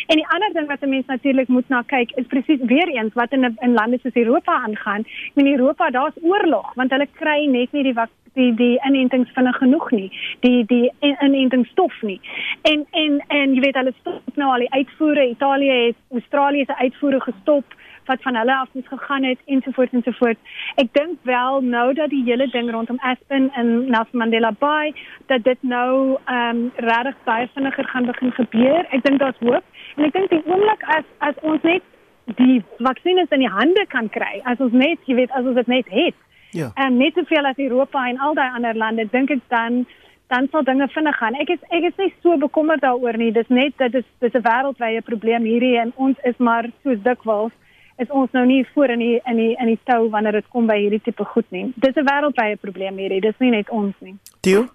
En 0.08 0.20
die 0.20 0.28
ander 0.28 0.54
ding 0.54 0.68
wat 0.68 0.82
'n 0.82 0.90
mens 0.90 1.06
natuurlik 1.06 1.48
moet 1.48 1.70
na 1.70 1.82
kyk 1.82 2.12
is 2.12 2.28
presies 2.28 2.62
weer 2.62 2.88
eens 2.88 3.14
wat 3.14 3.32
in 3.32 3.44
in 3.60 3.74
lande 3.74 4.00
soos 4.02 4.16
Europa 4.16 4.54
aangaan. 4.54 5.04
In 5.34 5.48
Europa 5.48 5.90
daar's 5.90 6.22
oorlog 6.22 6.74
want 6.74 6.92
hulle 6.92 7.08
kry 7.12 7.46
net 7.46 7.72
nie 7.72 7.84
die 7.84 7.94
die 8.36 8.52
die 8.56 8.76
inentings 8.88 9.32
vinnig 9.36 9.58
genoeg 9.58 9.90
nie. 9.92 10.10
Die 10.46 10.66
die 10.70 10.92
inentingsstof 11.00 12.02
nie. 12.02 12.20
En 12.62 12.86
en 12.92 13.24
en 13.28 13.56
jy 13.56 13.64
weet 13.66 13.80
hulle 13.80 13.96
stop 14.00 14.40
nou 14.42 14.52
al 14.52 14.66
die 14.66 14.74
uitvoere. 14.74 15.30
Italië 15.30 15.80
het 15.88 16.20
Australië 16.20 16.66
se 16.66 16.78
uitvoere 16.78 17.22
gestop 17.22 17.76
wat 18.06 18.22
van 18.22 18.36
hulle 18.36 18.56
af 18.56 18.70
moes 18.72 18.88
gegaan 18.88 19.24
het 19.24 19.40
ensovoorts 19.46 19.94
ensovoorts. 19.94 20.40
Ek 20.76 20.94
dink 20.94 21.18
wel 21.22 21.62
nou 21.62 21.94
dat 21.94 22.10
die 22.10 22.24
hele 22.26 22.48
ding 22.54 22.72
rondom 22.72 23.00
Aspen 23.02 23.50
en 23.54 23.90
Nelson 23.90 24.20
Mandela 24.20 24.52
Bay 24.60 24.94
dat 25.26 25.44
dit 25.44 25.58
nou 25.62 26.18
ehm 26.26 26.50
um, 26.50 26.72
regtig 26.76 27.18
baie 27.24 27.50
vinniger 27.54 27.88
gaan 27.88 28.06
begin 28.06 28.32
gebeur. 28.32 28.86
Ek 28.90 29.04
dink 29.04 29.20
daar's 29.20 29.40
hoop. 29.40 29.64
En 29.96 30.04
ek 30.04 30.14
dink 30.14 30.30
die 30.30 30.44
oomblik 30.46 30.84
as 30.98 31.06
as 31.18 31.42
ons 31.42 31.62
net 31.62 31.82
die 32.26 32.64
vaksines 32.78 33.30
in 33.30 33.44
die 33.44 33.52
hande 33.52 33.86
kan 33.88 34.10
kry, 34.10 34.40
as 34.50 34.62
ons 34.64 34.74
net, 34.74 35.02
jy 35.06 35.16
weet, 35.20 35.34
as 35.38 35.46
ons 35.46 35.58
dit 35.60 35.68
net 35.70 35.90
het. 35.94 36.16
Ja. 36.56 36.72
En 36.76 36.98
net 36.98 37.14
soveel 37.14 37.46
as 37.46 37.58
Europa 37.58 38.08
en 38.08 38.20
al 38.20 38.34
daai 38.34 38.52
ander 38.56 38.76
lande, 38.76 39.08
dink 39.12 39.30
ek 39.30 39.44
dan 39.52 39.86
dan 40.28 40.48
sal 40.52 40.64
dinge 40.64 40.88
vinnig 40.90 41.18
gaan. 41.18 41.36
Ek 41.38 41.52
is 41.54 41.66
ek 41.70 41.84
is 41.92 41.98
nie 42.02 42.14
so 42.24 42.38
bekommerd 42.42 42.82
daaroor 42.82 43.18
nie. 43.20 43.32
Dis 43.36 43.52
net 43.54 43.76
dat 43.78 43.92
dit 43.92 44.06
is 44.20 44.34
'n 44.34 44.46
wêreldwye 44.48 45.02
probleem 45.02 45.44
hierdie 45.44 45.78
en 45.78 45.92
ons 45.96 46.18
is 46.24 46.38
maar 46.38 46.70
so 46.84 46.96
dikwels 46.96 47.52
is 47.98 48.10
ons 48.10 48.32
nou 48.32 48.46
nie 48.46 48.66
voor 48.74 48.90
in 48.90 49.00
die 49.00 49.20
in 49.26 49.38
die 49.38 49.56
in 49.60 49.68
die 49.68 49.80
tou 49.84 50.10
wanneer 50.10 50.32
dit 50.32 50.48
kom 50.48 50.68
by 50.68 50.78
hierdie 50.80 51.02
tipe 51.02 51.26
goed 51.26 51.52
nie. 51.52 51.74
Dis 51.76 51.96
'n 51.96 52.08
wêreldwye 52.08 52.56
probleem 52.56 52.98
hierdie. 52.98 53.22
Dis 53.22 53.40
nie 53.40 53.52
net 53.52 53.70
ons 53.70 53.96
nie. 54.00 54.16
Tio? 54.42 54.68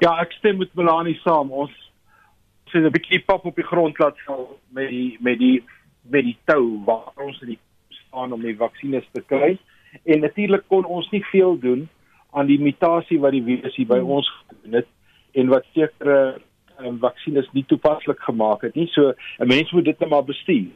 Ja, 0.00 0.20
ek 0.20 0.32
stem 0.32 0.58
met 0.58 0.74
Melanie 0.74 1.18
saam. 1.24 1.52
Ons 1.52 1.72
sê 2.70 2.78
'n 2.78 2.90
bietjie 2.90 3.24
pap 3.24 3.44
op 3.44 3.56
die 3.56 3.64
grond 3.64 3.98
laat 3.98 4.20
val 4.26 4.58
met 4.70 4.88
die 4.88 5.16
met 5.20 5.38
die 5.38 5.64
met 6.10 6.24
die 6.24 6.36
tou 6.44 6.84
waar 6.84 7.12
ons 7.16 7.40
in 7.42 7.48
die 7.48 7.58
staan 7.88 8.32
om 8.32 8.42
die 8.42 8.56
vaksines 8.56 9.04
te 9.12 9.20
kry. 9.20 9.58
En 10.04 10.20
natuurlik 10.20 10.64
kon 10.66 10.84
ons 10.84 11.10
nie 11.10 11.24
veel 11.24 11.58
doen 11.58 11.88
aan 12.30 12.46
die 12.46 12.60
mutasie 12.60 13.20
wat 13.20 13.32
die 13.32 13.44
virus 13.44 13.76
hier 13.76 13.86
by 13.86 13.98
ons 13.98 14.28
gedoen 14.48 14.80
het 14.80 14.86
en 15.32 15.48
wat 15.48 15.64
sekere 15.72 16.18
um, 16.80 16.98
vaksines 16.98 17.48
nie 17.52 17.64
toepaslik 17.66 18.20
gemaak 18.20 18.62
het 18.62 18.74
nie. 18.74 18.86
So 18.86 19.14
'n 19.38 19.46
mens 19.46 19.72
moet 19.72 19.84
dit 19.84 19.98
net 19.98 20.08
maar 20.08 20.24
bestuur. 20.24 20.70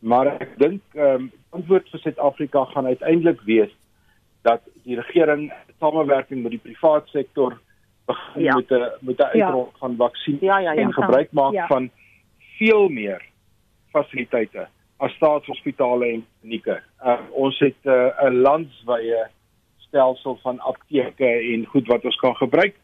Maar 0.00 0.26
ek 0.40 0.58
dink 0.58 0.82
ehm 0.94 1.14
um, 1.14 1.32
antwoord 1.50 1.88
vir 1.90 2.00
Suid-Afrika 2.00 2.64
gaan 2.64 2.86
uiteindelik 2.86 3.40
wees 3.40 3.72
dat 4.42 4.62
die 4.84 4.96
regering 4.96 5.52
samewerking 5.80 6.42
met 6.42 6.50
die 6.50 6.62
privaat 6.62 7.08
sektor 7.08 7.58
begin 8.06 8.42
ja. 8.42 8.54
met 8.56 8.70
'n 8.70 8.90
met 9.00 9.18
'n 9.18 9.22
uitrol 9.22 9.68
ja. 9.72 9.78
van 9.78 9.96
vaksin 9.96 10.38
ja, 10.40 10.58
ja, 10.58 10.72
ja, 10.72 10.82
en 10.82 10.92
gebruik 10.92 11.32
maak 11.32 11.52
ja. 11.52 11.66
van 11.66 11.90
veel 12.58 12.88
meer 12.88 13.22
fasiliteite 13.90 14.68
as 14.96 15.12
staatshospitale 15.12 16.06
en 16.12 16.26
klinieke. 16.40 16.80
Uh, 17.04 17.20
ons 17.32 17.58
het 17.58 17.78
uh, 17.84 17.92
'n 17.92 18.32
uh, 18.32 18.42
landwyse 18.42 19.28
stelsel 19.88 20.38
van 20.42 20.60
apteke 20.60 21.30
en 21.52 21.66
goed 21.66 21.86
wat 21.86 22.04
ons 22.04 22.16
kan 22.16 22.34
gebruik 22.34 22.74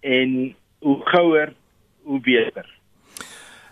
en 0.00 0.54
hoe 0.78 1.00
gouer 1.04 1.54
hoe 2.02 2.20
beter. 2.20 2.78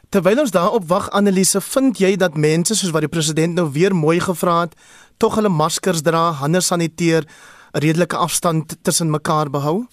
Terwyl 0.08 0.40
ons 0.40 0.50
daarop 0.50 0.84
wag 0.88 1.10
Annelise, 1.10 1.60
vind 1.60 1.98
jy 1.98 2.16
dat 2.16 2.36
mense 2.36 2.74
soos 2.74 2.92
wat 2.94 3.02
die 3.02 3.10
president 3.10 3.54
nou 3.58 3.66
weer 3.72 3.94
mooi 3.94 4.20
gevra 4.20 4.60
het, 4.60 4.76
tog 5.18 5.34
hulle 5.34 5.50
maskers 5.50 6.02
dra, 6.02 6.30
hande 6.42 6.60
saniteer, 6.60 7.26
'n 7.74 7.80
redelike 7.84 8.16
afstand 8.16 8.84
tussen 8.84 9.10
mekaar 9.10 9.50
behou? 9.50 9.86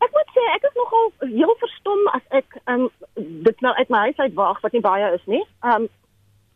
Ek 0.00 0.10
moet 0.12 0.30
sê 0.34 0.44
ek 0.56 0.62
is 0.68 0.74
nogal 0.74 1.12
heel 1.20 1.54
verstom 1.60 2.00
as 2.12 2.24
ek 2.30 2.58
um 2.66 2.90
dit 3.16 3.60
nou 3.60 3.74
uit 3.74 3.88
my 3.88 3.98
huis 3.98 4.18
uit 4.18 4.34
wag 4.34 4.60
wat 4.60 4.72
nie 4.72 4.80
baie 4.80 5.14
is 5.14 5.26
nie. 5.26 5.44
Um 5.62 5.88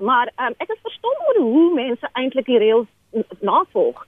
maar 0.02 0.32
um 0.46 0.54
ek 0.58 0.72
is 0.74 0.82
verstom 0.82 1.26
oor 1.28 1.38
hoe 1.46 1.68
mense 1.74 2.08
eintlik 2.12 2.48
die 2.50 2.60
reëls 2.62 2.88
navolg. 3.40 4.00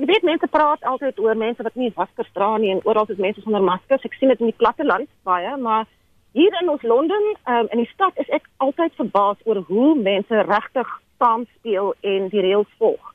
Ek 0.00 0.08
weet 0.08 0.24
mense 0.26 0.48
praat 0.48 0.84
altyd 0.88 1.18
oor 1.20 1.36
mense 1.36 1.62
wat 1.62 1.74
nie 1.76 1.92
maskers 1.96 2.30
dra 2.36 2.54
nie 2.56 2.72
en 2.72 2.80
oral 2.88 3.10
is 3.12 3.20
mense 3.20 3.44
sonder 3.44 3.64
maskers. 3.64 4.04
Ek 4.08 4.16
sien 4.16 4.32
dit 4.32 4.40
in 4.40 4.52
die 4.52 4.60
platteland 4.62 5.10
baie, 5.28 5.56
maar 5.56 5.84
hier 6.32 6.54
in 6.60 6.70
ons 6.72 6.82
Londen 6.82 7.28
um 7.54 7.68
in 7.70 7.84
die 7.84 7.92
stad 7.92 8.16
is 8.24 8.30
ek 8.40 8.48
altyd 8.64 8.96
verbaas 9.00 9.44
oor 9.44 9.60
hoe 9.68 9.92
mense 9.98 10.44
regtig 10.48 10.96
saam 11.20 11.46
speel 11.58 11.92
en 12.00 12.30
die 12.32 12.44
reëls 12.48 12.78
volg. 12.80 13.14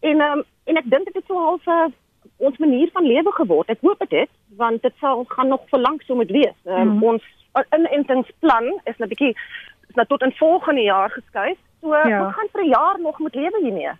En 0.00 0.20
um 0.28 0.44
en 0.68 0.78
ek 0.78 0.90
dink 0.92 1.08
dit 1.08 1.16
is 1.22 1.26
so 1.26 1.40
half 1.40 1.66
'n 1.66 1.94
ons 2.40 2.58
manier 2.58 2.88
van 2.92 3.06
lewe 3.06 3.32
geword. 3.32 3.68
Ek 3.68 3.80
hoop 3.80 3.98
dit 3.98 4.20
het, 4.20 4.30
want 4.56 4.82
dit 4.82 4.94
sal 5.00 5.24
gaan 5.28 5.48
nog 5.48 5.64
vir 5.70 5.80
lank 5.80 6.02
so 6.02 6.14
moet 6.14 6.30
wees. 6.30 6.56
Um, 6.64 6.96
mm. 6.96 7.02
Ons 7.02 7.24
inentingsplan 7.76 8.80
is 8.84 8.98
'n 8.98 9.08
bietjie 9.08 9.34
is 9.88 9.96
nou 9.98 10.06
tot 10.06 10.22
in 10.22 10.32
volgende 10.32 10.82
jaar 10.82 11.10
geskuif. 11.10 11.58
So 11.80 11.94
ja. 11.94 12.24
ons 12.24 12.34
gaan 12.34 12.52
vir 12.52 12.62
'n 12.64 12.68
jaar 12.68 13.00
nog 13.00 13.18
moet 13.18 13.34
lewe 13.34 13.58
hiermee. 13.62 13.92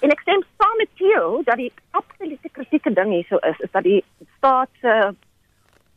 En 0.00 0.10
ek 0.10 0.20
stem 0.20 0.42
saam 0.58 0.76
met 0.76 0.88
jou 0.94 1.42
dat 1.44 1.56
die 1.56 1.72
absolute 1.90 2.48
kritieke 2.48 2.92
ding 2.92 3.10
hierso 3.10 3.36
is, 3.36 3.58
is 3.58 3.70
dat 3.70 3.82
die 3.82 4.04
staat 4.36 4.68
se 4.80 4.88
uh, 4.88 5.10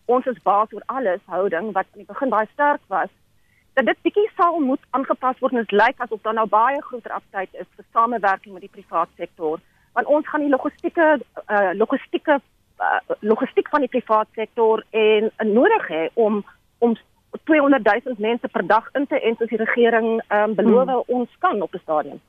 ons 0.06 0.26
is 0.26 0.42
baas 0.44 0.74
oor 0.74 0.84
alles 0.86 1.22
houding 1.26 1.72
wat 1.74 1.86
aan 1.92 2.04
die 2.04 2.12
begin 2.14 2.30
baie 2.30 2.48
sterk 2.54 2.82
was 2.88 3.10
dat 3.76 3.86
dit 3.86 4.02
bietjie 4.08 4.28
sal 4.38 4.60
moet 4.64 4.84
aangepas 4.96 5.40
word 5.44 5.56
en 5.56 5.64
dit 5.64 5.74
lyk 5.76 6.04
asof 6.04 6.22
daar 6.24 6.38
nou 6.38 6.48
baie 6.48 6.82
groter 6.82 7.16
aptyd 7.18 7.58
is 7.64 7.68
vir 7.76 7.88
samewerking 7.92 8.54
met 8.54 8.64
die 8.64 8.76
private 8.78 9.12
sektor 9.24 9.60
want 9.98 10.12
ons 10.18 10.28
gaan 10.30 10.46
die 10.46 10.52
logistieke 10.54 11.08
uh, 11.18 11.72
logistieke 11.74 12.38
uh, 12.38 13.02
logistiek 13.20 13.72
van 13.74 13.86
die 13.86 13.92
private 13.92 14.32
sektor 14.42 14.84
en 14.92 15.28
uh, 15.32 15.50
nodig 15.50 15.90
hê 15.92 16.06
om 16.28 16.44
om 16.86 16.96
200 17.44 17.84
000 18.06 18.16
mense 18.18 18.48
per 18.48 18.68
dag 18.68 18.90
in 18.94 19.08
te 19.08 19.20
en 19.22 19.36
soos 19.36 19.50
die 19.50 19.58
regering 19.58 20.22
um, 20.30 20.56
beloof 20.56 20.90
hmm. 20.90 21.04
ons 21.08 21.30
kan 21.40 21.62
op 21.62 21.74
'n 21.74 21.80
stadium. 21.84 22.20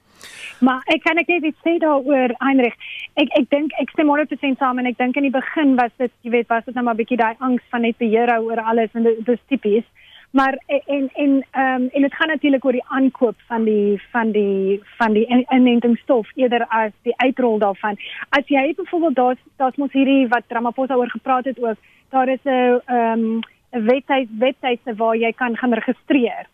Maar 0.61 0.81
ek 0.85 1.03
kan 1.05 1.19
ek 1.21 1.29
net 1.29 1.45
iets 1.45 1.61
sê 1.65 1.77
daaroor 1.79 2.33
Heinrich. 2.39 2.77
Ek 3.15 3.29
ek 3.41 3.51
dink 3.51 3.73
ek 3.81 3.91
stem 3.91 4.09
100% 4.09 4.59
saam 4.59 4.79
en 4.79 4.87
ek 4.87 4.99
dink 4.99 5.17
in 5.17 5.29
die 5.29 5.35
begin 5.35 5.77
was 5.77 5.93
dit 5.99 6.13
jy 6.23 6.31
weet 6.31 6.49
was 6.49 6.65
dit 6.65 6.75
nou 6.75 6.85
maar 6.85 6.95
'n 6.95 7.03
bietjie 7.03 7.21
daai 7.21 7.37
angs 7.39 7.63
van 7.71 7.83
net 7.83 7.99
beheer 7.99 8.33
oor 8.41 8.61
alles 8.61 8.91
en 8.95 9.03
dit 9.03 9.29
is 9.29 9.49
tipies. 9.49 9.85
Maar 10.31 10.59
en 10.67 11.11
en 11.15 11.45
ehm 11.51 11.83
um, 11.83 11.89
en 11.93 12.03
dit 12.03 12.15
gaan 12.15 12.29
natuurlik 12.29 12.65
oor 12.65 12.73
die 12.73 12.89
aankoop 12.89 13.37
van 13.47 13.65
die 13.65 14.03
van 14.13 14.33
die 14.33 14.81
van 14.99 15.13
die 15.13 15.27
inentingsstof 15.49 16.31
eerder 16.35 16.67
as 16.69 16.93
die 17.03 17.17
uitrol 17.17 17.59
daarvan. 17.59 17.97
As 18.29 18.47
jy 18.47 18.75
byvoorbeeld 18.77 19.15
daar's 19.15 19.43
daar's 19.57 19.77
mos 19.77 19.93
hierdie 19.93 20.29
wat 20.29 20.45
Ramaphosa 20.49 20.95
oor 20.95 21.11
gepraat 21.11 21.45
het 21.45 21.59
ook, 21.63 21.77
daar 22.11 22.29
is 22.29 22.45
'n 22.45 22.81
ehm 22.87 23.21
um, 23.21 23.41
'n 23.77 23.85
webwerf 23.85 24.29
webwerf 24.39 24.97
waar 24.97 25.17
jy 25.17 25.33
kan 25.33 25.57
gaan 25.57 25.75
registreer. 25.75 26.47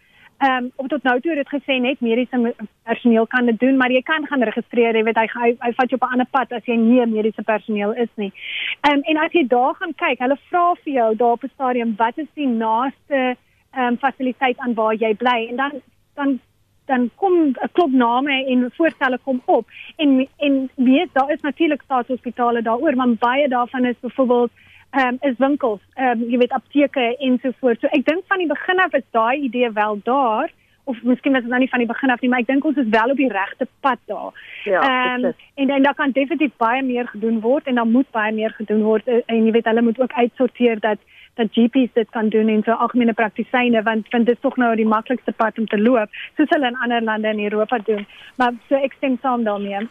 Ehm 0.43 0.65
um, 0.65 0.71
op 0.77 0.89
tot 0.89 1.03
nou 1.03 1.21
toe 1.21 1.35
het 1.35 1.41
dit 1.43 1.63
gesê 1.63 1.75
net 1.81 2.01
mediese 2.01 2.55
personeel 2.83 3.27
kan 3.27 3.47
dit 3.47 3.59
doen, 3.59 3.77
maar 3.77 3.91
jy 3.91 4.03
kan 4.03 4.27
gaan 4.27 4.43
registreer, 4.43 4.97
jy 4.97 5.03
weet 5.03 5.21
hy 5.21 5.27
hy, 5.33 5.51
hy 5.59 5.73
vat 5.73 5.91
jou 5.91 5.99
op 6.01 6.09
'n 6.09 6.13
ander 6.13 6.31
pad 6.31 6.53
as 6.53 6.65
jy 6.65 6.77
nie 6.77 7.07
mediese 7.07 7.43
personeel 7.43 7.93
is 7.93 8.13
nie. 8.15 8.33
Ehm 8.81 8.95
um, 8.95 9.03
en 9.03 9.17
as 9.17 9.33
jy 9.33 9.47
daar 9.47 9.75
gaan 9.75 9.95
kyk, 9.95 10.19
hulle 10.19 10.39
vra 10.51 10.75
vir 10.85 10.93
jou 10.93 11.15
daar 11.17 11.33
op 11.33 11.45
'n 11.45 11.55
stadium 11.55 11.95
wat 11.97 12.19
is 12.19 12.33
die 12.35 12.49
naaste 12.49 13.37
ehm 13.73 13.87
um, 13.87 13.99
fasiliteit 13.99 14.59
aan 14.59 14.75
waar 14.75 14.95
jy 14.95 15.15
bly 15.15 15.47
en 15.51 15.57
dan 15.57 15.73
dan 16.15 16.41
dan 16.87 17.11
kom 17.17 17.35
'n 17.49 17.73
klop 17.73 17.93
name 17.93 18.45
en 18.47 18.71
voorstelle 18.77 19.19
kom 19.19 19.43
op 19.45 19.67
en 19.97 20.29
en 20.37 20.71
weet 20.75 21.11
daar 21.13 21.31
is 21.33 21.41
natuurlik 21.41 21.83
staatshospitale 21.83 22.63
daaroor 22.63 22.97
maar 22.97 23.15
baie 23.19 23.49
daarvan 23.49 23.85
is 23.85 24.01
byvoorbeeld 24.01 24.51
ehm 24.93 25.09
um, 25.09 25.19
is 25.31 25.39
winkels 25.39 25.81
ehm 25.95 26.23
um, 26.23 26.31
jy 26.31 26.39
weet 26.39 26.57
apteke 26.59 27.05
en 27.19 27.39
so 27.43 27.55
voort 27.61 27.81
so 27.81 27.93
ek 27.99 28.05
dink 28.07 28.27
van 28.29 28.43
die 28.43 28.51
begin 28.51 28.81
af 28.85 28.99
is 28.99 29.09
daai 29.11 29.39
idee 29.49 29.71
wel 29.73 30.01
daar 30.05 30.53
of 30.85 31.03
miskien 31.03 31.33
was 31.33 31.43
dit 31.43 31.51
nou 31.51 31.61
nie 31.61 31.71
van 31.71 31.79
die 31.79 31.89
begin 31.89 32.11
af 32.11 32.21
nie 32.21 32.29
maar 32.31 32.43
ek 32.43 32.51
dink 32.51 32.65
ons 32.65 32.81
is 32.83 32.91
wel 32.91 33.15
op 33.15 33.17
die 33.17 33.33
regte 33.33 33.69
pad 33.81 33.99
daar. 34.11 34.33
Ja. 34.65 34.83
Um, 35.15 35.33
en 35.55 35.67
dan 35.67 35.83
daar 35.83 35.95
kan 35.95 36.11
definitief 36.11 36.57
baie 36.57 36.83
meer 36.83 37.09
gedoen 37.09 37.41
word 37.41 37.67
en 37.67 37.75
dan 37.81 37.91
moet 37.91 38.11
baie 38.11 38.33
meer 38.33 38.55
gedoen 38.59 38.83
word 38.83 39.09
en 39.09 39.45
jy 39.47 39.53
weet 39.57 39.71
hulle 39.71 39.83
moet 39.83 40.01
ook 40.01 40.13
uitsorteer 40.13 40.81
dat 40.81 40.99
dat 41.35 41.49
GPs 41.51 41.93
dit 41.93 42.11
kan 42.11 42.29
doen 42.29 42.49
en 42.49 42.63
so 42.65 42.73
algemene 42.73 43.13
praktisyne 43.13 43.83
want 43.83 44.09
want 44.11 44.27
dit 44.27 44.35
is 44.35 44.41
tog 44.41 44.57
nou 44.57 44.75
die 44.77 44.87
maklikste 44.87 45.33
pad 45.33 45.59
om 45.59 45.67
te 45.67 45.79
loop 45.81 46.09
soos 46.37 46.51
hulle 46.53 46.69
in 46.69 46.77
ander 46.85 47.03
lande 47.03 47.29
in 47.29 47.45
Europa 47.45 47.79
doen. 47.87 48.07
Maar 48.37 48.53
so 48.69 48.75
ek 48.77 48.93
stem 48.97 49.19
saam 49.23 49.45
daarmee. 49.45 49.87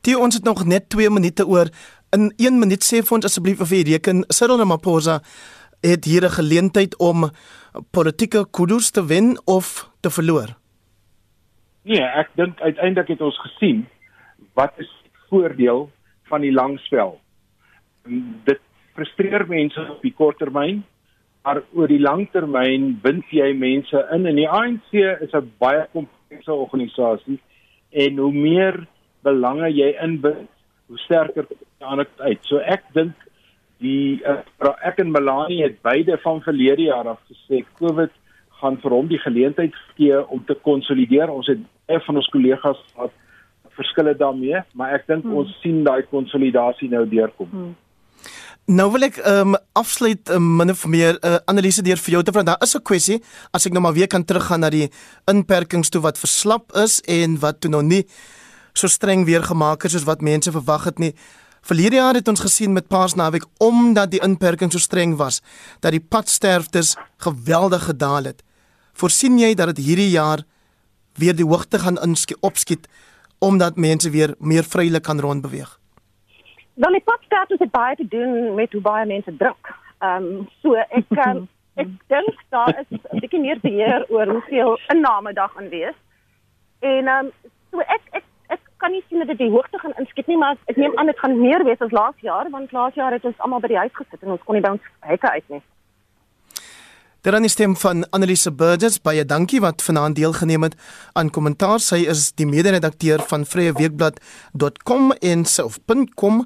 Die 0.00 0.18
ons 0.18 0.34
het 0.34 0.44
nog 0.44 0.64
net 0.64 0.88
2 0.88 1.10
minute 1.10 1.46
oor. 1.46 1.68
In 2.16 2.30
1 2.40 2.56
minuut 2.56 2.80
sê 2.80 3.02
vir 3.04 3.14
ons 3.18 3.26
asseblief 3.28 3.58
of 3.60 3.72
jy 3.74 3.82
reken 3.84 4.22
Cyril 4.32 4.56
Ramaphosa 4.62 5.18
het 5.84 6.06
hier 6.08 6.24
'n 6.24 6.36
geleentheid 6.38 6.94
om 7.08 7.28
politieke 7.92 8.46
kudos 8.56 8.90
te 8.90 9.02
wen 9.04 9.36
of 9.44 9.90
te 10.00 10.10
verloor. 10.10 10.48
Nee, 11.82 12.00
ek 12.00 12.30
dink 12.34 12.60
uiteindelik 12.60 13.08
het 13.08 13.20
ons 13.20 13.38
gesien 13.40 13.86
wat 14.54 14.72
is 14.78 14.88
die 15.02 15.12
voordeel 15.28 15.90
van 16.30 16.40
die 16.40 16.52
langspel. 16.52 17.20
Dit 18.44 18.60
frustreer 18.94 19.46
mense 19.48 19.80
op 19.90 20.02
die 20.02 20.14
kort 20.16 20.38
termyn, 20.38 20.84
maar 21.44 21.62
oor 21.72 21.88
die 21.88 22.00
lang 22.00 22.30
termyn 22.32 23.00
bind 23.02 23.24
jy 23.30 23.52
mense 23.52 24.08
in 24.12 24.26
en 24.26 24.36
die 24.36 24.48
ANC 24.48 24.92
is 25.20 25.32
'n 25.34 25.52
baie 25.58 25.86
komplekse 25.92 26.52
organisasie 26.52 27.40
en 27.90 28.16
hoe 28.16 28.32
meer 28.32 28.86
belange 29.22 29.68
jy 29.68 29.96
inbind, 30.02 30.48
hoe 30.86 30.98
sterker 30.98 31.46
gaan 31.80 31.98
dit 32.02 32.20
uit. 32.20 32.38
So 32.48 32.58
ek 32.58 32.84
dink 32.94 33.14
die 33.82 34.22
uh, 34.24 34.40
ek 34.86 35.02
en 35.02 35.12
Melanie 35.12 35.62
het 35.62 35.82
beide 35.84 36.18
van 36.22 36.42
verlede 36.44 36.88
jaar 36.88 37.08
af 37.14 37.20
gesê 37.30 37.64
COVID 37.80 38.12
gaan 38.60 38.78
vir 38.80 38.94
hom 38.96 39.08
die 39.08 39.20
geleentheid 39.20 39.74
gee 39.96 40.20
om 40.32 40.44
te 40.44 40.56
konsolideer. 40.64 41.32
Ons 41.32 41.50
het 41.52 41.60
baie 41.86 42.00
van 42.06 42.16
ons 42.22 42.30
kollegas 42.32 42.80
gehad 42.94 43.12
verskille 43.76 44.14
daarmee, 44.16 44.62
maar 44.72 44.94
ek 44.96 45.04
dink 45.10 45.26
hmm. 45.26 45.42
ons 45.42 45.50
sien 45.60 45.82
daai 45.84 46.06
konsolidasie 46.08 46.88
nou 46.88 47.04
deurkom. 47.08 47.50
Hmm. 47.52 47.74
Nou 48.66 48.88
wil 48.94 49.06
ek 49.06 49.20
ehm 49.22 49.52
um, 49.54 49.58
afsluit 49.78 50.30
um, 50.34 50.46
min 50.58 50.72
of 50.72 50.86
meer 50.90 51.14
'n 51.14 51.28
uh, 51.28 51.36
analise 51.46 51.84
deur 51.86 52.00
vir 52.00 52.16
jou 52.16 52.22
te 52.22 52.32
vra. 52.32 52.42
Daar 52.42 52.64
is 52.64 52.74
'n 52.74 52.82
kwessie 52.82 53.20
as 53.52 53.66
ek 53.66 53.72
nou 53.72 53.82
maar 53.82 53.94
weer 53.94 54.08
kan 54.08 54.24
teruggaan 54.24 54.60
na 54.60 54.70
die 54.70 54.88
inperkings 55.30 55.90
toe 55.90 56.00
wat 56.02 56.18
verslap 56.18 56.72
is 56.72 57.00
en 57.06 57.38
wat 57.38 57.60
toe 57.60 57.70
nog 57.70 57.82
nie 57.82 58.04
so 58.78 58.88
streng 58.92 59.24
weer 59.24 59.42
gemaak 59.42 59.84
is 59.84 59.92
soos 59.96 60.04
wat 60.04 60.20
mense 60.20 60.52
verwag 60.52 60.84
het 60.84 60.98
nie. 60.98 61.14
Verlede 61.66 61.96
jaar 61.96 62.14
het 62.14 62.28
ons 62.28 62.40
gesien 62.40 62.72
met 62.72 62.88
Paasnaweek 62.88 63.46
omdat 63.58 64.10
die 64.10 64.22
inperking 64.22 64.70
so 64.72 64.78
streng 64.78 65.16
was 65.16 65.40
dat 65.80 65.96
die 65.96 66.00
padsterftes 66.00 66.96
geweldig 67.16 67.88
gedaal 67.88 68.30
het. 68.30 68.44
Voorsien 68.92 69.38
jy 69.38 69.54
dat 69.54 69.74
dit 69.74 69.84
hierdie 69.86 70.10
jaar 70.12 70.44
weer 71.18 71.36
die 71.36 71.48
hoogte 71.48 71.78
gaan 71.78 71.98
inskiet 72.04 72.38
opskiet 72.40 72.86
omdat 73.38 73.76
mense 73.76 74.10
weer 74.10 74.34
meer 74.38 74.64
vrylik 74.64 75.02
kan 75.02 75.20
rondbeweeg? 75.20 75.80
Wel, 76.74 76.92
die 76.92 77.04
padsterftes 77.04 77.58
het 77.58 77.70
baie 77.70 77.96
te 77.96 78.08
doen 78.08 78.54
met 78.54 78.72
hoe 78.72 78.80
baie 78.80 79.06
mense 79.06 79.36
drink. 79.36 79.74
Ehm 79.98 80.24
um, 80.24 80.48
so 80.62 80.76
ek 80.76 81.20
um, 81.26 81.48
ek 81.82 81.88
dink 82.12 82.40
daar 82.52 82.72
is 82.80 82.88
'n 82.92 83.20
bietjie 83.20 83.40
meer 83.40 83.60
beheer 83.60 84.04
oor 84.08 84.28
hoeveel 84.28 84.78
inname 84.92 85.32
daar 85.32 85.52
gaan 85.54 85.68
wees. 85.68 85.98
En 86.80 87.06
ehm 87.06 87.26
um, 87.26 87.32
so 87.70 87.80
ek 87.80 88.02
ek 88.10 88.24
ek 88.24 88.24
kan 88.76 88.92
nie 88.92 89.04
sien 89.08 89.18
dat 89.18 89.28
dit 89.28 89.38
die 89.38 89.50
hoogte 89.50 89.78
gaan 89.78 89.96
inskiet 90.00 90.26
nie, 90.26 90.36
maar 90.40 90.56
ek 90.66 90.76
neem 90.76 90.98
aan 90.98 91.06
dit 91.06 91.18
gaan 91.18 91.38
meer 91.40 91.64
wees 91.64 91.80
as 91.80 91.94
laas 91.94 92.18
jaar 92.20 92.50
want 92.50 92.72
laas 92.72 92.94
jaar 92.94 93.12
het 93.12 93.24
ons 93.24 93.38
almal 93.38 93.60
by 93.60 93.72
die 93.72 93.82
huis 93.84 93.96
gesit 93.96 94.22
en 94.22 94.36
ons 94.36 94.44
kon 94.44 94.54
nie 94.54 94.64
by 94.64 94.76
ons 94.76 94.92
hekke 95.00 95.30
uit 95.30 95.48
nie. 95.56 95.62
Dan 97.26 97.44
is 97.44 97.52
stem 97.52 97.72
van 97.76 98.04
Annelise 98.14 98.52
Burgess 98.54 99.00
baie 99.02 99.24
dankie 99.26 99.58
wat 99.60 99.82
vanaand 99.82 100.14
deelgeneem 100.14 100.62
het 100.62 100.76
aan 101.18 101.32
kommentaar. 101.34 101.80
Sy 101.82 102.04
is 102.06 102.28
die 102.38 102.46
mede-redakteur 102.46 103.24
van 103.26 103.42
vryeweekblad.com 103.42 105.10
en 105.10 105.42
self.com 105.44 106.44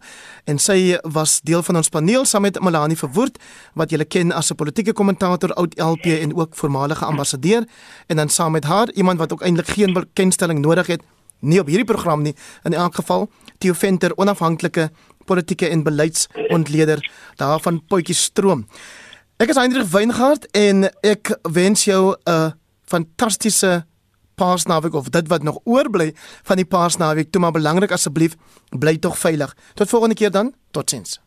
en 0.49 0.63
sy 0.69 0.97
was 1.05 1.43
deel 1.45 1.61
van 1.69 1.83
ons 1.83 1.93
paneel 1.93 2.25
saam 2.25 2.49
met 2.49 2.57
Melanie 2.65 2.97
Verwoerd 2.97 3.37
wat 3.77 3.93
julle 3.93 4.09
ken 4.09 4.33
as 4.33 4.51
'n 4.51 4.57
politieke 4.57 4.97
kommentator, 4.97 5.53
oud 5.53 5.77
LP 5.77 6.17
en 6.17 6.35
ook 6.35 6.57
voormalige 6.57 7.05
ambassadeur 7.05 7.69
en 8.07 8.17
dan 8.17 8.29
saam 8.29 8.53
met 8.53 8.65
haar 8.65 8.91
iemand 8.93 9.19
wat 9.19 9.33
ook 9.33 9.43
eintlik 9.43 9.69
geen 9.69 9.93
bekendstelling 9.93 10.61
nodig 10.61 10.87
het 10.87 11.03
nie 11.41 11.61
op 11.61 11.67
hierdie 11.67 11.89
program 11.89 12.23
nie 12.23 12.35
in 12.65 12.75
elk 12.75 12.95
geval 12.95 13.29
Theo 13.59 13.73
Venter 13.77 14.17
onafhanklike 14.17 14.91
politieke 15.25 15.69
en 15.69 15.83
beleidsontleder 15.83 17.03
daarvan 17.37 17.81
Potjie 17.87 18.15
Stroom. 18.15 18.67
Ek 19.41 19.53
is 19.53 19.57
Hendrik 19.57 19.89
Weingart 19.93 20.47
en 20.57 20.91
ek 21.07 21.33
wens 21.43 21.85
jou 21.85 22.17
'n 22.27 22.53
fantastiese 22.85 23.85
Paasnaweek 24.35 24.95
of 24.95 25.09
dit 25.09 25.29
wat 25.29 25.43
nog 25.43 25.61
oorbly 25.65 26.13
van 26.43 26.57
die 26.57 26.65
Paasnaweek. 26.65 27.31
Toe 27.31 27.41
maar 27.41 27.53
belangrik 27.53 27.93
asseblief 27.93 28.37
bly 28.69 28.97
tog 28.99 29.19
veilig. 29.19 29.57
Tot 29.75 29.89
volgende 29.89 30.15
keer 30.15 30.31
dan. 30.31 30.55
Totsiens. 30.71 31.21